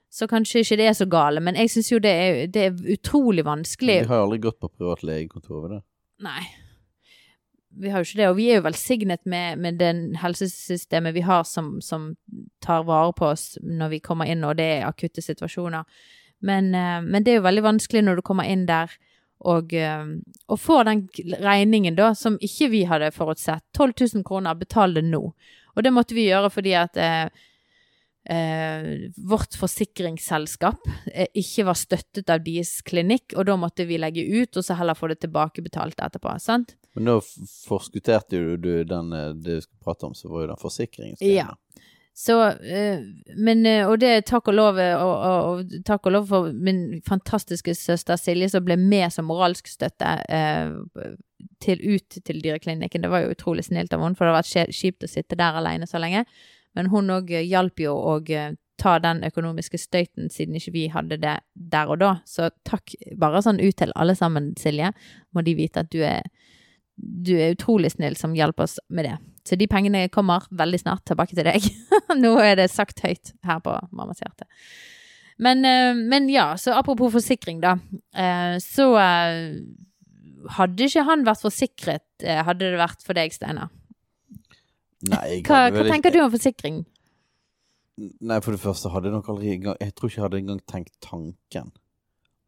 Så 0.09 0.25
kanskje 0.27 0.63
ikke 0.63 0.79
det 0.79 0.87
er 0.89 0.95
så 0.97 1.05
gale, 1.05 1.41
men 1.45 1.57
jeg 1.59 1.69
syns 1.69 1.91
jo 1.91 1.99
det 2.01 2.11
er, 2.11 2.39
det 2.49 2.63
er 2.65 2.95
utrolig 2.95 3.45
vanskelig. 3.45 3.99
Vi 4.07 4.09
har 4.09 4.23
aldri 4.23 4.41
gått 4.41 4.57
på 4.59 4.71
privat 4.71 5.05
legekontor 5.05 5.61
ved 5.61 5.75
det. 5.75 5.83
Nei. 6.25 6.41
Vi 7.79 7.91
har 7.93 8.01
jo 8.01 8.07
ikke 8.07 8.17
det, 8.17 8.29
og 8.31 8.39
vi 8.39 8.47
er 8.49 8.57
jo 8.57 8.65
velsignet 8.65 9.21
med, 9.29 9.59
med 9.61 9.77
den 9.79 10.15
helsesystemet 10.17 11.13
vi 11.13 11.21
har 11.23 11.45
som, 11.45 11.77
som 11.85 12.15
tar 12.65 12.87
vare 12.89 13.13
på 13.15 13.29
oss 13.29 13.53
når 13.61 13.93
vi 13.93 14.01
kommer 14.03 14.27
inn, 14.27 14.41
og 14.43 14.57
det 14.57 14.65
er 14.79 14.87
akutte 14.87 15.21
situasjoner. 15.21 15.85
Men, 16.41 16.73
eh, 16.75 17.01
men 17.03 17.23
det 17.23 17.33
er 17.33 17.39
jo 17.41 17.47
veldig 17.49 17.63
vanskelig 17.65 18.03
når 18.05 18.15
du 18.15 18.21
kommer 18.21 18.47
inn 18.47 18.65
der 18.69 18.91
og, 19.39 19.73
eh, 19.73 20.05
og 20.51 20.59
får 20.59 20.83
den 20.89 21.03
regningen 21.39 21.95
da, 21.95 22.13
som 22.15 22.37
ikke 22.43 22.69
vi 22.73 22.83
hadde 22.87 23.11
forutsett. 23.15 23.63
12 23.75 23.93
000 24.15 24.23
kroner, 24.27 24.55
betal 24.59 24.93
det 24.93 25.03
nå. 25.07 25.21
Og 25.75 25.83
det 25.83 25.93
måtte 25.95 26.15
vi 26.17 26.25
gjøre 26.27 26.49
fordi 26.51 26.73
at 26.75 26.97
eh, 26.99 27.29
eh, 28.29 29.09
vårt 29.17 29.55
forsikringsselskap 29.59 30.87
eh, 31.13 31.27
ikke 31.39 31.65
var 31.69 31.77
støttet 31.79 32.29
av 32.33 32.43
deres 32.43 32.81
klinikk, 32.85 33.33
og 33.37 33.47
da 33.47 33.55
måtte 33.59 33.85
vi 33.87 33.97
legge 34.01 34.25
ut, 34.27 34.57
og 34.59 34.65
så 34.65 34.75
heller 34.79 34.97
få 34.97 35.07
det 35.11 35.21
tilbakebetalt 35.23 35.99
etterpå. 36.03 36.35
sant? 36.43 36.75
Men 36.95 37.05
da 37.11 37.17
f- 37.21 37.35
forskutterte 37.69 38.39
jo 38.39 38.57
du 38.57 38.83
den 38.83 39.13
eh, 39.13 39.31
det 39.39 39.59
vi 39.59 39.61
skulle 39.65 39.85
prate 39.87 40.09
om, 40.09 40.15
så 40.17 40.29
var 40.31 40.43
jo 40.45 40.51
den 40.53 40.61
forsikringen. 40.63 41.17
Ja. 41.23 41.53
Så, 42.13 42.35
eh, 42.45 42.99
men, 43.37 43.65
eh, 43.65 43.87
og 43.87 43.99
det 44.01 44.09
er 44.11 44.23
takk 44.27 44.49
og 44.51 44.57
lov, 44.57 44.79
eh, 44.79 44.95
og, 44.99 45.13
og, 45.23 45.49
og 45.49 45.83
takk 45.87 46.09
og 46.09 46.15
lov 46.17 46.25
for 46.27 46.51
min 46.51 47.01
fantastiske 47.07 47.75
søster 47.79 48.19
Silje, 48.19 48.49
som 48.51 48.65
ble 48.65 48.75
med 48.79 49.07
som 49.15 49.29
moralsk 49.29 49.69
støtte 49.71 50.17
eh, 50.27 50.73
til, 51.63 51.83
ut 51.95 52.19
til 52.25 52.41
dyreklinikken. 52.43 53.05
Det 53.05 53.11
var 53.13 53.23
jo 53.23 53.35
utrolig 53.35 53.69
snilt 53.69 53.95
av 53.95 54.03
henne, 54.03 54.19
for 54.19 54.27
det 54.27 54.35
har 54.35 54.41
vært 54.41 54.75
kjipt 54.75 55.07
å 55.07 55.11
sitte 55.11 55.39
der 55.39 55.61
alene 55.61 55.87
så 55.87 56.01
lenge. 56.01 56.25
Men 56.75 56.91
hun 56.91 57.09
òg 57.15 57.31
hjalp 57.31 57.79
jo 57.81 57.95
å 57.95 58.19
ta 58.79 58.99
den 59.03 59.23
økonomiske 59.27 59.77
støyten, 59.79 60.29
siden 60.31 60.55
ikke 60.55 60.73
vi 60.75 60.85
hadde 60.91 61.17
det 61.19 61.37
der 61.53 61.91
og 61.91 61.99
da. 62.01 62.11
Så 62.27 62.49
takk 62.67 62.95
bare 63.19 63.41
sånn 63.43 63.59
ut 63.61 63.75
til 63.79 63.91
alle 63.99 64.15
sammen, 64.15 64.53
Silje. 64.59 64.93
Må 65.35 65.43
de 65.45 65.55
vite 65.57 65.83
at 65.83 65.91
du 65.91 65.99
er, 66.05 66.27
du 66.99 67.33
er 67.39 67.53
utrolig 67.55 67.91
snill 67.93 68.15
som 68.19 68.33
hjelper 68.35 68.65
oss 68.67 68.77
med 68.89 69.05
det. 69.07 69.17
Så 69.47 69.55
de 69.57 69.67
pengene 69.71 70.05
kommer 70.13 70.45
veldig 70.51 70.79
snart 70.81 71.05
tilbake 71.09 71.33
til 71.37 71.47
deg. 71.47 71.63
Nå 72.23 72.35
er 72.43 72.55
det 72.59 72.69
sagt 72.73 72.99
høyt 73.05 73.31
her 73.47 73.61
på 73.65 73.73
Mammas 73.95 74.19
hjerte. 74.21 74.45
Men, 75.39 75.63
eh, 75.65 75.93
men 75.95 76.27
ja, 76.29 76.51
så 76.59 76.73
apropos 76.75 77.13
forsikring, 77.15 77.61
da. 77.63 77.77
Eh, 78.13 78.57
Så 78.59 78.89
eh, 78.99 79.55
hadde 80.59 80.85
ikke 80.89 81.05
han 81.07 81.23
vært 81.27 81.41
forsikret, 81.45 82.05
hadde 82.23 82.69
det 82.73 82.79
vært 82.79 83.03
for 83.05 83.15
deg, 83.17 83.31
Steinar. 83.35 83.71
Nei, 85.07 85.39
Hva, 85.47 85.69
hva 85.71 85.83
tenker 85.87 86.11
ikke- 86.11 86.17
du 86.17 86.23
om 86.25 86.31
forsikring? 86.33 86.81
Nei, 88.19 88.39
for 88.43 88.51
det 88.55 88.61
første 88.63 88.91
hadde 88.91 89.09
jeg 89.09 89.15
nok 89.17 89.27
aldri 89.31 89.49
engang 89.53 89.75
Jeg 89.81 89.91
tror 89.95 90.07
ikke 90.09 90.15
jeg 90.19 90.23
hadde 90.23 90.39
engang 90.39 90.59
tenkt 90.71 90.93
tanken 91.03 91.71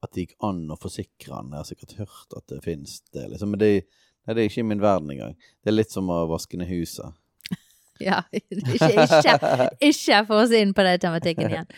at 0.04 0.12
det 0.16 0.24
gikk 0.24 0.36
an 0.48 0.62
å 0.74 0.78
forsikre 0.82 1.36
han. 1.36 1.52
Jeg 1.52 1.60
har 1.60 1.68
sikkert 1.68 1.92
hørt 2.00 2.34
at 2.36 2.48
det 2.50 2.64
finnes 2.66 3.02
det, 3.14 3.28
liksom. 3.30 3.52
Men 3.54 3.60
det, 3.62 3.84
nei, 4.26 4.36
det 4.36 4.44
er 4.44 4.50
ikke 4.50 4.64
i 4.64 4.70
min 4.70 4.84
verden 4.84 5.12
engang. 5.14 5.36
Det 5.62 5.72
er 5.72 5.78
litt 5.78 5.94
som 5.94 6.10
å 6.12 6.24
vaske 6.32 6.60
ned 6.62 6.72
huset. 6.72 7.18
Ja, 8.02 8.24
ikke, 8.34 8.88
ikke, 8.90 9.68
ikke 9.86 10.22
få 10.26 10.40
oss 10.42 10.54
inn 10.58 10.72
på 10.74 10.86
den 10.88 11.04
tematikken 11.04 11.52
igjen. 11.52 11.70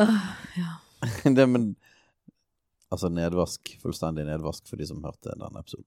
Oh, 0.00 0.16
ja. 0.56 0.70
det, 1.28 1.44
men 1.46 1.74
Altså 2.90 3.10
nedvask. 3.12 3.76
Fullstendig 3.82 4.24
nedvask 4.26 4.66
for 4.66 4.80
de 4.80 4.86
som 4.88 5.02
hørte 5.04 5.34
denne 5.38 5.60
episoden. 5.60 5.86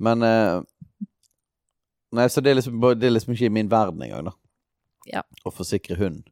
Men 0.00 0.24
eh, 0.24 0.60
Nei, 2.16 2.26
så 2.32 2.42
det 2.42 2.50
er, 2.50 2.58
liksom, 2.58 2.78
det 2.98 3.06
er 3.06 3.12
liksom 3.12 3.34
ikke 3.36 3.46
i 3.46 3.54
min 3.54 3.68
verden 3.70 4.00
engang, 4.02 4.30
da. 4.30 4.32
Ja. 5.06 5.20
Å 5.46 5.52
forsikre 5.54 5.94
hund. 6.00 6.24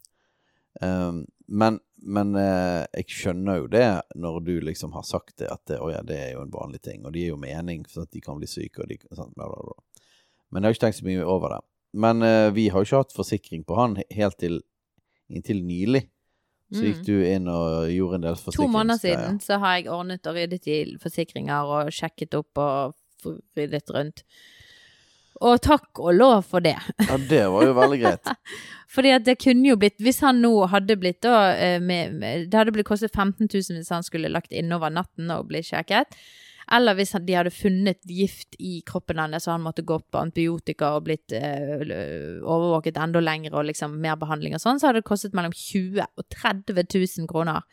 Um, 0.83 1.21
men 1.47 1.79
men 2.03 2.35
eh, 2.39 2.85
jeg 3.01 3.09
skjønner 3.11 3.59
jo 3.63 3.67
det 3.73 3.87
når 4.15 4.41
du 4.47 4.53
liksom 4.61 4.93
har 4.95 5.03
sagt 5.07 5.37
det, 5.43 5.49
at 5.51 5.65
det, 5.67 5.81
oh 5.83 5.91
ja, 5.93 6.03
det 6.07 6.17
er 6.19 6.31
jo 6.37 6.43
en 6.45 6.53
vanlig 6.55 6.81
ting, 6.83 7.05
og 7.05 7.13
det 7.13 7.25
gir 7.25 7.33
jo 7.35 7.41
mening 7.43 7.85
for 7.89 8.07
at 8.07 8.13
de 8.15 8.21
kan 8.25 8.39
bli 8.39 8.47
syke, 8.51 8.83
og 8.85 8.89
de 8.89 8.99
sånn, 9.11 9.33
bla, 9.35 9.49
bla, 9.51 9.73
bla. 9.73 10.05
Men 10.51 10.63
jeg 10.63 10.69
har 10.69 10.77
ikke 10.77 10.85
tenkt 10.87 11.01
så 11.01 11.09
mye 11.09 11.25
over 11.27 11.57
det. 11.57 11.61
Men 11.99 12.23
eh, 12.23 12.51
vi 12.55 12.69
har 12.69 12.81
jo 12.85 12.89
ikke 12.89 13.03
hatt 13.03 13.17
forsikring 13.17 13.65
på 13.69 13.77
han 13.77 13.99
helt 14.15 14.39
til 14.41 14.61
inntil 15.29 15.65
nylig. 15.65 16.07
Så 16.69 16.83
gikk 16.85 16.99
Mm. 17.01 17.05
du 17.07 17.15
inn 17.25 17.47
og 17.49 17.89
gjorde 17.89 18.15
en 18.19 18.25
del 18.27 18.35
To 18.53 18.67
måneder 18.69 18.99
siden 19.01 19.39
så 19.41 19.57
har 19.59 19.79
jeg 19.79 19.89
ordnet 19.89 20.27
og 20.29 20.35
ryddet 20.37 20.67
i 20.69 20.97
forsikringer 21.01 21.65
og 21.65 21.89
sjekket 21.97 22.35
opp 22.37 22.61
og 22.61 22.95
ryddet 23.57 23.89
rundt. 23.95 24.23
Og 25.45 25.61
takk 25.63 26.01
og 26.03 26.17
lov 26.17 26.43
for 26.51 26.65
det. 26.65 26.77
Ja, 27.05 27.17
det 27.31 27.45
var 27.53 27.67
jo 27.67 27.77
veldig 27.77 28.01
greit. 28.03 28.33
Fordi 28.95 29.13
at 29.13 29.27
det 29.27 29.37
kunne 29.43 29.69
jo 29.69 29.77
blitt 29.77 30.01
Hvis 30.01 30.23
han 30.25 30.41
nå 30.43 30.53
hadde 30.73 30.97
blitt 30.97 31.21
da 31.27 31.53
eh, 31.53 31.77
med, 31.81 32.15
med, 32.17 32.49
Det 32.49 32.57
hadde 32.57 32.73
blitt 32.75 32.89
kostet 32.89 33.13
15 33.13 33.45
000 33.45 33.79
hvis 33.79 33.93
han 33.93 34.07
skulle 34.07 34.33
lagt 34.33 34.55
innover 34.57 34.91
natten 34.91 35.31
og 35.35 35.51
blitt 35.51 35.69
sjekket. 35.69 36.17
Eller 36.73 36.97
hvis 36.99 37.15
de 37.25 37.37
hadde 37.37 37.53
funnet 37.55 38.01
gift 38.05 38.57
i 38.61 38.81
kroppen 38.87 39.21
hans 39.23 39.47
og 39.47 39.55
han 39.55 39.65
måtte 39.65 39.85
gå 39.89 39.97
på 40.01 40.21
antibiotika 40.21 40.91
og 40.97 41.07
blitt 41.07 41.33
eh, 41.37 42.41
overvåket 42.43 42.99
enda 43.01 43.23
lenger 43.25 43.57
og 43.57 43.71
liksom 43.71 43.95
mer 44.03 44.19
behandling 44.21 44.57
og 44.57 44.61
sånn, 44.61 44.81
så 44.81 44.91
hadde 44.91 45.01
det 45.01 45.09
kostet 45.09 45.37
mellom 45.37 45.55
20 45.57 46.03
og 46.05 46.27
30 46.35 46.83
000 46.83 47.31
kroner 47.31 47.65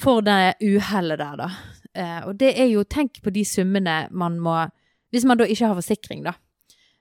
for 0.00 0.24
det 0.24 0.54
uhellet 0.62 1.20
der, 1.20 1.42
da. 1.42 1.50
Eh, 1.92 2.20
og 2.28 2.38
det 2.40 2.54
er 2.54 2.70
jo 2.70 2.86
Tenk 2.88 3.20
på 3.24 3.32
de 3.34 3.42
summene 3.44 4.04
man 4.14 4.38
må 4.38 4.54
Hvis 5.10 5.26
man 5.26 5.40
da 5.40 5.44
ikke 5.50 5.66
har 5.66 5.74
forsikring, 5.74 6.22
da 6.24 6.36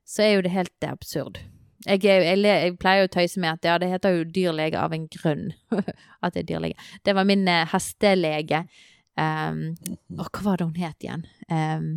så 0.10 0.26
er 0.26 0.36
jo 0.36 0.44
det 0.46 0.54
helt 0.56 0.88
absurd. 0.90 1.40
Jeg, 1.88 2.04
jeg, 2.04 2.40
jeg 2.44 2.76
pleier 2.82 3.08
å 3.08 3.12
tøyse 3.12 3.40
med 3.40 3.56
at 3.56 3.68
ja, 3.70 3.78
det 3.80 3.92
heter 3.94 4.18
jo 4.18 4.26
dyrlege 4.28 4.80
av 4.82 4.94
en 4.96 5.06
grunn. 5.12 5.50
at 6.24 6.36
det 6.36 6.44
er 6.44 6.50
dyrlege. 6.50 6.90
Det 7.06 7.16
var 7.16 7.28
min 7.30 7.46
eh, 7.48 7.68
hestelege. 7.72 8.66
Um, 9.20 9.62
å, 10.16 10.26
hva 10.26 10.44
var 10.44 10.60
det 10.60 10.68
hun 10.68 10.82
het 10.82 11.06
igjen? 11.06 11.24
Um, 11.52 11.88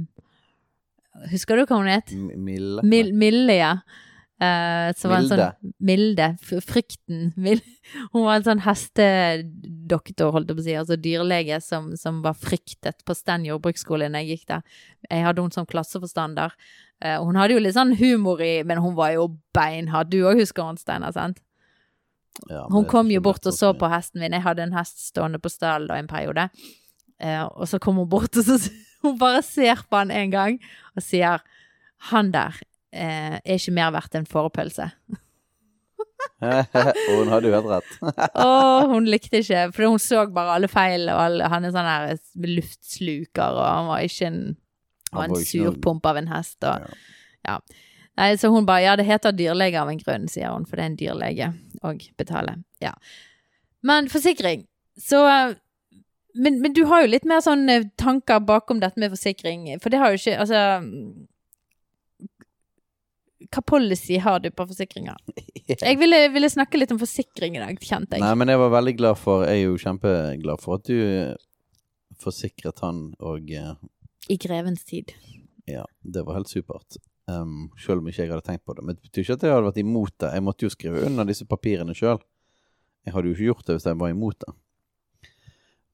husker 1.33 1.59
du 1.59 1.66
hva 1.66 1.81
hun 1.81 1.90
het? 1.90 2.14
Mille. 2.14 2.85
Mil, 2.87 3.12
Mille, 3.18 3.59
ja. 3.59 3.75
Uh, 4.42 4.90
en 4.90 5.11
Milde. 5.12 5.29
sånn 5.31 5.75
Milde. 5.87 6.29
Frykten. 6.66 7.27
Milde. 7.44 7.75
Hun 8.14 8.25
var 8.27 8.38
en 8.38 8.46
sånn 8.46 8.62
hestedoktor, 8.64 10.33
holdt 10.35 10.51
jeg 10.51 10.59
på 10.59 10.64
å 10.64 10.66
si. 10.66 10.79
Altså 10.79 10.98
dyrlege 10.98 11.59
som, 11.62 11.92
som 11.98 12.22
var 12.25 12.38
fryktet 12.38 13.05
på 13.07 13.18
Sten 13.18 13.46
jordbruksskole 13.46 14.11
da 14.11 14.22
jeg 14.22 14.38
gikk 14.38 14.48
der. 14.55 14.81
Jeg 15.09 15.27
hadde 15.27 15.44
henne 15.44 15.59
som 15.59 15.68
klasseforstander. 15.68 16.57
Eh, 17.03 17.17
og 17.19 17.31
hun 17.31 17.38
hadde 17.41 17.57
jo 17.57 17.62
litt 17.62 17.77
sånn 17.77 17.97
humor 17.99 18.43
i, 18.45 18.61
men 18.67 18.81
hun 18.83 18.95
var 18.99 19.15
jo 19.17 19.29
beinhard. 19.57 20.11
Du 20.12 20.21
òg 20.29 20.38
husker 20.43 20.67
hun, 20.67 20.79
Steinar, 20.81 21.15
sant? 21.17 21.43
Ja, 22.49 22.65
Hun 22.73 22.87
kom 22.88 23.11
jo 23.12 23.21
bort 23.21 23.45
og 23.47 23.53
så 23.53 23.75
på 23.77 23.91
hesten 23.93 24.23
min. 24.23 24.33
Jeg 24.33 24.45
hadde 24.47 24.65
en 24.65 24.77
hest 24.77 25.03
stående 25.11 25.41
på 25.43 25.51
stallen 25.53 25.91
da 25.91 25.99
en 26.01 26.09
periode. 26.11 26.47
Eh, 27.21 27.43
og 27.45 27.67
så 27.69 27.81
kom 27.83 28.01
hun 28.01 28.09
bort, 28.09 28.37
og 28.38 28.47
så 28.47 28.59
hun 29.05 29.19
bare 29.21 29.43
ser 29.45 29.83
på 29.88 29.99
han 29.99 30.15
en 30.15 30.33
gang 30.33 30.62
og 30.97 31.03
sier 31.05 31.43
Han 32.11 32.33
der 32.35 32.57
eh, 32.91 33.37
er 33.38 33.59
ikke 33.59 33.75
mer 33.77 33.93
verdt 33.95 34.17
enn 34.19 34.27
fårepølse. 34.27 34.88
og 36.43 37.12
hun 37.15 37.31
hadde 37.31 37.47
jo 37.47 37.55
helt 37.55 37.69
rett. 37.71 37.93
Og 38.43 38.88
hun 38.91 39.07
likte 39.07 39.38
ikke, 39.38 39.69
for 39.77 39.87
hun 39.87 40.03
så 40.03 40.25
bare 40.35 40.57
alle 40.57 40.71
feil, 40.71 41.07
og 41.12 41.21
alle, 41.29 41.47
han 41.53 41.67
er 41.67 41.75
sånn 41.75 41.87
her 41.87 42.49
luftsluker, 42.57 43.55
og 43.55 43.62
han 43.62 43.87
var 43.93 44.07
ikke 44.09 44.27
en, 44.33 44.41
Var 45.12 45.29
en 45.29 45.48
surpomp 45.48 46.07
av 46.07 46.20
en 46.20 46.31
hest. 46.33 46.59
Og, 46.64 46.92
Ja. 47.44 47.59
Nei, 48.16 48.35
så 48.37 48.51
hun 48.53 48.66
bare 48.68 48.83
Ja, 48.85 48.96
det 48.96 49.07
heter 49.09 49.33
dyrlege 49.33 49.81
av 49.81 49.88
en 49.88 49.98
grunn, 49.98 50.29
sier 50.29 50.53
hun, 50.53 50.66
for 50.68 50.77
det 50.77 50.85
er 50.85 50.90
en 50.90 50.96
dyrlege 51.01 51.53
å 51.83 51.94
betale. 52.20 52.59
Ja. 52.81 52.92
Men 53.83 54.09
forsikring, 54.12 54.66
så 55.01 55.25
men, 56.35 56.61
men 56.62 56.72
du 56.72 56.85
har 56.88 57.03
jo 57.03 57.11
litt 57.12 57.27
mer 57.29 57.42
sånn 57.44 57.68
eh, 57.68 57.88
tanker 58.01 58.40
bakom 58.40 58.81
dette 58.81 59.01
med 59.01 59.12
forsikring, 59.12 59.66
for 59.83 59.92
det 59.92 60.01
har 60.01 60.12
jo 60.12 60.20
ikke 60.20 60.38
Altså 60.40 60.61
Hva 63.53 63.62
policy 63.68 64.16
har 64.22 64.40
du 64.40 64.48
på 64.55 64.64
forsikringer? 64.70 65.18
Jeg 65.68 65.98
ville, 66.01 66.20
ville 66.33 66.51
snakke 66.51 66.79
litt 66.81 66.92
om 66.94 67.01
forsikring 67.01 67.57
i 67.59 67.62
dag, 67.62 67.77
kjente 67.81 68.16
jeg. 68.16 68.22
Nei, 68.25 68.33
men 68.38 68.51
jeg 68.51 68.59
var 68.61 68.72
veldig 68.75 68.94
glad 68.98 69.18
for 69.20 69.44
Jeg 69.46 69.61
er 69.61 69.66
jo 69.66 69.77
kjempeglad 69.81 70.62
for 70.62 70.81
at 70.81 70.88
du 70.88 70.96
eh, 70.96 71.35
forsikret 72.22 72.81
han 72.85 73.05
og 73.20 73.53
eh, 73.53 73.75
I 74.31 74.37
grevens 74.37 74.85
tid. 74.85 75.15
Ja, 75.65 75.87
det 76.01 76.23
var 76.27 76.39
helt 76.39 76.51
supert. 76.51 76.99
Um, 77.31 77.71
selv 77.79 78.03
om 78.03 78.09
ikke 78.11 78.25
jeg 78.25 78.33
hadde 78.33 78.47
tenkt 78.47 78.65
på 78.67 78.75
det. 78.77 78.85
Men 78.87 78.99
det 78.99 79.07
betyr 79.07 79.25
ikke 79.25 79.39
at 79.39 79.47
jeg 79.47 79.55
hadde 79.55 79.69
vært 79.69 79.83
imot 79.83 80.15
det. 80.23 80.33
Jeg 80.35 80.45
måtte 80.47 80.67
jo 80.67 80.75
skrive 80.75 81.07
under 81.07 81.29
disse 81.29 81.47
papirene 81.49 81.95
sjøl. 81.97 82.21
Jeg 83.07 83.15
hadde 83.15 83.31
jo 83.31 83.37
ikke 83.37 83.49
gjort 83.51 83.67
det 83.67 83.77
hvis 83.77 83.89
jeg 83.89 84.01
var 84.03 84.13
imot 84.15 84.45
det. 84.45 84.55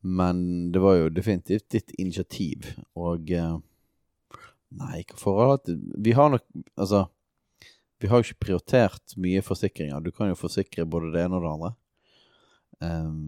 Men 0.09 0.43
det 0.73 0.81
var 0.83 0.99
jo 0.99 1.11
definitivt 1.11 1.67
ditt 1.75 1.91
initiativ, 1.99 2.69
og 2.95 3.33
uh, 3.35 3.59
Nei, 4.79 5.01
hva 5.09 5.17
forhold 5.17 5.71
Vi 6.05 6.13
har 6.13 6.29
nok 6.29 6.45
Altså, 6.77 7.07
vi 7.99 8.11
har 8.11 8.21
jo 8.21 8.29
ikke 8.29 8.45
prioritert 8.45 9.15
mye 9.19 9.43
forsikringer. 9.43 10.03
Du 10.05 10.13
kan 10.15 10.29
jo 10.31 10.39
forsikre 10.39 10.87
både 10.87 11.11
det 11.15 11.25
ene 11.25 11.39
og 11.39 11.45
det 11.45 11.53
andre. 11.55 11.71
Um, 12.79 13.23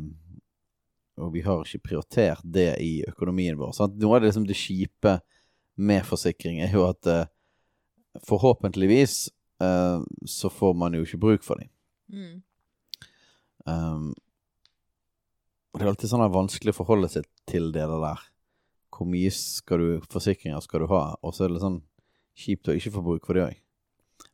og 1.20 1.34
vi 1.34 1.42
har 1.44 1.62
ikke 1.64 1.84
prioritert 1.90 2.44
det 2.44 2.72
i 2.82 3.00
økonomien 3.08 3.58
vår. 3.58 3.74
Sant? 3.76 3.98
Noe 4.00 4.16
av 4.16 4.22
det, 4.22 4.30
liksom, 4.30 4.46
det 4.48 4.58
kjipe 4.58 5.18
med 5.80 6.06
forsikring 6.06 6.60
er 6.64 6.74
jo 6.74 6.86
at 6.88 7.08
eh, 7.10 7.28
forhåpentligvis 8.26 9.16
eh, 9.62 10.00
så 10.28 10.50
får 10.52 10.74
man 10.80 10.96
jo 10.96 11.04
ikke 11.06 11.20
bruk 11.22 11.46
for 11.46 11.60
dem. 11.60 11.70
Mm. 12.10 12.42
Um, 13.68 14.10
det 15.76 15.84
er 15.84 15.92
alltid 15.92 16.10
sånn 16.10 16.26
vanskelig 16.34 16.74
å 16.74 16.80
forholde 16.80 17.10
seg 17.12 17.28
til 17.48 17.70
det 17.74 17.86
der. 17.86 18.26
Hvor 18.90 19.08
mye 19.08 19.30
skal 19.32 19.80
du, 19.80 19.90
forsikringer 20.10 20.60
skal 20.64 20.84
du 20.84 20.90
ha? 20.90 21.04
Og 21.22 21.34
så 21.34 21.44
er 21.44 21.50
det 21.50 21.58
litt 21.58 21.66
sånn 21.66 21.82
kjipt 22.40 22.70
å 22.70 22.76
ikke 22.76 22.94
få 22.96 23.04
bruk 23.06 23.28
for 23.28 23.38
det 23.38 23.46
òg. 23.46 23.60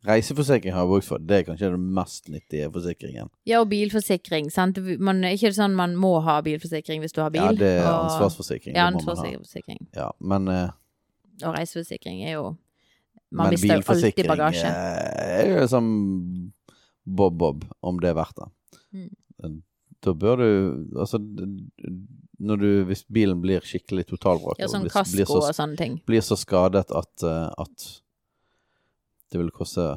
Reiseforsikring 0.07 0.73
har 0.73 0.85
jeg 0.85 0.89
bruk 0.93 1.05
for. 1.07 1.19
Det 1.19 1.37
er 1.41 1.43
kanskje 1.49 1.71
den 1.73 1.87
mest 1.97 2.29
nyttige 2.31 2.69
forsikringen. 2.73 3.29
Ja, 3.49 3.61
og 3.61 3.69
bilforsikring, 3.71 4.51
sant. 4.55 4.79
Man, 5.03 5.25
ikke 5.27 5.51
sånn 5.57 5.75
man 5.75 5.97
må 5.99 6.13
ha 6.23 6.39
bilforsikring 6.47 7.03
hvis 7.03 7.13
du 7.17 7.21
har 7.25 7.31
bil. 7.35 7.43
Ja, 7.43 7.53
det 7.59 7.73
er 7.81 7.89
og- 7.91 8.05
ansvarsforsikring. 8.11 8.77
Ja, 8.77 8.87
ansvarsforsikring. 8.93 9.81
Ja, 9.97 10.11
men, 10.21 10.49
uh... 10.49 10.71
Og 11.43 11.53
reiseforsikring 11.59 12.23
er 12.25 12.37
jo 12.39 12.57
Man 13.31 13.49
men 13.51 13.57
mister 13.57 13.75
jo 13.75 13.83
alltid 13.83 13.91
bagasje 13.91 14.29
bagasje. 14.31 14.71
bilforsikring 14.71 15.57
er 15.57 15.61
jo 15.61 15.67
som 15.69 16.53
bob-bob, 17.07 17.65
om 17.83 17.99
det 18.01 18.11
er 18.11 18.15
verdt 18.15 18.37
det. 18.39 18.49
Mm. 18.95 19.63
Da 20.05 20.13
bør 20.15 20.37
du 20.37 20.49
Altså, 21.01 21.19
når 22.39 22.57
du 22.57 22.85
Hvis 22.89 23.05
bilen 23.13 23.41
blir 23.43 23.61
skikkelig 23.65 24.07
totalvrak 24.07 24.59
Ja, 24.61 24.69
sånn 24.71 24.87
blir, 24.87 24.93
blir, 24.93 25.25
kasko 25.27 25.27
så, 25.27 25.49
og 25.51 25.55
sånne 25.57 25.77
ting. 25.81 26.01
blir 26.07 26.21
så 26.25 26.37
skadet 26.39 26.87
at, 26.95 27.23
eh, 27.27 27.49
at 27.59 27.87
det 29.33 29.41
vil 29.41 29.51
koste 29.55 29.97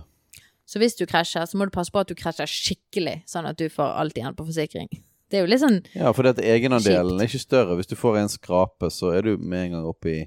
Så 0.69 0.81
hvis 0.81 0.97
du 0.97 1.05
krasjer, 1.09 1.45
så 1.45 1.57
må 1.57 1.65
du 1.65 1.73
passe 1.73 1.93
på 1.93 2.01
at 2.01 2.09
du 2.09 2.17
krasjer 2.17 2.49
skikkelig, 2.49 3.21
sånn 3.29 3.49
at 3.49 3.59
du 3.59 3.69
får 3.73 3.95
alt 4.01 4.17
igjen 4.17 4.37
på 4.37 4.47
forsikring. 4.47 4.89
Det 5.29 5.37
er 5.37 5.45
jo 5.45 5.49
litt 5.49 5.61
sånn 5.61 5.79
Ja, 5.93 6.11
for 6.13 6.25
det 6.25 6.37
at 6.37 6.43
egenandelen 6.45 7.19
er 7.19 7.29
ikke 7.29 7.41
større. 7.41 7.77
Hvis 7.77 7.89
du 7.89 7.97
får 7.99 8.21
en 8.23 8.31
skrape, 8.33 8.89
så 8.93 9.13
er 9.13 9.27
du 9.27 9.35
med 9.37 9.67
en 9.67 9.75
gang 9.77 9.89
oppe 9.89 10.13
i 10.13 10.21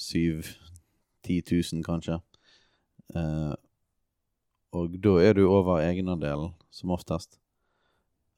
7-10 0.00 0.44
000, 1.52 1.84
kanskje. 1.84 2.20
Eh, 3.16 3.54
og 4.76 4.96
da 5.04 5.16
er 5.24 5.36
du 5.36 5.44
over 5.48 5.80
egenandelen, 5.80 6.54
som 6.72 6.92
oftest. 6.96 7.38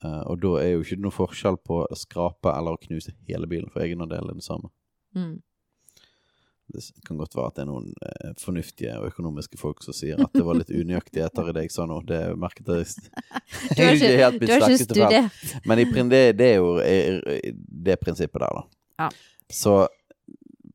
Eh, 0.05 0.23
og 0.31 0.39
da 0.43 0.55
er 0.63 0.75
jo 0.75 0.85
ikke 0.85 1.01
noe 1.03 1.15
forskjell 1.15 1.59
på 1.67 1.83
å 1.87 1.99
skrape 1.99 2.53
eller 2.55 2.77
å 2.77 2.83
knuse 2.83 3.15
hele 3.31 3.51
bilen, 3.51 3.71
for 3.75 3.83
egenandelen 3.87 4.35
er 4.35 4.43
det 4.43 4.47
samme. 4.47 4.71
mm. 5.15 5.37
Det 6.69 6.83
kan 7.07 7.17
godt 7.17 7.37
være 7.37 7.49
at 7.49 7.57
det 7.57 7.63
er 7.65 7.69
noen 7.71 7.93
eh, 8.05 8.33
fornuftige 8.41 8.97
og 9.01 9.09
økonomiske 9.09 9.57
folk 9.61 9.81
som 9.85 9.97
sier 9.97 10.21
at 10.21 10.35
det 10.37 10.45
var 10.45 10.59
litt 10.59 10.73
unøyaktigheter 10.73 11.49
i 11.49 11.55
det 11.57 11.65
jeg 11.67 11.75
sa 11.75 11.87
nå. 11.89 12.03
Det 12.09 12.21
merket 12.37 12.69
jeg 12.69 12.89
Du 13.77 13.83
har 13.83 13.97
ikke, 13.97 14.11
helt 14.21 14.43
du 14.43 14.53
har 14.53 14.67
ikke 14.67 14.85
studert 14.85 15.65
Men 15.65 15.81
i, 15.81 15.87
det, 16.13 16.23
det 16.37 16.51
er 16.53 16.59
jo 16.61 16.75
det 17.89 17.97
prinsippet 18.03 18.45
der, 18.45 18.61
da. 18.61 18.67
Ja. 19.05 19.09
Så 19.49 19.79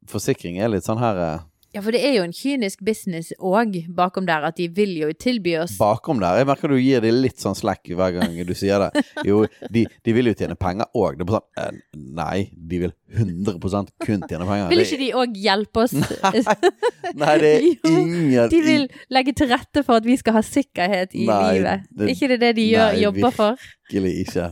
forsikring 0.10 0.58
er 0.58 0.72
litt 0.74 0.88
sånn 0.88 1.02
her 1.02 1.20
eh, 1.22 1.44
Ja, 1.74 1.82
for 1.82 1.90
det 1.96 2.04
er 2.06 2.12
jo 2.20 2.24
en 2.28 2.34
kynisk 2.38 2.84
business 2.86 3.32
òg 3.42 3.80
bakom 3.98 4.28
der, 4.30 4.44
at 4.46 4.60
de 4.60 4.68
vil 4.70 4.92
jo 5.00 5.08
tilby 5.18 5.56
oss 5.58 5.74
bakom 5.80 6.20
der. 6.22 6.38
Jeg 6.38 6.46
merker 6.46 6.70
du 6.70 6.78
gir 6.78 7.02
dem 7.02 7.18
litt 7.24 7.42
sånn 7.42 7.56
slack 7.58 7.90
hver 7.90 8.14
gang 8.20 8.36
du 8.46 8.54
sier 8.58 8.84
det. 8.86 9.02
Jo, 9.26 9.40
de, 9.74 9.88
de 10.06 10.14
vil 10.14 10.30
jo 10.30 10.36
tjene 10.38 10.54
penger 10.60 10.86
òg. 10.94 11.18
Det 11.18 11.26
er 11.26 11.32
bare 11.32 11.42
sånn 11.42 11.80
eh, 11.82 12.00
Nei, 12.14 12.38
de 12.54 12.82
vil 12.84 12.94
100 13.18 13.58
kun 14.06 14.22
tjene 14.30 14.46
penger. 14.46 14.70
Vil 14.70 14.84
ikke 14.86 15.02
de 15.02 15.10
òg 15.18 15.40
hjelpe 15.42 15.86
oss? 15.88 15.96
Nei, 15.98 17.36
det 17.42 17.52
er 17.56 17.68
ingen 17.90 18.50
De 18.54 18.62
vil 18.70 18.86
legge 19.14 19.34
til 19.42 19.50
rette 19.50 19.82
for 19.86 19.98
at 19.98 20.06
vi 20.06 20.18
skal 20.22 20.38
ha 20.38 20.44
sikkerhet 20.46 21.16
i 21.18 21.26
Nei, 21.30 21.42
livet. 21.58 21.88
det- 21.90 22.14
ikke 22.14 22.30
det 22.36 22.40
det 22.46 22.54
de 22.62 22.68
gjør, 22.70 22.92
Nei, 22.94 23.02
jobber 23.08 23.34
for? 23.42 23.66
Virkelig 23.90 24.14
ikke. 24.28 24.50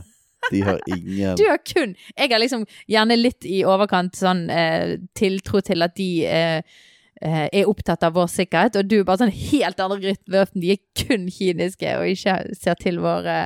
De 0.50 0.60
har 0.66 0.80
ingen 0.90 1.36
Du 1.38 1.44
har 1.46 1.60
kun 1.62 1.92
Jeg 2.18 2.30
har 2.32 2.40
liksom 2.42 2.64
gjerne 2.90 3.14
litt 3.14 3.46
i 3.46 3.60
overkant 3.62 4.16
sånn 4.18 4.48
eh, 4.50 4.96
tiltro 5.14 5.60
til 5.62 5.86
at 5.86 5.94
de 5.94 6.08
eh, 6.26 6.80
er 7.22 7.68
opptatt 7.70 8.02
av 8.06 8.16
vår 8.16 8.26
sikkerhet, 8.32 8.76
og 8.80 8.88
du 8.90 8.96
er 9.00 9.04
bare 9.08 9.22
sånn 9.24 9.34
helt 9.34 9.80
andre 9.84 10.00
rytme. 10.12 10.46
De 10.54 10.72
er 10.74 10.80
kun 10.98 11.28
kyniske 11.30 11.92
og 12.00 12.08
ikke 12.10 12.38
ser 12.58 12.80
til 12.80 12.98
våre 13.04 13.36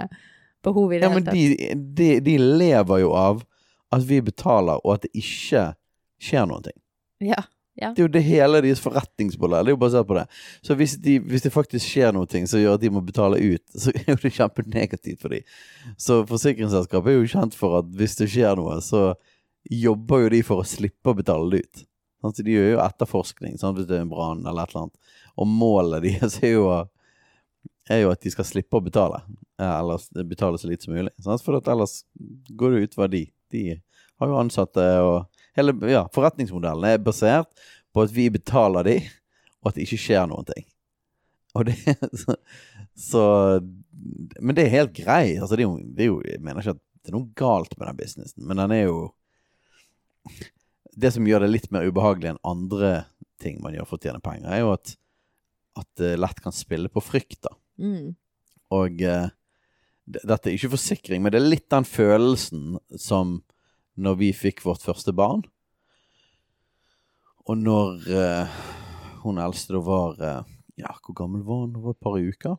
behov 0.64 0.94
i 0.96 1.00
det 1.02 1.06
Ja, 1.06 1.12
hele 1.12 1.26
tatt. 1.26 1.34
de, 1.36 1.74
de, 1.98 2.08
de 2.26 2.38
lever 2.40 3.02
jo 3.04 3.12
av 3.18 3.44
at 3.94 4.02
vi 4.08 4.22
betaler, 4.24 4.80
og 4.82 4.96
at 4.96 5.04
det 5.06 5.12
ikke 5.20 5.66
skjer 6.22 6.48
noen 6.50 6.64
ting. 6.66 6.78
Ja. 7.22 7.44
Det 7.76 8.00
er 8.00 8.06
jo 8.06 8.12
det 8.14 8.22
hele 8.24 8.62
deres 8.64 8.80
forretningsmodell. 8.80 9.66
Det 9.68 9.74
er 9.74 9.74
jo 9.76 9.80
basert 9.82 10.06
på 10.08 10.16
det. 10.16 10.22
Så 10.64 10.74
hvis, 10.80 10.94
de, 11.04 11.18
hvis 11.28 11.44
det 11.44 11.52
faktisk 11.52 11.84
skjer 11.84 12.14
noe 12.16 12.24
som 12.48 12.60
gjør 12.62 12.78
at 12.78 12.80
de 12.80 12.88
må 12.90 13.02
betale 13.04 13.36
ut, 13.36 13.62
så 13.76 13.92
er 13.92 14.14
jo 14.14 14.16
det 14.22 14.32
kjempenegativt 14.32 15.20
for 15.20 15.34
dem. 15.36 15.44
Så 16.00 16.22
forsikringsselskapet 16.30 17.12
er 17.12 17.18
jo 17.20 17.28
kjent 17.34 17.54
for 17.58 17.76
at 17.82 17.90
hvis 18.00 18.16
det 18.16 18.30
skjer 18.32 18.56
noe, 18.56 18.78
så 18.80 19.10
jobber 19.68 20.24
jo 20.24 20.32
de 20.32 20.40
for 20.48 20.62
å 20.62 20.66
slippe 20.66 21.12
å 21.12 21.18
betale 21.20 21.50
det 21.52 21.60
ut. 21.66 21.84
Sånn, 22.26 22.34
så 22.34 22.42
de 22.42 22.56
gjør 22.56 22.72
jo 22.72 22.82
etterforskning 22.82 23.54
sånn, 23.60 23.76
hvis 23.78 23.86
det 23.86 24.00
er 24.00 24.04
en 24.04 24.10
brann 24.10 24.42
eller 24.42 24.66
et 24.66 24.74
eller 24.74 24.86
annet. 24.88 25.16
Og 25.38 25.46
målet 25.46 26.02
deres 26.02 26.38
er 26.42 26.56
jo, 26.56 26.66
er 27.92 28.02
jo 28.02 28.10
at 28.10 28.22
de 28.26 28.32
skal 28.34 28.48
slippe 28.48 28.78
å 28.78 28.82
betale. 28.82 29.22
eh, 29.60 29.74
Eller 29.78 30.26
betale 30.26 30.58
så 30.58 30.68
lite 30.70 30.88
som 30.88 30.96
mulig. 30.96 31.12
Sånn, 31.22 31.38
For 31.44 31.60
ellers 31.62 32.00
går 32.50 32.74
det 32.74 32.88
utover 32.90 33.12
de. 33.14 33.22
De 33.54 33.64
har 34.18 34.32
jo 34.32 34.40
ansatte 34.42 34.84
og 35.06 35.26
Hele 35.56 35.72
ja, 35.88 36.02
forretningsmodellen 36.12 36.84
er 36.84 36.98
basert 37.00 37.48
på 37.96 38.02
at 38.04 38.10
vi 38.12 38.26
betaler 38.28 38.84
de, 38.84 38.96
og 39.62 39.70
at 39.70 39.78
det 39.78 39.86
ikke 39.86 40.02
skjer 40.02 40.26
noen 40.28 40.44
ting. 40.44 40.66
Og 41.56 41.64
det 41.70 41.78
så, 42.20 42.34
så 42.92 43.22
Men 44.36 44.52
det 44.58 44.66
er 44.66 44.74
helt 44.74 44.92
greit. 44.92 45.38
Altså, 45.40 45.56
det 45.56 45.64
er 45.64 45.70
jo, 45.70 45.78
det 45.80 46.04
er 46.04 46.10
jo, 46.10 46.18
jeg 46.28 46.42
mener 46.44 46.60
ikke 46.60 46.74
at 46.76 46.82
det 47.06 47.08
er 47.08 47.16
noe 47.16 47.32
galt 47.40 47.72
med 47.78 47.88
den 47.88 47.96
businessen, 48.02 48.44
men 48.44 48.60
den 48.60 48.74
er 48.76 48.82
jo 48.90 48.98
Det 50.96 51.12
som 51.12 51.26
gjør 51.28 51.44
det 51.44 51.52
litt 51.52 51.70
mer 51.74 51.86
ubehagelig 51.86 52.32
enn 52.32 52.44
andre 52.46 52.92
ting 53.42 53.58
man 53.64 53.74
gjør 53.76 53.88
for 53.88 53.98
å 53.98 54.06
tjene 54.06 54.22
penger, 54.24 54.48
er 54.48 54.62
jo 54.62 54.70
at, 54.72 54.94
at 55.76 55.88
det 56.00 56.14
lett 56.16 56.40
kan 56.40 56.54
spille 56.56 56.88
på 56.92 57.02
frykt, 57.04 57.42
da. 57.44 57.52
Mm. 57.76 58.14
Og 58.76 59.02
uh, 59.04 59.28
dette 60.06 60.48
er 60.48 60.56
ikke 60.56 60.72
forsikring, 60.72 61.22
men 61.22 61.34
det 61.34 61.42
er 61.42 61.50
litt 61.50 61.68
den 61.72 61.86
følelsen 61.86 62.78
som 63.00 63.40
når 63.96 64.18
vi 64.20 64.30
fikk 64.36 64.64
vårt 64.64 64.84
første 64.84 65.12
barn. 65.16 65.44
Og 67.46 67.60
når 67.60 68.08
uh, 68.10 68.58
hun 69.22 69.40
eldste 69.42 69.76
da 69.76 69.82
var 69.84 70.20
uh, 70.20 70.52
Ja, 70.76 70.92
hvor 71.04 71.14
gammel 71.16 71.44
var 71.46 71.62
hun? 71.62 71.76
Hun 71.76 71.84
var 71.86 71.94
et 71.94 72.04
par 72.04 72.18
uker. 72.18 72.56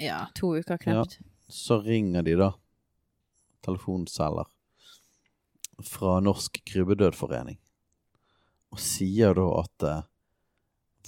ja, 0.00 0.26
to 0.34 0.54
uker 0.56 0.78
knapt. 0.80 1.18
Så 1.50 1.80
ringer 1.84 2.22
de, 2.22 2.36
da, 2.38 2.52
Telefonselger 3.66 4.48
fra 5.84 6.20
Norsk 6.20 6.60
Krybbedødforening, 6.64 7.58
og 8.70 8.80
sier 8.82 9.36
da 9.36 9.46
at 9.60 9.86
eh, 9.86 10.02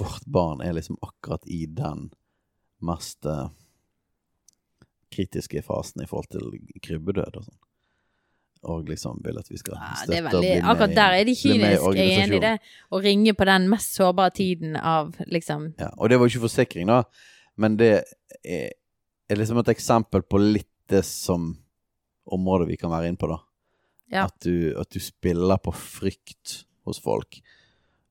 vårt 0.01 0.25
barn 0.27 0.63
er 0.65 0.77
liksom 0.77 0.99
akkurat 1.05 1.45
i 1.47 1.65
den 1.67 2.09
mest 2.83 3.27
eh, 3.27 3.51
kritiske 5.13 5.63
fasen 5.63 6.03
i 6.03 6.09
forhold 6.09 6.33
til 6.33 6.81
krybbedød 6.83 7.39
og 7.39 7.45
sånn. 7.47 7.61
Og 8.73 8.87
liksom 8.87 9.19
vil 9.25 9.41
at 9.41 9.49
vi 9.51 9.59
skal 9.59 9.75
støtte 9.75 10.15
ja, 10.15 10.23
veldig, 10.29 10.51
og 10.61 10.69
akkurat 10.71 10.95
der 10.95 11.17
er 11.19 11.25
de 11.27 11.35
kyniske, 11.35 11.95
jeg 11.99 12.13
er 12.13 12.21
enig 12.23 12.37
i 12.39 12.43
det. 12.45 12.53
Å 12.95 13.01
ringe 13.03 13.35
på 13.35 13.47
den 13.49 13.67
mest 13.71 13.97
sårbare 13.99 14.35
tiden 14.39 14.77
av 14.79 15.17
liksom 15.27 15.73
Ja, 15.83 15.91
og 15.97 16.13
det 16.13 16.21
var 16.21 16.29
jo 16.29 16.37
ikke 16.37 16.47
forsikring, 16.47 16.87
da, 16.91 17.03
men 17.59 17.75
det 17.81 17.91
er, 17.99 18.71
er 19.27 19.41
liksom 19.41 19.59
et 19.63 19.73
eksempel 19.75 20.23
på 20.23 20.39
litt 20.43 20.71
det 20.93 21.03
som 21.09 21.51
området 22.23 22.69
vi 22.71 22.79
kan 22.79 22.93
være 22.93 23.11
inne 23.11 23.19
på, 23.19 23.31
da. 23.31 23.41
Ja. 24.13 24.27
At, 24.29 24.45
du, 24.45 24.75
at 24.79 24.93
du 24.93 25.01
spiller 25.03 25.59
på 25.63 25.73
frykt 25.75 26.63
hos 26.89 27.01
folk. 27.03 27.41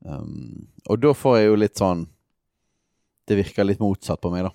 Um, 0.02 0.68
og 0.90 1.02
da 1.04 1.14
får 1.14 1.38
jeg 1.38 1.48
jo 1.52 1.58
litt 1.62 1.78
sånn 1.78 2.00
Det 3.30 3.36
virker 3.38 3.68
litt 3.68 3.82
motsatt 3.84 4.18
på 4.24 4.32
meg, 4.34 4.48
da. 4.48 4.54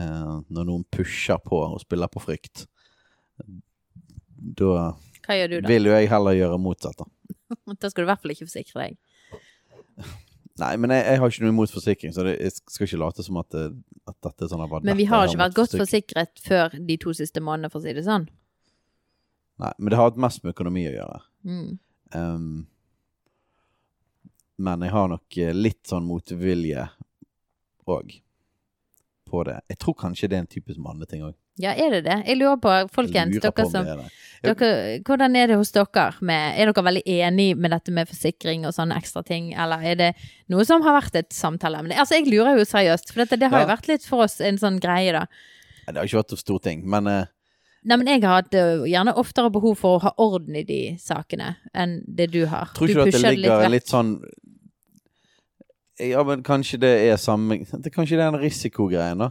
Uh, 0.00 0.38
når 0.48 0.64
noen 0.70 0.86
pusher 0.88 1.36
på 1.44 1.58
og 1.66 1.82
spiller 1.82 2.08
på 2.08 2.22
frykt. 2.24 2.64
Da 4.36 4.92
Hva 5.26 5.36
gjør 5.36 5.52
du 5.52 5.56
da? 5.60 5.68
vil 5.68 5.90
jo 5.90 5.92
jeg 5.94 6.08
heller 6.10 6.38
gjøre 6.38 6.60
motsatt, 6.62 6.96
da. 7.02 7.08
Da 7.80 7.90
skal 7.92 8.02
du 8.02 8.08
i 8.08 8.10
hvert 8.10 8.24
fall 8.24 8.34
ikke 8.34 8.48
forsikre 8.48 8.86
deg. 8.86 9.00
Nei, 10.60 10.74
men 10.80 10.92
jeg, 10.92 11.04
jeg 11.06 11.20
har 11.20 11.32
ikke 11.32 11.44
noe 11.44 11.54
imot 11.54 11.72
forsikring, 11.72 12.12
så 12.16 12.24
det, 12.26 12.34
jeg 12.40 12.56
skal 12.58 12.88
ikke 12.88 13.00
late 13.00 13.24
som 13.24 13.38
at, 13.40 13.48
det, 13.54 13.68
at 14.08 14.16
dette 14.26 14.48
sånn 14.50 14.60
har 14.60 14.72
vært 14.72 14.88
Men 14.88 14.98
vi 14.98 15.06
har 15.08 15.28
ikke 15.28 15.40
vært 15.40 15.56
godt 15.56 15.76
forsikret 15.80 16.42
før 16.44 16.74
de 16.76 16.96
to 17.00 17.14
siste 17.16 17.40
månedene, 17.44 17.72
for 17.72 17.80
å 17.80 17.86
si 17.86 17.94
det 17.96 18.04
sånn. 18.08 18.26
Nei, 19.62 19.72
men 19.78 19.92
det 19.92 20.00
har 20.00 20.10
hatt 20.10 20.20
mest 20.20 20.42
med 20.44 20.52
økonomi 20.56 20.84
å 20.90 20.94
gjøre. 20.94 21.22
Mm. 21.48 21.70
Um, 22.16 22.50
men 24.58 24.84
jeg 24.84 24.94
har 24.94 25.08
nok 25.12 25.38
eh, 25.38 25.54
litt 25.54 25.86
sånn 25.88 26.04
motvilje 26.06 26.88
òg 27.90 28.18
på 29.32 29.44
det. 29.48 29.60
Jeg 29.72 29.80
tror 29.80 29.96
kanskje 30.04 30.28
det 30.28 30.36
er 30.38 30.44
en 30.44 30.50
typisk 30.50 30.82
manneting 30.82 31.24
òg. 31.26 31.36
Ja, 31.60 31.74
er 31.76 31.92
det 31.92 32.02
det? 32.06 32.16
Jeg 32.30 32.38
lurer 32.40 32.56
på, 32.60 32.72
folkens, 32.94 33.36
dere 33.42 33.64
som 33.68 33.84
dere, 33.84 35.00
Hvordan 35.04 35.36
er 35.36 35.50
det 35.50 35.58
hos 35.60 35.72
dere? 35.74 36.06
Med, 36.24 36.56
er 36.56 36.70
dere 36.70 36.84
veldig 36.86 37.02
enig 37.04 37.48
med 37.60 37.74
dette 37.74 37.92
med 37.92 38.08
forsikring 38.08 38.64
og 38.68 38.72
sånne 38.76 38.96
ekstra 39.00 39.20
ting, 39.26 39.50
eller 39.52 39.84
er 39.84 39.98
det 40.00 40.10
noe 40.52 40.64
som 40.68 40.84
har 40.84 40.96
vært 40.96 41.18
et 41.20 41.36
samtaleemne? 41.36 41.96
Altså, 41.96 42.16
jeg 42.18 42.30
lurer 42.32 42.56
jo 42.56 42.64
seriøst, 42.68 43.12
for 43.12 43.24
dette, 43.24 43.40
det 43.40 43.52
har 43.52 43.66
jo 43.66 43.70
vært 43.72 43.90
litt 43.90 44.08
for 44.08 44.24
oss 44.24 44.40
en 44.40 44.60
sånn 44.60 44.80
greie, 44.82 45.12
da. 45.12 45.26
Det 45.84 45.98
har 45.98 46.08
ikke 46.08 46.22
vært 46.22 46.34
noe 46.34 46.44
stor 46.46 46.64
ting, 46.64 46.84
men 46.88 47.10
eh, 47.10 47.28
Nei, 47.82 47.96
men 47.98 48.06
jeg 48.06 48.20
har 48.22 48.42
hatt 48.42 48.54
øh, 48.54 48.84
gjerne 48.86 49.14
oftere 49.18 49.50
behov 49.50 49.74
for 49.80 49.96
å 49.98 50.02
ha 50.04 50.12
orden 50.22 50.54
i 50.54 50.62
de 50.68 50.80
sakene 51.02 51.56
enn 51.74 51.96
det 52.06 52.28
du 52.30 52.44
har. 52.46 52.70
tror 52.76 52.88
ikke 52.92 53.02
du 53.02 53.08
at 53.08 53.16
det 53.16 53.22
ligger 53.40 53.62
litt, 53.66 53.70
litt 53.80 53.90
sånn 53.90 54.12
Ja, 56.02 56.22
men 56.26 56.42
kanskje 56.46 56.78
det 56.82 56.92
er 57.10 57.18
samme 57.20 57.58
det, 57.64 57.90
Kanskje 57.94 58.16
det 58.18 58.24
er 58.24 58.32
en 58.32 58.40
risikogreie, 58.42 59.14
da? 59.18 59.30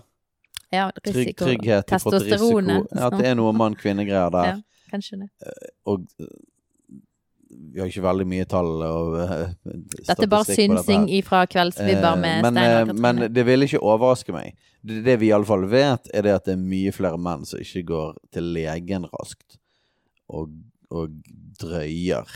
Ja, 0.71 0.89
Trygg, 1.03 1.15
risiko. 1.15 1.45
trygghet 1.47 1.91
i 1.91 1.97
forhold 1.99 2.27
til 2.27 2.37
risiko. 2.37 2.75
Ja, 2.95 3.07
at 3.09 3.17
det 3.19 3.25
er 3.27 3.35
noe 3.35 3.51
mann-kvinne-greier 3.55 4.29
der. 4.37 4.45
Ja. 4.51 4.59
Kanskje 4.91 5.17
det. 5.23 5.27
Og 5.87 6.05
eh, 6.19 6.29
vi 7.73 7.79
har 7.79 7.87
ikke 7.87 8.03
veldig 8.03 8.27
mye 8.27 8.47
tall 8.49 8.71
og 8.83 9.15
eh, 9.21 9.45
Dette 9.63 10.15
er 10.25 10.29
bare 10.31 10.47
statistikk 10.47 10.73
synsing 10.75 11.07
ifra 11.17 11.45
kveldsvibber 11.49 12.11
Eh, 12.11 12.19
med 12.19 12.43
men, 12.43 12.57
Steinar 12.57 12.81
eh, 12.81 12.85
Katrine. 12.85 13.01
men 13.05 13.33
det 13.33 13.45
vil 13.47 13.67
ikke 13.67 13.81
overraske 13.81 14.35
meg. 14.35 14.57
Det, 14.81 14.99
det 15.05 15.17
vi 15.21 15.29
iallfall 15.31 15.65
vet, 15.71 16.09
er 16.13 16.25
det 16.27 16.35
at 16.35 16.49
det 16.49 16.57
er 16.57 16.63
mye 16.63 16.91
flere 16.95 17.19
menn 17.21 17.45
som 17.47 17.61
ikke 17.61 17.85
går 17.91 18.15
til 18.35 18.51
legen 18.55 19.07
raskt 19.13 19.59
og, 20.31 20.51
og 20.91 21.13
drøyer. 21.61 22.27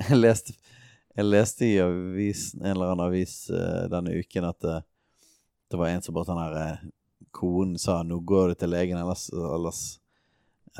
Jeg 0.08 0.16
leste, 0.16 0.54
jeg 1.12 1.26
leste 1.26 1.66
i 1.66 1.74
avisen, 1.82 2.62
en 2.62 2.70
eller 2.70 2.94
annen 2.94 3.02
avis 3.04 3.34
eh, 3.52 3.82
denne 3.92 4.14
uken 4.16 4.46
at 4.48 4.56
det, 4.64 4.78
det 5.68 5.76
var 5.76 5.90
en 5.90 6.00
som 6.00 6.14
bare 6.16 6.28
sånn 6.30 6.40
her 6.40 6.56
eh, 6.56 6.86
Konen 7.36 7.76
sa 7.78 7.98
'nå 8.02 8.16
går 8.26 8.48
du 8.48 8.54
til 8.58 8.72
legen, 8.72 8.98
ellers, 8.98 9.28
ellers, 9.30 9.82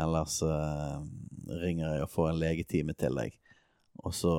ellers 0.02 0.40
uh, 0.42 0.98
ringer 1.60 1.92
jeg 1.92 2.06
og 2.06 2.10
får 2.10 2.30
en 2.30 2.40
legetime 2.40 2.96
til 2.98 3.20
deg'. 3.20 3.36
Og 4.04 4.14
så 4.16 4.34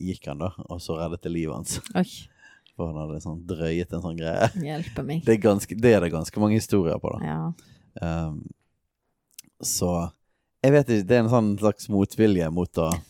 gikk 0.00 0.26
han, 0.30 0.38
da, 0.42 0.52
og 0.68 0.80
så 0.82 0.98
reddet 1.00 1.22
det 1.24 1.32
livet 1.32 1.56
hans. 1.56 1.78
Oi, 1.98 2.06
For 2.76 2.90
han 2.90 3.00
hadde 3.00 3.22
sånn 3.24 3.40
drøyet 3.48 3.94
en 3.96 4.04
sånn 4.04 4.18
greie. 4.18 4.50
hjelpe 4.60 5.04
meg. 5.06 5.24
Det 5.26 5.38
er, 5.38 5.42
ganske, 5.42 5.78
det 5.80 5.94
er 5.96 6.04
det 6.04 6.12
ganske 6.14 6.42
mange 6.42 6.58
historier 6.60 7.00
på, 7.02 7.08
da. 7.16 7.32
Ja. 7.32 7.40
Um, 7.96 8.42
så 9.64 9.90
jeg 10.64 10.72
vet 10.74 10.90
ikke, 10.90 11.06
det 11.08 11.16
er 11.16 11.22
en 11.24 11.32
sånn 11.32 11.50
slags 11.60 11.88
motvilje 11.92 12.48
mot 12.52 12.80
å 12.82 12.90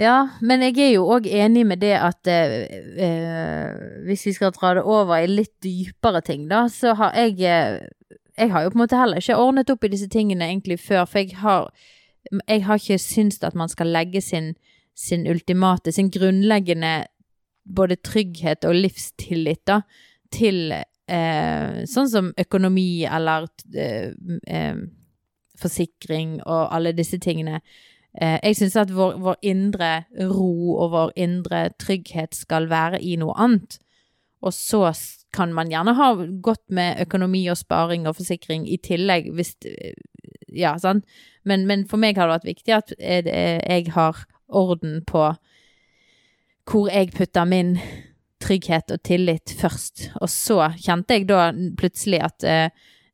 ja, 0.00 0.16
men 0.40 0.62
jeg 0.64 0.78
er 0.80 0.92
jo 0.94 1.08
òg 1.12 1.26
enig 1.26 1.64
med 1.68 1.78
det 1.82 1.96
at 1.98 2.26
eh, 2.30 2.52
eh, 3.02 3.70
hvis 4.06 4.22
vi 4.28 4.32
skal 4.36 4.54
dra 4.54 4.74
det 4.78 4.84
over 4.86 5.18
i 5.18 5.26
litt 5.28 5.56
dypere 5.64 6.20
ting, 6.24 6.46
da, 6.50 6.60
så 6.72 6.94
har 6.98 7.10
jeg 7.18 7.40
eh, 7.44 7.80
Jeg 8.40 8.48
har 8.54 8.62
jo 8.62 8.70
på 8.72 8.78
en 8.78 8.84
måte 8.84 8.96
heller 8.96 9.18
ikke 9.20 9.36
ordnet 9.36 9.70
opp 9.74 9.84
i 9.84 9.92
disse 9.92 10.08
tingene 10.08 10.46
egentlig 10.46 10.78
før, 10.80 11.04
for 11.04 11.18
jeg 11.20 11.36
har 11.42 11.68
Jeg 12.48 12.64
har 12.66 12.80
ikke 12.80 12.98
syntes 12.98 13.42
at 13.46 13.56
man 13.56 13.68
skal 13.68 13.90
legge 13.90 14.20
sin, 14.20 14.54
sin 14.96 15.26
ultimate, 15.30 15.92
sin 15.92 16.10
grunnleggende 16.10 17.06
både 17.74 17.96
trygghet 17.96 18.64
og 18.64 18.74
livstillit, 18.74 19.62
da, 19.66 19.80
til 20.32 20.72
eh, 20.72 21.82
sånn 21.90 22.10
som 22.10 22.32
økonomi 22.38 23.04
eller 23.08 23.48
eh, 23.74 24.12
eh, 24.46 24.82
forsikring 25.60 26.38
og 26.46 26.74
alle 26.74 26.94
disse 26.96 27.18
tingene. 27.22 27.60
Eh, 28.14 28.38
jeg 28.42 28.58
syns 28.58 28.78
at 28.80 28.92
vår, 28.94 29.18
vår 29.22 29.38
indre 29.46 29.92
ro 30.30 30.76
og 30.80 30.90
vår 30.94 31.14
indre 31.20 31.68
trygghet 31.78 32.34
skal 32.38 32.70
være 32.70 33.02
i 33.02 33.16
noe 33.20 33.36
annet. 33.38 33.78
Og 34.40 34.54
så 34.56 34.88
kan 35.36 35.52
man 35.52 35.68
gjerne 35.70 35.94
ha 35.94 36.14
godt 36.42 36.70
med 36.72 37.02
økonomi 37.04 37.44
og 37.52 37.58
sparing 37.60 38.08
og 38.08 38.16
forsikring 38.16 38.64
i 38.70 38.80
tillegg, 38.82 39.30
hvis 39.36 39.54
eh, 39.68 39.94
Ja, 40.56 40.76
sant. 40.78 41.06
Men, 41.44 41.66
men 41.66 41.86
for 41.88 42.00
meg 42.00 42.18
har 42.18 42.28
det 42.28 42.40
vært 42.40 42.50
viktig 42.50 42.76
at 42.76 42.94
jeg, 42.98 43.26
jeg 43.30 43.92
har 43.94 44.24
orden 44.50 45.00
på 45.06 45.30
hvor 46.70 46.90
jeg 46.92 47.10
putter 47.16 47.48
min 47.48 47.74
trygghet 48.40 48.92
og 48.94 49.02
tillit 49.04 49.54
først. 49.58 50.10
Og 50.20 50.30
så 50.30 50.70
kjente 50.80 51.16
jeg 51.16 51.28
da 51.28 51.50
plutselig 51.78 52.22
at 52.24 52.46
eh, 52.46 52.68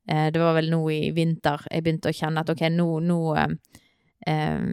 eh, 0.08 0.26
Det 0.32 0.42
var 0.42 0.54
vel 0.58 0.70
nå 0.70 0.82
i 0.92 1.10
vinter 1.16 1.64
jeg 1.70 1.84
begynte 1.84 2.12
å 2.12 2.16
kjenne 2.16 2.42
at 2.42 2.52
ok, 2.52 2.66
nå, 2.72 2.88
nå 3.00 3.20
eh, 3.36 4.68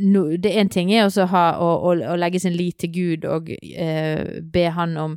No, 0.00 0.24
det 0.36 0.52
En 0.60 0.68
ting 0.70 0.92
er 0.92 1.08
å, 1.08 1.26
ha, 1.32 1.44
å, 1.58 1.70
å, 1.90 1.94
å 2.12 2.16
legge 2.18 2.40
sin 2.42 2.54
lit 2.54 2.78
til 2.78 2.92
Gud 2.94 3.24
og 3.26 3.50
eh, 3.50 4.40
be 4.42 4.68
Han 4.76 4.96
om 5.00 5.16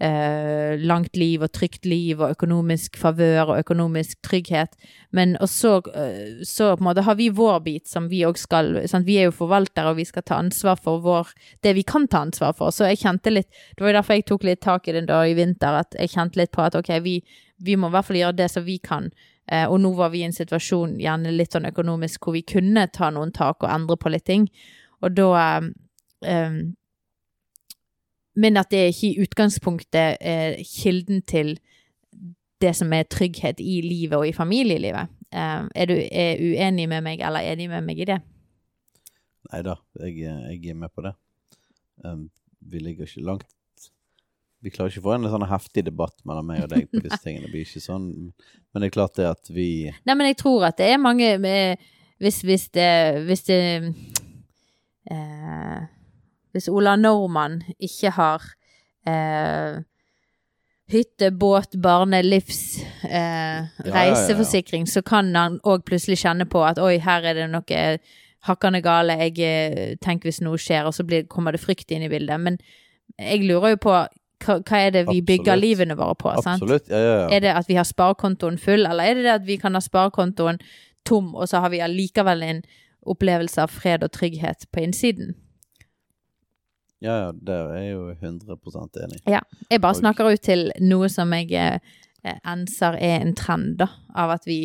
eh, 0.00 0.78
langt 0.78 1.16
liv 1.16 1.42
og 1.42 1.52
trygt 1.52 1.86
liv 1.86 2.20
og 2.20 2.34
økonomisk 2.34 2.96
favør 2.98 3.54
og 3.54 3.58
økonomisk 3.58 4.18
trygghet. 4.26 4.74
Men 5.12 5.36
og 5.40 5.48
så, 5.48 5.76
eh, 5.94 6.42
så 6.42 6.74
på 6.76 6.82
en 6.82 6.88
måte 6.88 7.04
har 7.06 7.14
vi 7.14 7.28
vår 7.28 7.60
bit 7.64 7.88
som 7.88 8.08
vi 8.08 8.24
òg 8.26 8.38
skal 8.38 8.88
sant? 8.88 9.06
Vi 9.06 9.18
er 9.18 9.28
jo 9.28 9.38
forvaltere, 9.38 9.90
og 9.90 9.96
vi 9.96 10.04
skal 10.04 10.22
ta 10.22 10.40
ansvar 10.42 10.76
for 10.76 11.00
vår, 11.00 11.28
det 11.62 11.74
vi 11.74 11.82
kan 11.82 12.08
ta 12.08 12.24
ansvar 12.24 12.54
for. 12.56 12.70
Så 12.70 12.88
jeg 12.90 12.98
kjente 12.98 13.30
litt 13.30 13.50
Det 13.76 13.84
var 13.84 13.92
jo 13.92 13.98
derfor 14.00 14.14
jeg 14.14 14.26
tok 14.26 14.44
litt 14.44 14.60
tak 14.60 14.88
i 14.88 14.92
det 14.92 15.06
da 15.06 15.22
i 15.26 15.34
vinter, 15.34 15.80
at 15.80 15.94
jeg 15.98 16.10
kjente 16.10 16.38
litt 16.38 16.52
på 16.52 16.62
at 16.62 16.74
ok, 16.74 17.00
vi, 17.02 17.22
vi 17.58 17.76
må 17.76 17.88
i 17.88 17.90
hvert 17.90 18.04
fall 18.04 18.16
gjøre 18.16 18.36
det 18.36 18.50
som 18.50 18.64
vi 18.64 18.78
kan. 18.78 19.10
Eh, 19.52 19.66
og 19.68 19.80
nå 19.80 19.92
var 19.92 20.10
vi 20.10 20.22
i 20.22 20.28
en 20.28 20.32
situasjon, 20.32 20.98
gjerne 21.02 21.34
litt 21.34 21.52
sånn 21.52 21.68
økonomisk, 21.68 22.24
hvor 22.24 22.36
vi 22.36 22.44
kunne 22.48 22.86
ta 22.88 23.10
noen 23.12 23.32
tak 23.34 23.62
og 23.62 23.70
endre 23.70 23.98
på 24.00 24.12
litt 24.12 24.24
ting. 24.24 24.48
Og 25.04 25.12
da 25.18 25.28
eh, 25.40 25.68
eh, 26.32 26.56
Men 28.34 28.58
at 28.58 28.70
det 28.72 28.80
er 28.80 28.92
ikke 28.92 29.10
i 29.12 29.24
utgangspunktet 29.24 30.16
eh, 30.20 30.62
kilden 30.66 31.22
til 31.22 31.56
det 32.62 32.72
som 32.76 32.92
er 32.96 33.06
trygghet 33.10 33.60
i 33.62 33.80
livet 33.84 34.18
og 34.18 34.28
i 34.28 34.34
familielivet. 34.34 35.12
Eh, 35.34 35.66
er 35.74 35.90
du 35.90 35.94
er 35.94 36.40
uenig 36.40 36.88
med 36.90 37.04
meg, 37.06 37.22
eller 37.22 37.46
enig 37.52 37.68
med 37.70 37.84
meg 37.86 38.00
i 38.02 38.08
det? 38.10 38.20
Nei 39.52 39.60
da, 39.66 39.76
jeg, 40.00 40.24
jeg 40.24 40.72
er 40.72 40.78
med 40.78 40.92
på 40.94 41.04
det. 41.04 41.14
Um, 42.04 42.28
vi 42.58 42.80
ligger 42.82 43.06
ikke 43.06 43.22
langt 43.22 43.46
Vi 44.64 44.72
klarer 44.72 44.90
ikke 44.90 45.02
å 45.04 45.04
få 45.04 45.12
en 45.14 45.28
sånn 45.30 45.44
heftig 45.46 45.84
debatt 45.86 46.16
mellom 46.26 46.48
meg 46.48 46.64
og 46.64 46.72
deg 46.72 46.88
på 46.90 47.02
disse 47.04 47.20
tingene. 47.24 47.46
Det 47.46 47.52
blir 47.52 47.68
ikke 47.68 47.84
sånn 47.84 48.08
Men 48.10 48.82
det 48.82 48.88
er 48.88 48.94
klart 48.96 49.18
det 49.20 49.28
at 49.30 49.50
vi 49.52 49.68
Nei, 50.02 50.16
men 50.16 50.30
jeg 50.32 50.40
tror 50.40 50.66
at 50.70 50.80
det 50.80 50.88
er 50.90 50.98
mange 51.02 51.36
med, 51.42 51.84
hvis, 52.22 52.40
hvis 52.46 52.66
det 52.74 52.90
Hvis 53.28 53.46
det 53.46 53.60
eh, 55.12 55.86
Hvis 56.54 56.70
Ola 56.70 56.94
Normann 56.96 57.60
ikke 57.82 58.12
har 58.14 58.44
eh, 59.10 59.82
hytte, 60.92 61.30
båt, 61.34 61.74
barne, 61.82 62.22
livs, 62.22 62.78
eh, 63.04 63.10
ja, 63.10 63.64
ja. 63.84 63.94
reiseforsikring, 63.94 64.86
så 64.86 65.02
kan 65.02 65.32
han 65.34 65.58
òg 65.66 65.82
plutselig 65.88 66.20
kjenne 66.22 66.46
på 66.46 66.62
at 66.64 66.78
oi, 66.78 66.98
her 67.02 67.26
er 67.26 67.40
det 67.40 67.48
noe 67.52 67.80
hakkende 68.44 68.82
gale, 68.84 69.16
jeg 69.24 69.40
eh, 69.40 69.94
tenker 70.04 70.28
hvis 70.28 70.42
noe 70.44 70.60
skjer, 70.60 70.86
og 70.88 70.94
så 70.96 71.06
blir, 71.08 71.26
kommer 71.30 71.56
det 71.56 71.62
frykt 71.64 71.90
inn 71.94 72.04
i 72.04 72.12
bildet. 72.12 72.40
Men 72.40 72.60
jeg 73.18 73.44
lurer 73.48 73.74
jo 73.74 73.80
på 73.86 73.94
hva, 74.44 74.58
hva 74.60 74.80
er 74.80 74.92
det 74.92 75.04
vi 75.08 75.20
bygger 75.24 75.54
Absolutt. 75.54 75.64
livene 75.64 75.96
våre 75.98 76.16
på? 76.20 76.32
sant? 76.42 76.62
Absolutt. 76.62 76.90
Ja, 76.92 77.00
ja, 77.00 77.14
ja. 77.22 77.28
Er 77.32 77.44
det 77.44 77.54
at 77.62 77.70
vi 77.70 77.78
har 77.80 77.88
sparekontoen 77.88 78.60
full, 78.60 78.84
eller 78.86 79.08
er 79.08 79.18
det 79.18 79.26
det 79.28 79.36
at 79.38 79.46
vi 79.48 79.56
kan 79.60 79.76
ha 79.76 79.82
sparekontoen 79.84 80.60
tom, 81.08 81.32
og 81.34 81.48
så 81.48 81.64
har 81.64 81.72
vi 81.72 81.82
allikevel 81.84 82.44
en 82.44 82.62
opplevelse 83.04 83.60
av 83.64 83.72
fred 83.72 84.04
og 84.04 84.12
trygghet 84.12 84.68
på 84.72 84.84
innsiden? 84.84 85.34
Ja, 87.04 87.14
ja, 87.26 87.30
der 87.36 87.70
er 87.74 87.82
jeg 87.84 87.92
jo 87.92 88.04
100% 88.16 88.98
enig. 89.04 89.20
Jeg 89.28 89.80
bare 89.84 89.98
snakker 89.98 90.32
ut 90.32 90.42
til 90.44 90.70
noe 90.80 91.08
som 91.12 91.32
jeg 91.36 91.52
eh, 91.52 91.78
eh, 92.24 92.38
enser 92.48 92.96
er 92.96 93.20
en 93.20 93.34
trend, 93.36 93.76
da, 93.82 93.90
av 94.16 94.32
at 94.38 94.46
vi, 94.48 94.58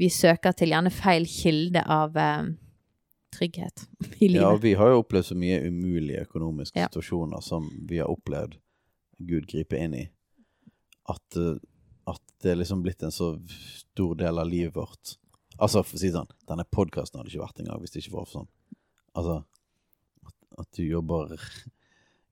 vi 0.00 0.08
søker 0.10 0.56
til 0.56 0.72
gjerne 0.72 0.92
feil 0.94 1.26
kilde 1.28 1.82
av 1.84 2.16
eh, 2.16 2.48
trygghet 3.36 3.84
i 4.24 4.28
livet. 4.32 4.40
Ja, 4.42 4.54
vi 4.62 4.74
har 4.80 4.94
jo 4.94 5.02
opplevd 5.04 5.30
så 5.32 5.38
mye 5.38 5.60
umulige 5.68 6.24
økonomiske 6.26 6.80
Ja. 6.80 6.88
situasjoner 6.88 7.44
som 7.44 7.68
vi 7.88 8.00
har 8.00 8.08
opplevd 8.12 8.56
Gud 9.24 9.46
gripe 9.50 9.78
inn 9.78 9.94
i, 9.94 10.04
at, 11.12 11.36
eh, 11.38 11.56
at 12.10 12.22
det 12.42 12.54
er 12.54 12.60
liksom 12.62 12.82
blitt 12.84 13.02
en 13.06 13.12
så 13.14 13.34
stor 13.48 14.16
del 14.20 14.40
av 14.42 14.48
livet 14.50 14.74
vårt. 14.76 15.16
Altså, 15.54 15.84
for 15.86 15.94
å 15.96 16.00
si 16.00 16.08
sånn, 16.10 16.26
denne 16.48 16.64
podkasten 16.66 17.20
hadde 17.20 17.30
ikke 17.30 17.44
vært 17.44 17.60
engang 17.62 17.78
hvis 17.84 17.92
det 17.94 18.00
ikke 18.02 18.16
var 18.16 18.24
for 18.26 18.40
sånn. 18.40 18.48
Altså, 19.14 19.36
at, 20.58 20.68
du 20.76 20.84
jobber 20.84 21.34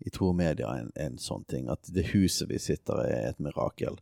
i 0.03 0.11
tro 0.11 0.33
media 0.35 0.71
er 0.73 0.85
en, 0.85 0.93
en 0.99 1.19
sånn 1.23 1.45
ting. 1.51 1.69
At 1.71 1.89
det 1.95 2.11
huset 2.13 2.51
vi 2.51 2.59
sitter 2.63 3.05
i, 3.05 3.11
er 3.15 3.33
et 3.33 3.43
mirakel. 3.43 3.99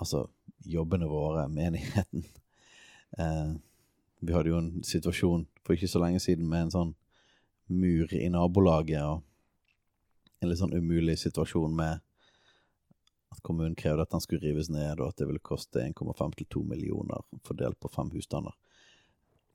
Altså, 0.00 0.26
jobbene 0.68 1.08
våre, 1.10 1.48
menigheten. 1.48 2.26
Eh, 3.18 3.52
vi 4.22 4.32
hadde 4.32 4.52
jo 4.52 4.56
en 4.56 4.70
situasjon 4.86 5.42
for 5.60 5.74
ikke 5.76 5.90
så 5.90 6.00
lenge 6.00 6.20
siden 6.22 6.46
med 6.48 6.68
en 6.68 6.70
sånn 6.72 6.92
mur 7.72 8.12
i 8.14 8.28
nabolaget, 8.32 9.02
og 9.04 10.40
en 10.42 10.50
litt 10.50 10.60
sånn 10.60 10.74
umulig 10.74 11.18
situasjon 11.20 11.74
med 11.76 12.00
at 13.32 13.40
kommunen 13.46 13.76
krevde 13.78 14.04
at 14.04 14.12
den 14.12 14.22
skulle 14.24 14.44
rives 14.44 14.70
ned, 14.72 15.00
og 15.00 15.10
at 15.10 15.20
det 15.20 15.28
ville 15.28 15.42
koste 15.44 15.82
1,5 15.82 16.36
til 16.38 16.48
2 16.56 16.64
millioner 16.74 17.24
fordelt 17.46 17.78
på 17.80 17.90
fem 17.92 18.10
husstander. 18.12 18.56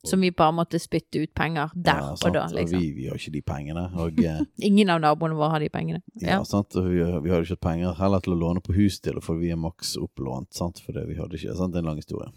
Som 0.05 0.21
vi 0.21 0.29
bare 0.31 0.53
måtte 0.53 0.77
spytte 0.79 1.19
ut 1.23 1.31
penger 1.35 1.71
der 1.75 1.97
Ja, 1.99 2.11
og 2.13 2.33
da, 2.33 2.43
liksom. 2.53 2.77
Og 2.77 2.81
vi, 2.83 2.91
vi 2.93 3.07
har 3.09 3.15
ikke 3.17 3.31
de 3.33 3.41
pengene. 3.41 3.87
Og, 3.97 4.19
eh, 4.23 4.43
Ingen 4.69 4.89
av 4.93 5.01
naboene 5.01 5.35
våre 5.35 5.49
har 5.55 5.59
de 5.59 5.69
pengene. 5.73 6.01
ja, 6.21 6.37
Ja. 6.37 6.43
sant? 6.43 6.75
og 6.75 6.85
vi, 6.91 7.01
vi 7.01 7.29
hadde 7.33 7.43
ikke 7.47 7.59
penger 7.65 7.93
heller 7.97 8.19
til 8.21 8.33
å 8.35 8.39
låne 8.39 8.61
på 8.61 8.75
hus 8.77 8.99
til, 8.99 9.17
for 9.21 9.35
vi 9.41 9.49
er 9.51 9.57
maks 9.57 9.95
opplånt, 9.97 10.53
sant? 10.53 10.79
for 10.85 10.93
det 10.93 11.07
vi 11.09 11.15
hadde 11.17 11.35
ikke. 11.35 11.55
Sant? 11.57 11.73
Det 11.73 11.81
er 11.81 11.85
en 11.85 11.89
lang 11.89 11.97
historie. 12.03 12.29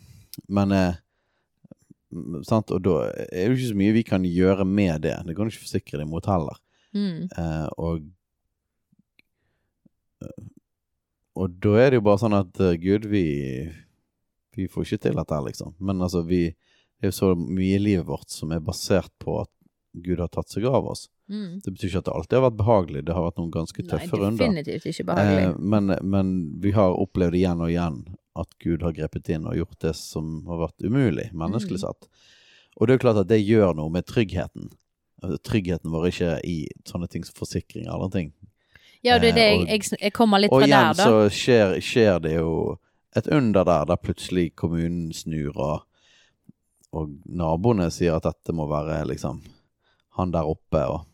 Men 0.48 0.72
eh, 0.72 0.94
sant? 2.48 2.70
Og 2.74 2.80
da 2.82 2.96
er 3.12 3.28
det 3.28 3.50
jo 3.52 3.58
ikke 3.60 3.72
så 3.74 3.78
mye 3.82 3.92
vi 4.00 4.02
kan 4.08 4.24
gjøre 4.24 4.64
med 4.66 5.02
det. 5.02 5.14
Det 5.28 5.36
kan 5.36 5.46
du 5.46 5.52
ikke 5.52 5.66
forsikre 5.68 6.00
deg 6.00 6.08
mot 6.10 6.26
heller. 6.26 6.58
Mm. 6.96 7.28
Eh, 7.38 7.68
og 7.78 8.00
Og 11.40 11.52
da 11.62 11.76
er 11.80 11.90
det 11.92 12.00
jo 12.00 12.06
bare 12.08 12.20
sånn 12.20 12.34
at 12.36 12.58
eh, 12.60 12.74
Gud, 12.82 13.06
vi 13.08 13.22
Vi 14.56 14.66
får 14.68 14.82
ikke 14.88 15.02
til 15.06 15.14
dette 15.16 15.32
her, 15.36 15.44
liksom. 15.46 15.76
Men 15.78 16.02
altså, 16.02 16.24
vi 16.26 16.50
Det 17.00 17.08
er 17.08 17.12
jo 17.14 17.16
så 17.16 17.32
mye 17.38 17.78
i 17.78 17.80
livet 17.80 18.06
vårt 18.06 18.28
som 18.28 18.52
er 18.52 18.60
basert 18.60 19.12
på 19.22 19.40
at 19.40 19.50
Gud 20.04 20.20
har 20.20 20.28
tatt 20.30 20.52
seg 20.52 20.66
av 20.68 20.86
oss. 20.86 21.08
Mm. 21.30 21.60
Det 21.64 21.72
betyr 21.72 21.88
ikke 21.88 22.02
at 22.02 22.08
det 22.08 22.14
alltid 22.14 22.36
har 22.36 22.44
vært 22.44 22.58
behagelig. 22.58 23.04
Det 23.06 23.14
har 23.16 23.24
vært 23.24 23.38
noen 23.40 23.52
ganske 23.54 23.82
Nei, 23.82 23.88
tøffe 23.90 24.18
runder. 24.18 24.38
definitivt 24.38 24.86
ikke 24.92 25.06
behagelig. 25.08 25.46
Eh, 25.48 25.62
men, 25.74 25.94
men 26.02 26.34
vi 26.62 26.74
har 26.76 26.98
opplevd 26.98 27.38
igjen 27.38 27.64
og 27.64 27.72
igjen 27.72 27.96
at 28.40 28.52
Gud 28.62 28.84
har 28.86 28.94
grepet 28.94 29.32
inn 29.34 29.48
og 29.50 29.56
gjort 29.58 29.80
det 29.86 29.94
som 29.98 30.44
har 30.50 30.66
vært 30.66 30.86
umulig, 30.86 31.30
menneskelig 31.32 31.80
Mm. 31.80 32.06
Og 32.76 32.86
det 32.86 32.92
er 32.92 32.98
jo 32.98 33.02
klart 33.02 33.18
at 33.24 33.28
det 33.28 33.40
gjør 33.42 33.74
noe 33.76 33.90
med 33.92 34.06
tryggheten. 34.06 34.70
Altså, 35.22 35.36
Tryggheten 35.44 35.90
vår 35.92 36.06
ikke 36.10 36.30
i 36.46 36.56
sånne 36.88 37.08
ting 37.10 37.24
som 37.26 37.34
forsikring 37.36 37.88
og 37.88 37.96
andre 37.96 38.10
ting. 38.14 38.32
ja, 39.02 39.18
det 39.18 39.32
er 39.32 39.36
det 39.36 39.46
eh, 39.48 39.64
jeg, 39.64 39.82
jeg, 39.90 39.98
jeg 40.00 40.12
kommer 40.12 40.38
litt 40.40 40.52
fra 40.52 40.60
der, 40.60 40.70
da. 40.70 40.78
Og 40.86 40.94
igjen 40.94 41.30
så 41.30 41.34
skjer, 41.34 41.74
skjer 41.80 42.20
det 42.24 42.34
jo 42.36 42.78
et 43.16 43.26
under 43.26 43.64
der, 43.64 43.84
der 43.90 43.96
plutselig 44.00 44.54
kommunen 44.54 45.12
snur, 45.12 45.56
og, 45.56 45.82
og 46.96 47.14
naboene 47.24 47.90
sier 47.94 48.16
at 48.16 48.26
dette 48.26 48.54
må 48.56 48.66
være 48.70 49.04
liksom 49.12 49.42
han 50.18 50.32
der 50.34 50.48
oppe, 50.50 50.82
og 50.90 51.06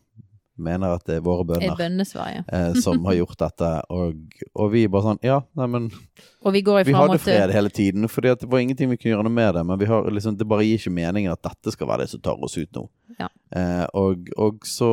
mener 0.57 0.95
at 0.97 1.05
det 1.05 1.19
er 1.19 1.25
våre 1.25 1.45
bønder 1.45 1.75
bønnesvar, 1.77 2.29
ja. 2.33 2.43
eh, 2.49 2.77
som 2.81 3.03
har 3.05 3.19
gjort 3.19 3.37
dette. 3.43 3.71
Og, 3.93 4.39
og 4.57 4.71
vi 4.73 4.87
bare 4.89 5.11
sånn 5.11 5.19
Ja, 5.25 5.41
neimen 5.57 5.91
vi 5.91 6.63
vi 6.63 6.95
hadde 6.95 7.19
fred 7.21 7.53
hele 7.53 7.69
tiden, 7.69 8.07
for 8.09 8.25
det 8.25 8.39
var 8.41 8.63
ingenting 8.63 8.89
vi 8.89 8.97
kunne 8.97 9.13
gjøre 9.13 9.27
noe 9.27 9.35
med 9.35 9.53
det. 9.53 9.63
Men 9.69 9.79
vi 9.81 9.89
har 9.89 10.09
liksom, 10.09 10.37
det 10.39 10.47
bare 10.49 10.65
gir 10.65 10.81
ikke 10.81 10.95
meningen 10.97 11.35
at 11.35 11.43
dette 11.45 11.75
skal 11.75 11.91
være 11.91 12.05
det 12.05 12.15
som 12.15 12.23
tar 12.25 12.41
oss 12.41 12.57
ut 12.57 12.71
nå. 12.73 12.87
Ja. 13.19 13.29
Eh, 13.53 13.85
og, 13.97 14.31
og 14.37 14.65
så 14.67 14.89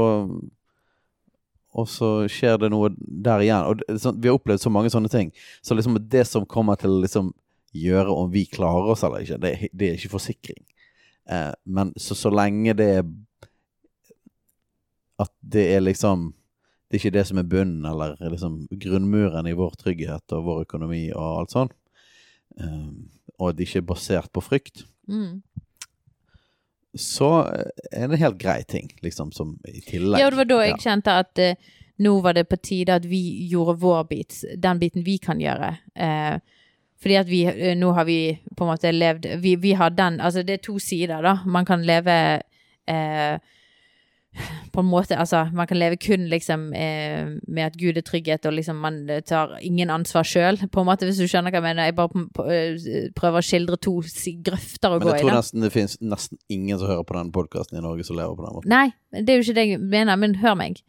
Og 1.74 1.88
så 1.90 2.08
skjer 2.30 2.60
det 2.62 2.68
noe 2.70 2.92
der 2.94 3.42
igjen. 3.42 3.64
Og 3.66 3.80
det, 3.80 3.96
så, 4.02 4.12
vi 4.12 4.28
har 4.28 4.36
opplevd 4.36 4.62
så 4.62 4.70
mange 4.70 4.92
sånne 4.94 5.10
ting. 5.10 5.32
Så 5.64 5.74
liksom 5.74 5.96
det 5.98 6.22
som 6.28 6.46
kommer 6.46 6.78
til 6.78 6.92
å 6.92 7.00
liksom 7.02 7.32
gjøre 7.74 8.14
om 8.14 8.28
vi 8.30 8.44
klarer 8.46 8.92
oss 8.92 9.02
eller 9.02 9.24
ikke, 9.24 9.40
det, 9.42 9.50
det 9.74 9.88
er 9.88 9.96
ikke 9.98 10.12
forsikring. 10.12 10.62
Eh, 11.30 11.52
men 11.64 11.92
så, 11.96 12.14
så 12.14 12.30
lenge 12.30 12.74
det 12.76 12.88
er 12.98 13.04
At 15.18 15.30
det 15.40 15.62
er 15.76 15.80
liksom 15.80 16.32
Det 16.90 16.98
er 16.98 17.00
ikke 17.00 17.14
det 17.16 17.26
som 17.26 17.38
er 17.40 17.46
bunnen, 17.48 17.84
eller 17.88 18.16
liksom 18.30 18.58
grunnmuren 18.70 19.46
i 19.48 19.54
vår 19.56 19.72
trygghet 19.80 20.34
og 20.36 20.44
vår 20.46 20.60
økonomi 20.66 21.06
og 21.16 21.38
alt 21.40 21.54
sånn. 21.54 21.70
Eh, 22.60 22.90
og 23.40 23.48
at 23.50 23.56
det 23.58 23.66
ikke 23.66 23.80
er 23.82 23.86
basert 23.88 24.30
på 24.32 24.42
frykt. 24.44 24.84
mm. 25.08 25.40
Så 26.94 27.26
er 27.90 28.04
det 28.06 28.12
en 28.14 28.20
helt 28.20 28.38
grei 28.38 28.60
ting, 28.70 28.92
liksom, 29.02 29.32
som 29.34 29.56
i 29.66 29.80
tillegg. 29.82 30.20
Ja, 30.22 30.28
det 30.30 30.36
var 30.38 30.44
da 30.46 30.60
jeg 30.62 30.76
Ja. 30.76 30.82
kjente 30.84 31.10
at 31.24 31.38
eh, 31.42 31.56
nå 31.98 32.20
var 32.22 32.34
det 32.34 32.44
på 32.48 32.56
tide 32.62 32.94
at 32.94 33.04
vi 33.10 33.48
gjorde 33.50 33.80
vår 33.80 34.04
bit, 34.08 34.44
den 34.62 34.78
biten 34.78 35.02
vi 35.02 35.16
kan 35.18 35.40
gjøre. 35.42 35.72
Eh, 35.96 36.38
fordi 37.02 37.18
at 37.20 37.28
vi, 37.28 37.42
eh, 37.50 37.74
nå 37.76 37.92
har 37.96 38.06
vi 38.08 38.18
på 38.56 38.64
en 38.64 38.72
måte 38.72 38.92
levd, 38.92 39.28
vi, 39.42 39.56
vi 39.60 39.74
har 39.78 39.90
den, 39.94 40.20
altså 40.20 40.42
det 40.42 40.58
er 40.58 40.64
to 40.64 40.78
sider 40.78 41.22
da, 41.24 41.38
man 41.44 41.66
kan 41.68 41.84
leve 41.84 42.16
eh, 42.88 43.38
på 44.72 44.80
en 44.80 44.86
måte, 44.86 45.16
altså 45.18 45.44
man 45.52 45.66
kan 45.66 45.78
leve 45.78 45.96
kun 45.96 46.26
liksom 46.28 46.72
eh, 46.74 47.26
med 47.46 47.64
at 47.66 47.76
Gud 47.78 47.96
er 47.96 48.02
trygghet, 48.02 48.46
og 48.46 48.56
liksom 48.56 48.80
man 48.82 49.06
tar 49.26 49.58
ingen 49.62 49.90
ansvar 49.90 50.26
måte, 50.84 51.06
hvis 51.06 51.20
du 51.22 51.28
skjønner 51.30 51.54
hva 51.54 51.60
jeg 51.60 51.66
mener. 51.68 51.84
Jeg 51.84 51.96
bare 51.98 52.24
eh, 52.50 53.10
prøver 53.14 53.38
å 53.38 53.46
skildre 53.46 53.78
to 53.78 54.00
grøfter 54.02 54.90
å 54.90 54.98
Men 54.98 55.12
jeg 55.12 55.22
tror 55.22 55.30
i, 55.30 55.36
nesten 55.38 55.66
det 55.66 55.72
finnes 55.74 55.96
nesten 56.02 56.38
ingen 56.48 56.78
som 56.78 56.90
hører 56.90 57.06
på 57.06 57.18
den 57.18 57.30
podkasten 57.34 57.78
i 57.78 57.84
Norge 57.84 58.06
som 58.06 58.18
lever 58.18 58.34
på 58.34 58.46
den 58.46 58.56
måten. 58.58 58.74
Nei, 58.74 58.88
det 59.14 59.28
er 59.28 59.38
jo 59.38 59.46
ikke 59.46 59.58
det 59.60 59.68
jeg 59.68 59.82
mener, 59.84 60.18
men 60.18 60.38
hør 60.42 60.58
meg. 60.58 60.82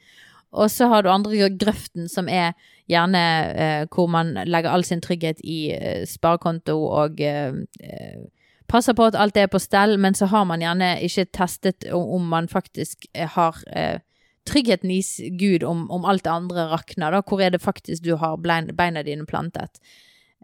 Og 0.56 0.72
så 0.72 0.88
har 0.92 1.04
du 1.04 1.12
andre 1.12 1.50
grøften, 1.60 2.08
som 2.12 2.30
er 2.32 2.54
gjerne 2.90 3.22
eh, 3.54 3.84
hvor 3.92 4.08
man 4.12 4.34
legger 4.48 4.72
all 4.72 4.86
sin 4.88 5.02
trygghet 5.04 5.42
i 5.44 5.60
eh, 5.76 6.06
sparekonto 6.08 6.78
og 6.86 7.22
eh, 7.22 7.54
eh, 7.84 8.26
passer 8.72 8.96
på 8.98 9.08
at 9.10 9.18
alt 9.20 9.38
er 9.38 9.50
på 9.52 9.62
stell, 9.62 9.98
men 10.02 10.18
så 10.18 10.30
har 10.32 10.46
man 10.50 10.64
gjerne 10.64 10.96
ikke 11.06 11.28
testet 11.34 11.88
om, 11.94 12.30
man 12.30 12.50
faktisk 12.50 13.08
eh, 13.14 13.28
har 13.36 13.60
eh, 13.74 14.00
tryggheten 14.46 14.92
i 14.94 15.02
Gud 15.40 15.64
om, 15.64 15.90
om 15.92 16.06
alt 16.06 16.26
det 16.26 16.34
andre 16.34 16.70
rakner. 16.72 17.12
Da. 17.12 17.22
Hvor 17.26 17.42
er 17.42 17.54
det 17.54 17.62
faktisk 17.62 18.06
du 18.06 18.16
har 18.22 18.38
beina 18.38 19.04
dine 19.04 19.26
plantet? 19.26 19.82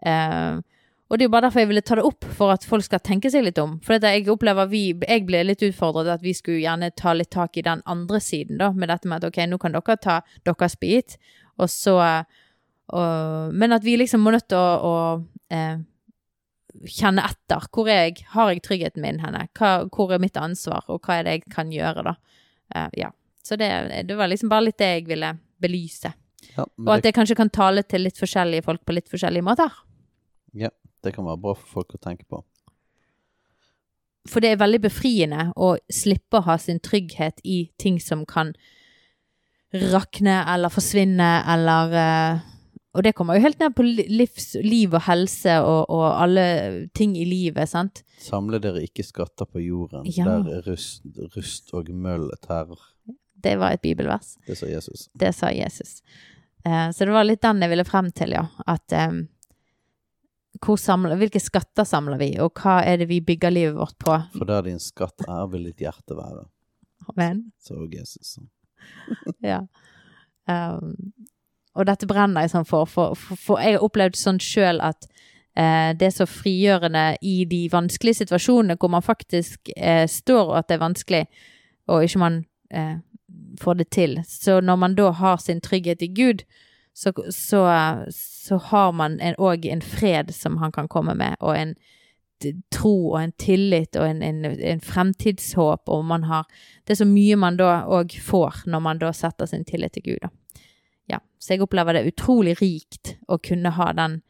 Eh, 0.06 0.58
og 1.12 1.18
det 1.18 1.26
er 1.26 1.28
jo 1.28 1.32
bare 1.34 1.44
derfor 1.44 1.60
jeg 1.60 1.68
ville 1.68 1.84
ta 1.84 1.96
det 1.98 2.04
opp, 2.08 2.24
for 2.38 2.54
at 2.54 2.62
folk 2.64 2.86
skal 2.86 3.02
tenke 3.04 3.28
seg 3.28 3.44
litt 3.44 3.58
om. 3.60 3.74
For 3.84 4.00
jeg 4.00 4.24
opplever 4.32 4.70
vi, 4.70 4.94
jeg 4.96 5.26
ble 5.28 5.42
litt 5.44 5.60
utfordret 5.66 6.08
at 6.08 6.22
vi 6.24 6.32
skulle 6.32 6.62
gjerne 6.62 6.88
ta 6.96 7.12
litt 7.12 7.28
tak 7.34 7.58
i 7.60 7.64
den 7.66 7.82
andre 7.84 8.20
siden, 8.24 8.56
da, 8.62 8.70
med 8.72 8.88
dette 8.88 9.10
med 9.10 9.20
at 9.20 9.28
ok, 9.28 9.42
nå 9.50 9.58
kan 9.60 9.76
dere 9.76 9.98
ta 10.00 10.22
deres 10.48 10.78
bit, 10.80 11.18
og 11.60 11.68
så 11.68 11.98
og, 12.92 13.52
Men 13.52 13.72
at 13.76 13.84
vi 13.84 13.98
liksom 14.00 14.24
må 14.24 14.32
nødt 14.32 14.48
til 14.50 14.58
å, 14.58 14.72
å 14.88 15.54
eh, 15.54 15.84
kjenne 16.88 17.24
etter. 17.28 17.68
Hvor 17.72 17.88
er 17.88 18.08
jeg? 18.08 18.24
Har 18.32 18.50
jeg 18.50 18.64
tryggheten 18.64 19.04
min 19.04 19.20
henne? 19.22 19.46
Hva, 19.56 19.86
hvor 19.92 20.12
er 20.12 20.20
mitt 20.20 20.36
ansvar, 20.40 20.88
og 20.88 21.04
hva 21.04 21.20
er 21.20 21.28
det 21.28 21.36
jeg 21.36 21.44
kan 21.52 21.72
gjøre, 21.72 22.04
da? 22.08 22.16
Eh, 22.74 22.88
ja. 23.04 23.12
Så 23.44 23.56
det, 23.60 23.70
det 24.08 24.16
var 24.16 24.32
liksom 24.32 24.50
bare 24.52 24.70
litt 24.70 24.80
det 24.80 24.90
jeg 24.96 25.06
ville 25.12 25.34
belyse. 25.62 26.12
Ja, 26.56 26.64
Og 26.64 26.92
at 26.96 27.04
det, 27.04 27.10
det 27.10 27.16
kanskje 27.20 27.38
kan 27.38 27.52
tale 27.52 27.84
til 27.84 28.04
litt 28.08 28.20
forskjellige 28.20 28.64
folk 28.66 28.84
på 28.84 28.96
litt 28.96 29.12
forskjellige 29.12 29.46
måter. 29.46 29.76
Det 31.02 31.14
kan 31.16 31.26
være 31.26 31.40
bra 31.42 31.54
for 31.58 31.66
folk 31.80 31.94
å 31.96 32.02
tenke 32.02 32.24
på. 32.30 32.42
For 34.30 34.38
det 34.44 34.52
er 34.54 34.60
veldig 34.60 34.78
befriende 34.84 35.48
å 35.58 35.72
slippe 35.90 36.38
å 36.38 36.46
ha 36.46 36.54
sin 36.62 36.78
trygghet 36.78 37.40
i 37.42 37.64
ting 37.82 37.98
som 38.00 38.22
kan 38.28 38.52
rakne 39.72 40.36
eller 40.52 40.70
forsvinne 40.70 41.30
eller 41.48 41.94
eh, 41.98 42.40
Og 42.94 43.00
det 43.06 43.14
kommer 43.16 43.38
jo 43.38 43.46
helt 43.46 43.58
ned 43.62 43.72
på 43.72 43.86
livs, 43.88 44.50
liv 44.60 44.92
og 44.92 45.00
helse 45.06 45.54
og, 45.64 45.86
og 45.88 46.02
alle 46.20 46.42
ting 46.94 47.14
i 47.16 47.24
livet, 47.24 47.64
sant. 47.70 48.02
Samle 48.20 48.60
dere 48.60 48.82
ikke 48.84 49.02
skatter 49.06 49.48
på 49.48 49.62
jorden, 49.64 50.04
Ja. 50.12 50.26
der 50.28 50.60
rust, 50.68 51.00
rust 51.34 51.72
og 51.72 51.88
møll 51.88 52.28
tærer. 52.44 52.76
Det 53.42 53.54
var 53.58 53.72
et 53.72 53.80
bibelvers. 53.82 54.34
Det 54.46 54.58
sa 54.60 54.68
Jesus. 54.68 55.08
Det 55.18 55.32
sa 55.34 55.48
Jesus. 55.56 56.02
Eh, 56.68 56.90
så 56.92 57.08
det 57.08 57.16
var 57.16 57.24
litt 57.24 57.40
den 57.42 57.64
jeg 57.64 57.72
ville 57.72 57.88
frem 57.88 58.12
til, 58.12 58.36
ja. 58.36 58.44
At 58.68 58.92
eh, 58.92 59.22
samler, 60.78 61.16
hvilke 61.20 61.40
skatter 61.40 61.86
samler 61.88 62.18
vi, 62.20 62.32
og 62.40 62.52
hva 62.60 62.80
er 62.86 63.00
det 63.00 63.08
vi 63.10 63.20
bygger 63.24 63.50
livet 63.50 63.76
vårt 63.76 63.96
på? 63.98 64.16
For 64.36 64.48
der 64.48 64.66
din 64.66 64.80
skatt 64.82 65.24
er, 65.28 65.46
vil 65.52 65.70
ditt 65.70 65.80
hjerte 65.80 66.16
være, 66.18 66.46
Amen. 67.08 67.52
Så 67.58 67.88
Jesus. 67.90 68.38
Ja. 69.42 69.60
Um, 70.46 70.96
og 71.74 71.86
dette 71.86 72.06
brenner 72.10 72.44
jeg 72.44 72.52
sånn 72.52 72.66
for, 72.68 72.88
for, 72.90 73.14
for, 73.16 73.38
for 73.38 73.62
jeg 73.62 73.76
har 73.76 73.84
opplevd 73.86 74.18
sånn 74.18 74.40
sjøl 74.42 74.82
at 74.84 75.06
eh, 75.56 75.94
det 75.96 76.08
er 76.08 76.14
så 76.14 76.26
frigjørende 76.28 77.04
i 77.24 77.46
de 77.48 77.62
vanskelige 77.72 78.20
situasjonene 78.20 78.76
hvor 78.80 78.92
man 78.92 79.04
faktisk 79.04 79.70
eh, 79.76 80.04
står 80.10 80.50
og 80.50 80.58
at 80.60 80.68
det 80.68 80.76
er 80.76 80.82
vanskelig, 80.82 81.22
og 81.88 82.04
ikke 82.04 82.20
man 82.20 82.42
eh, 82.74 82.98
får 83.62 83.80
det 83.80 83.88
til. 83.94 84.18
Så 84.28 84.60
når 84.60 84.82
man 84.84 84.98
da 84.98 85.08
har 85.16 85.40
sin 85.40 85.62
trygghet 85.64 86.04
i 86.04 86.10
Gud, 86.12 86.44
så, 86.94 87.12
så, 87.32 87.62
så 88.12 88.56
har 88.70 88.92
man 88.92 89.18
òg 89.38 89.66
en, 89.66 89.78
en 89.78 89.84
fred 89.84 90.34
som 90.34 90.58
han 90.60 90.72
kan 90.72 90.88
komme 90.92 91.14
med, 91.18 91.36
og 91.40 91.56
en 91.56 91.74
tro 92.74 93.12
og 93.12 93.18
en 93.20 93.32
tillit 93.38 93.96
og 93.96 94.06
en, 94.08 94.22
en, 94.22 94.44
en 94.44 94.80
fremtidshåp, 94.82 95.88
og 95.88 96.04
man 96.04 96.24
har 96.26 96.46
Det 96.84 96.96
er 96.96 97.04
så 97.04 97.06
mye 97.06 97.36
man 97.38 97.56
da 97.56 97.84
òg 97.86 98.16
får 98.18 98.64
når 98.66 98.80
man 98.82 98.98
da 98.98 99.12
setter 99.14 99.46
sin 99.46 99.64
tillit 99.64 99.94
til 99.94 100.02
Gud, 100.02 100.18
da. 100.22 100.32
Ja, 101.10 101.18
så 101.38 101.54
jeg 101.54 101.62
opplever 101.62 101.94
det 101.94 102.06
utrolig 102.10 102.56
rikt 102.60 103.16
å 103.28 103.38
kunne 103.38 103.70
ha 103.76 103.90
den 103.94 104.20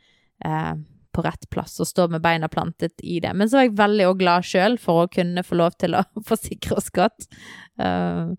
eh, 0.44 0.74
på 1.12 1.24
rett 1.24 1.48
plass 1.52 1.76
og 1.80 1.88
stå 1.88 2.08
med 2.08 2.22
beina 2.24 2.48
plantet 2.48 3.00
i 3.04 3.18
det. 3.20 3.34
Men 3.36 3.48
så 3.48 3.60
er 3.60 3.66
jeg 3.66 3.76
veldig 3.80 4.08
glad 4.20 4.48
sjøl 4.48 4.78
for 4.80 5.04
å 5.04 5.10
kunne 5.12 5.44
få 5.44 5.58
lov 5.60 5.76
til 5.80 5.96
å 5.98 6.04
forsikre 6.30 6.78
oss 6.80 6.90
godt. 6.94 7.28
Eh, 7.80 8.32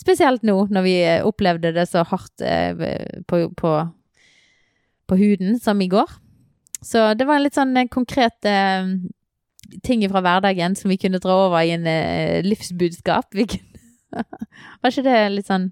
spesielt 0.00 0.44
nå 0.46 0.56
når 0.72 0.86
vi 0.86 0.96
eh, 1.04 1.22
opplevde 1.26 1.74
det 1.76 1.86
så 1.90 2.04
hardt 2.08 2.44
eh, 2.44 3.20
på, 3.28 3.42
på, 3.56 3.72
på 5.10 5.20
huden 5.20 5.58
som 5.60 5.80
i 5.84 5.90
går. 5.92 6.10
Så 6.80 7.10
det 7.14 7.26
var 7.28 7.36
en 7.38 7.44
litt 7.44 7.58
sånn 7.58 7.76
eh, 7.76 7.88
konkret 7.92 8.48
eh, 8.48 8.88
ting 9.86 10.04
fra 10.10 10.22
hverdagen 10.24 10.76
som 10.78 10.90
vi 10.92 10.98
kunne 11.00 11.20
dra 11.22 11.36
over 11.46 11.62
i 11.66 11.74
en 11.76 11.86
eh, 11.88 12.40
livsbudskap. 12.46 13.36
Var 14.80 14.90
ikke 14.90 15.06
det 15.06 15.18
litt 15.30 15.46
sånn 15.46 15.68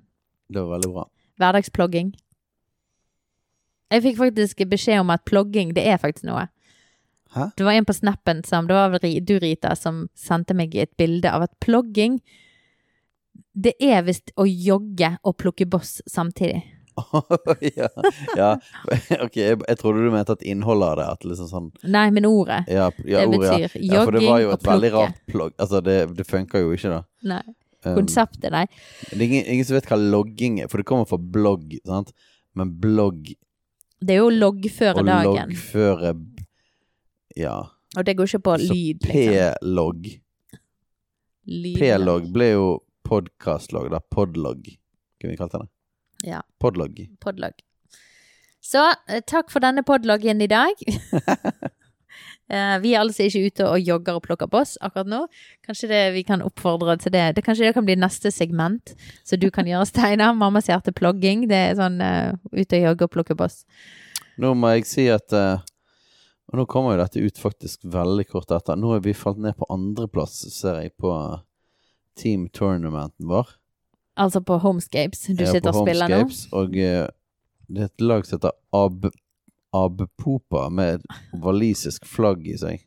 Det 0.46 0.60
var 0.60 0.76
veldig 0.76 0.90
bra. 0.94 1.08
hverdagsplogging? 1.42 2.12
Jeg 3.90 4.04
fikk 4.04 4.18
faktisk 4.20 4.60
beskjed 4.68 5.00
om 5.02 5.10
at 5.10 5.24
plogging, 5.26 5.72
det 5.74 5.82
er 5.88 5.98
faktisk 5.98 6.28
noe. 6.28 6.44
Hæ? 7.34 7.48
Det 7.58 7.64
var 7.66 7.74
en 7.76 7.88
på 7.88 7.96
snappen 7.96 8.44
som 8.46 8.68
Det 8.68 8.76
var 8.76 8.92
vel 8.94 9.18
du, 9.24 9.34
Rita, 9.42 9.74
som 9.76 10.06
sendte 10.16 10.54
meg 10.56 10.76
et 10.76 10.92
bilde 11.00 11.28
av 11.28 11.48
at 11.48 11.56
plogging 11.64 12.20
Det 13.58 13.74
er 13.82 14.04
visst 14.06 14.30
å 14.38 14.46
jogge 14.46 15.16
og 15.26 15.38
plukke 15.40 15.66
boss 15.66 15.98
samtidig. 16.06 16.60
ja, 17.76 17.88
ja. 18.36 18.48
Ok, 19.24 19.36
jeg, 19.36 19.58
jeg 19.58 19.78
trodde 19.78 20.02
du 20.02 20.10
mente 20.10 20.34
at 20.34 20.42
innholdet 20.42 20.88
av 20.88 20.96
det 20.98 21.04
At 21.12 21.26
liksom 21.28 21.46
sånn 21.50 21.68
Nei, 21.86 22.08
men 22.14 22.26
ordet. 22.26 22.64
Ja, 22.66 22.88
ja 23.06 23.22
Det 23.22 23.38
ordet, 23.38 23.52
ja. 23.52 23.70
plukke. 23.70 23.84
ja, 23.86 24.02
for 24.02 24.18
det 24.18 24.22
var 24.26 24.42
jo 24.42 24.52
et 24.54 24.66
veldig 24.66 24.90
rart 24.96 25.20
plogg. 25.30 25.54
Altså, 25.62 25.82
det, 25.84 25.98
det 26.18 26.26
funker 26.26 26.64
jo 26.64 26.74
ikke, 26.74 26.96
da. 26.96 27.02
Nei. 27.34 27.42
Um, 27.86 27.94
Konseptet, 28.00 28.50
nei. 28.50 28.64
det 29.12 29.20
er 29.20 29.26
ingen, 29.28 29.44
ingen 29.54 29.66
som 29.68 29.76
vet 29.76 29.86
hva 29.86 29.98
logging 30.02 30.56
er, 30.64 30.70
for 30.70 30.82
det 30.82 30.86
kommer 30.88 31.06
fra 31.06 31.18
blogg, 31.22 31.76
sant? 31.86 32.10
Men 32.58 32.72
blogg 32.82 33.28
Det 34.02 34.16
er 34.16 34.18
jo 34.18 34.32
å 34.32 34.34
loggføre 34.34 35.04
og 35.04 35.12
Å 35.14 35.18
loggføre 35.28 36.10
Ja. 37.38 37.58
Og 37.94 38.02
det 38.04 38.16
går 38.18 38.32
ikke 38.32 38.42
på 38.48 38.56
lyd, 38.64 39.06
liksom. 39.06 39.12
P-logg 39.14 40.10
P-logg 41.78 42.26
ble 42.34 42.50
jo 42.50 42.66
podkastlogg, 43.08 43.90
da. 43.94 44.02
Podlogg, 44.14 44.68
kunne 45.20 45.32
vi 45.32 45.40
kalt 45.40 45.56
det. 45.56 45.64
Ja. 46.28 46.42
Podlogg. 46.60 47.00
Podlog. 47.22 47.58
Så 48.64 48.82
eh, 49.08 49.22
takk 49.26 49.52
for 49.52 49.64
denne 49.64 49.84
podloggen 49.86 50.44
i 50.44 50.50
dag. 50.50 50.86
Eh, 52.48 52.78
vi 52.80 52.94
er 52.94 53.02
altså 53.02 53.26
ikke 53.26 53.50
ute 53.50 53.64
og 53.68 53.82
jogger 53.84 54.16
og 54.16 54.22
plukker 54.24 54.48
boss 54.48 54.78
akkurat 54.80 55.08
nå. 55.12 55.18
Kanskje 55.68 55.90
det, 55.90 55.98
vi 56.14 56.22
kan 56.24 56.40
oppfordre 56.40 56.94
til 56.96 57.12
det. 57.12 57.26
det. 57.36 57.42
Kanskje 57.44 57.66
det 57.66 57.74
kan 57.76 57.84
bli 57.84 57.98
neste 58.00 58.32
segment, 58.32 58.94
så 59.20 59.36
du 59.36 59.50
kan 59.52 59.68
gjøre, 59.68 59.84
Steinar. 59.90 60.32
Mammas 60.32 60.70
hjerte-plogging. 60.70 61.44
Det 61.50 61.58
er 61.58 61.76
sånn 61.76 62.00
uh, 62.00 62.32
ute 62.56 62.80
og 62.80 62.86
jogge 62.86 63.04
og 63.04 63.12
plukke 63.18 63.36
boss. 63.36 63.58
Nå 64.40 64.54
må 64.56 64.72
jeg 64.78 64.88
si 64.88 65.04
at 65.12 65.36
uh, 65.36 65.60
Og 66.48 66.62
nå 66.62 66.64
kommer 66.72 66.96
jo 66.96 67.02
dette 67.02 67.20
ut 67.20 67.42
faktisk 67.42 67.84
veldig 67.84 68.24
kort 68.32 68.56
etter. 68.56 68.80
Nå 68.80 68.96
er 68.96 69.04
vi 69.04 69.12
falt 69.12 69.44
ned 69.44 69.58
på 69.60 69.68
andreplass, 69.68 70.40
ser 70.56 70.80
jeg, 70.80 70.96
på 70.96 71.12
team 72.18 72.48
tournamenten 72.54 73.28
vår. 73.30 73.54
Altså 74.18 74.40
på 74.42 74.58
Homescapes. 74.64 75.24
Du 75.30 75.44
Ja, 75.44 75.52
sitter 75.54 75.70
og 75.72 75.86
spiller 75.86 76.10
nå. 76.10 76.20
Homescapes, 76.24 76.52
Og 76.58 76.76
eh, 76.76 77.06
det 77.68 77.84
er 77.84 77.90
et 77.92 78.00
lag 78.04 78.26
som 78.26 78.38
heter 78.40 78.56
Ab 78.74 79.08
Abpopa, 79.76 80.66
med 80.72 80.98
et 80.98 81.34
walisisk 81.44 82.06
flagg 82.08 82.46
i 82.48 82.56
seg. 82.58 82.84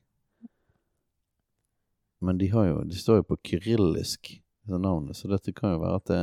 Men 2.21 2.37
de 2.41 2.47
har 2.53 2.65
jo 2.71 2.79
De 2.89 2.97
står 2.97 3.21
jo 3.21 3.27
på 3.31 3.37
kyrillisk, 3.47 4.31
det 4.67 4.79
navnet, 4.81 5.17
så 5.17 5.29
dette 5.29 5.53
kan 5.57 5.75
jo 5.75 5.83
være 5.83 5.99
at 6.01 6.09
det 6.09 6.21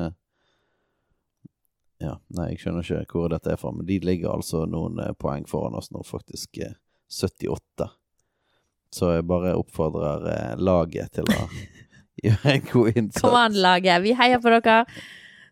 Ja, 2.03 2.13
nei, 2.31 2.51
jeg 2.53 2.61
skjønner 2.63 2.87
ikke 3.03 3.19
hvor 3.19 3.31
dette 3.33 3.51
er 3.51 3.59
fra, 3.59 3.73
men 3.75 3.87
de 3.89 3.97
ligger 4.07 4.31
altså 4.37 4.65
noen 4.71 5.01
eh, 5.03 5.15
poeng 5.19 5.49
foran 5.51 5.75
oss 5.75 5.91
nå, 5.91 6.05
faktisk 6.07 6.61
eh, 6.63 6.77
78. 7.11 7.89
Så 8.95 9.09
jeg 9.17 9.27
bare 9.27 9.57
oppfordrer 9.59 10.29
eh, 10.31 10.53
laget 10.63 11.11
til 11.19 11.27
å 11.35 11.49
gjøre 12.25 12.53
en 12.57 12.67
god 12.73 12.97
innsats. 12.97 13.23
Kom 13.25 13.39
an, 13.39 13.57
laget. 13.59 14.03
Vi 14.05 14.15
heier 14.19 14.43
på 14.43 14.53
dere. 14.55 14.83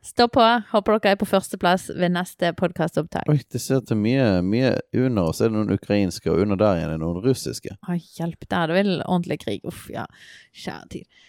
Stå 0.07 0.29
på. 0.31 0.43
Håper 0.71 0.99
dere 1.01 1.17
er 1.17 1.21
på 1.21 1.27
førsteplass 1.27 1.89
ved 1.99 2.15
neste 2.15 2.53
podkastopptak. 2.59 3.27
Oi, 3.33 3.41
det 3.53 3.61
ser 3.63 3.83
til 3.87 3.99
mye, 3.99 4.27
mye 4.47 4.77
under 4.95 5.33
oss 5.33 5.43
er 5.43 5.51
det 5.51 5.59
noen 5.59 5.75
ukrainske, 5.75 6.31
og 6.31 6.45
under 6.45 6.61
der 6.61 6.79
igjen 6.79 6.93
er 6.93 6.95
det 6.95 7.03
noen 7.03 7.23
russiske. 7.25 7.75
Å, 7.83 7.97
hjelp, 8.19 8.47
der 8.47 8.61
er 8.61 8.71
det 8.71 8.77
vel 8.79 8.93
ordentlig 9.01 9.41
krig. 9.43 9.65
Uff, 9.67 9.89
ja. 9.91 10.07
Kjære 10.55 10.93
tid. 10.95 11.25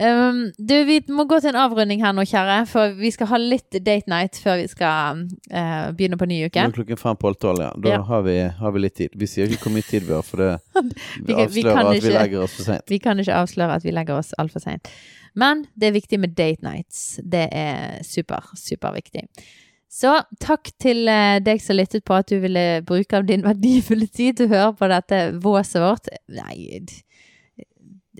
Um, 0.00 0.46
du, 0.56 0.74
vi 0.88 0.96
må 1.12 1.26
gå 1.28 1.36
til 1.44 1.52
en 1.52 1.58
avrunding 1.60 2.00
her 2.00 2.14
nå, 2.16 2.24
kjære, 2.24 2.62
for 2.70 2.94
vi 2.96 3.10
skal 3.12 3.28
ha 3.34 3.40
litt 3.40 3.76
date 3.84 4.08
night 4.08 4.38
før 4.40 4.56
vi 4.62 4.68
skal 4.70 5.26
uh, 5.52 5.90
begynne 5.92 6.16
på 6.16 6.28
ny 6.30 6.38
Nå 6.40 6.48
uke. 6.48 6.64
er 6.64 6.72
klokken 6.72 7.00
fem 7.00 7.18
på 7.20 7.28
halv 7.28 7.40
tolv, 7.42 7.60
ja. 7.66 7.70
Da 7.76 7.92
Ja. 7.92 8.00
Har, 8.08 8.22
vi, 8.24 8.36
har 8.62 8.72
vi 8.72 8.80
litt 8.80 8.96
tid. 8.96 9.12
Vi 9.20 9.28
sier 9.28 9.52
ikke 9.52 9.68
hvor 9.68 9.76
mye 9.76 9.84
tid 9.84 10.08
vi 10.08 10.16
har, 10.16 10.24
for 10.24 10.40
det 10.40 10.50
Vi 11.26 11.34
vi 11.34 11.34
vi 11.34 11.34
avslører 11.44 11.76
kan 11.76 11.90
at 11.92 12.04
vi 12.04 12.14
legger 12.16 12.44
oss 12.46 12.56
for 12.56 12.70
seint. 12.70 12.86
Vi 12.88 12.98
kan 12.98 13.20
ikke 13.20 13.40
avsløre 13.42 13.76
at 13.76 13.84
vi 13.84 13.92
legger 13.92 14.22
oss 14.22 14.32
altfor 14.40 14.64
seint. 14.64 14.88
Men 15.36 15.66
det 15.76 15.90
er 15.90 15.98
viktig 15.98 16.20
med 16.20 16.32
date 16.38 16.64
nights. 16.64 17.20
Det 17.20 17.48
er 17.52 18.00
super, 18.06 18.48
superviktig. 18.56 19.28
Så 19.90 20.14
takk 20.40 20.70
til 20.80 21.08
eh, 21.10 21.40
deg 21.42 21.60
som 21.62 21.76
lyttet 21.76 22.04
på 22.06 22.14
at 22.14 22.30
du 22.30 22.38
ville 22.42 22.80
bruke 22.86 23.18
av 23.18 23.26
din 23.26 23.42
verdifulle 23.42 24.06
tid 24.06 24.38
til 24.38 24.46
å 24.46 24.54
høre 24.54 24.74
på 24.78 24.90
dette 24.92 25.22
våset 25.42 25.82
vårt. 25.82 26.10
Nei, 26.30 26.78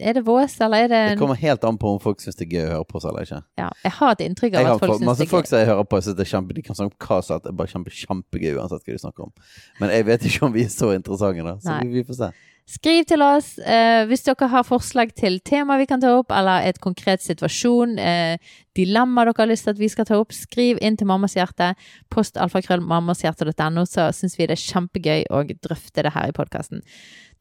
er 0.00 0.16
det 0.18 0.22
vås, 0.26 0.56
eller 0.64 0.86
er 0.86 0.90
det 0.92 1.00
Det 1.12 1.18
kommer 1.20 1.38
helt 1.40 1.64
an 1.64 1.78
på 1.80 1.94
om 1.94 2.00
folk 2.02 2.20
syns 2.22 2.38
det 2.38 2.46
er 2.48 2.54
gøy 2.56 2.64
å 2.66 2.72
høre 2.74 2.88
på 2.88 2.98
oss 3.00 3.06
eller 3.10 3.26
ikke. 3.26 3.40
Ja, 3.60 3.70
jeg 3.84 3.92
har 3.98 4.16
et 4.16 4.24
inntrykk 4.26 4.56
av 4.58 4.70
at 4.74 4.84
folk 4.84 4.98
syns 4.98 5.20
det 5.20 5.26
er 5.26 5.32
folk 5.32 5.46
gøy. 5.46 5.50
som 5.50 5.62
jeg 5.62 5.70
hører 5.70 5.88
på, 5.90 6.00
syns 6.04 6.18
det 6.18 6.26
er 6.26 6.30
kjempe, 6.32 6.56
de 6.56 6.64
kan 6.66 6.78
snakke 6.78 6.96
om 6.96 7.00
hva 7.06 7.20
som 7.22 7.34
helst. 7.34 7.44
Det 7.44 7.52
er 7.52 7.58
bare 7.60 7.74
kjempe, 7.74 7.96
kjempegøy 8.00 8.52
uansett 8.56 8.86
hva 8.86 8.96
de 8.96 9.02
snakker 9.04 9.26
om. 9.28 9.34
Men 9.80 9.94
jeg 9.96 10.08
vet 10.10 10.28
ikke 10.30 10.46
om 10.48 10.56
vi 10.56 10.64
er 10.64 10.72
så 10.74 10.92
interessante, 10.96 11.46
da. 11.46 11.56
Så 11.60 11.74
Nei. 11.74 11.80
vi, 11.84 12.00
vi 12.00 12.06
får 12.08 12.20
se. 12.22 12.30
Skriv 12.68 13.04
til 13.08 13.22
oss 13.24 13.56
eh, 13.58 14.04
hvis 14.06 14.22
dere 14.26 14.46
har 14.52 14.66
forslag 14.66 15.10
til 15.18 15.40
tema 15.42 15.74
vi 15.80 15.88
kan 15.90 16.02
ta 16.02 16.12
opp, 16.20 16.30
eller 16.30 16.68
et 16.68 16.78
konkret 16.82 17.22
situasjon, 17.24 17.96
eh, 17.98 18.38
dilemma 18.78 19.24
dere 19.26 19.42
har 19.42 19.50
lyst 19.50 19.66
til 19.66 19.74
at 19.74 19.80
vi 19.80 19.88
skal 19.90 20.06
ta 20.06 20.20
opp. 20.20 20.30
Skriv 20.36 20.78
inn 20.78 20.96
til 20.96 21.08
Mammas 21.10 21.34
hjerte, 21.34 21.72
post 22.14 22.38
alfakrøllmammasihjerte.no, 22.38 23.86
så 23.90 24.10
syns 24.14 24.38
vi 24.38 24.46
det 24.46 24.54
er 24.58 24.62
kjempegøy 24.68 25.26
å 25.34 25.42
drøfte 25.50 26.06
det 26.06 26.14
her 26.14 26.30
i 26.30 26.36
podkasten. 26.36 26.84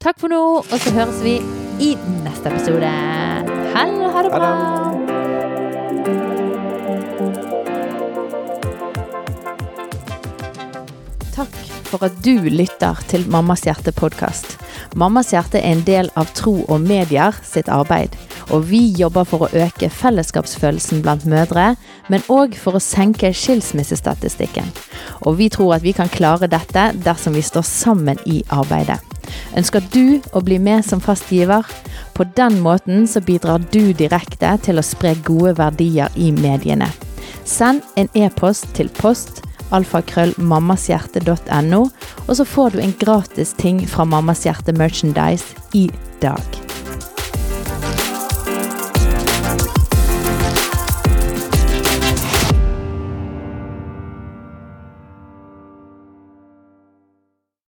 Takk 0.02 0.18
for 0.18 0.32
nå, 0.32 0.42
og 0.64 0.78
så 0.82 0.94
høres 0.96 1.22
vi 1.22 1.38
i 1.78 1.94
neste 2.24 2.50
episode. 2.50 2.90
Hell, 3.76 3.98
ha 4.10 4.26
det 4.26 4.32
bra! 4.34 4.54
Takk 11.36 11.69
for 11.90 12.06
at 12.06 12.18
du 12.24 12.46
lytter 12.46 12.98
til 13.10 13.26
Mammas 13.30 13.64
hjerte-podkast. 13.66 14.56
Mammas 14.98 15.32
hjerte 15.34 15.58
er 15.58 15.74
en 15.74 15.82
del 15.86 16.10
av 16.18 16.30
Tro 16.38 16.60
og 16.62 16.84
Medier 16.84 17.36
sitt 17.46 17.70
arbeid, 17.72 18.14
og 18.54 18.68
vi 18.70 18.80
jobber 18.98 19.26
for 19.28 19.46
å 19.46 19.50
øke 19.64 19.90
fellesskapsfølelsen 19.90 21.02
blant 21.04 21.26
mødre, 21.30 21.74
men 22.10 22.24
òg 22.30 22.56
for 22.58 22.78
å 22.78 22.82
senke 22.82 23.32
skilsmissestatistikken. 23.34 24.70
Og 25.26 25.38
vi 25.40 25.50
tror 25.52 25.76
at 25.76 25.86
vi 25.86 25.94
kan 25.96 26.10
klare 26.10 26.50
dette 26.50 26.90
dersom 27.04 27.36
vi 27.36 27.44
står 27.44 27.66
sammen 27.66 28.22
i 28.26 28.40
arbeidet. 28.54 29.00
Ønsker 29.58 29.84
du 29.92 30.20
å 30.34 30.42
bli 30.42 30.58
med 30.62 30.86
som 30.86 31.02
fast 31.02 31.30
giver? 31.30 31.66
På 32.14 32.26
den 32.36 32.58
måten 32.64 33.06
så 33.10 33.22
bidrar 33.22 33.62
du 33.70 33.92
direkte 33.92 34.56
til 34.64 34.78
å 34.78 34.86
spre 34.86 35.14
gode 35.26 35.56
verdier 35.58 36.10
i 36.16 36.30
mediene. 36.34 36.90
Send 37.46 37.82
en 37.98 38.10
e-post 38.14 38.68
til 38.76 38.90
post 39.00 39.42
alfakrøllmammashjerte.no, 39.76 41.82
og 42.26 42.36
så 42.36 42.44
får 42.44 42.70
du 42.74 42.78
en 42.84 42.98
gratis 43.00 43.52
ting 43.58 43.88
fra 43.88 44.04
Mammas 44.08 44.44
hjerte 44.46 44.72
merchandise 44.76 45.46
i 45.76 45.90
dag. 46.22 46.69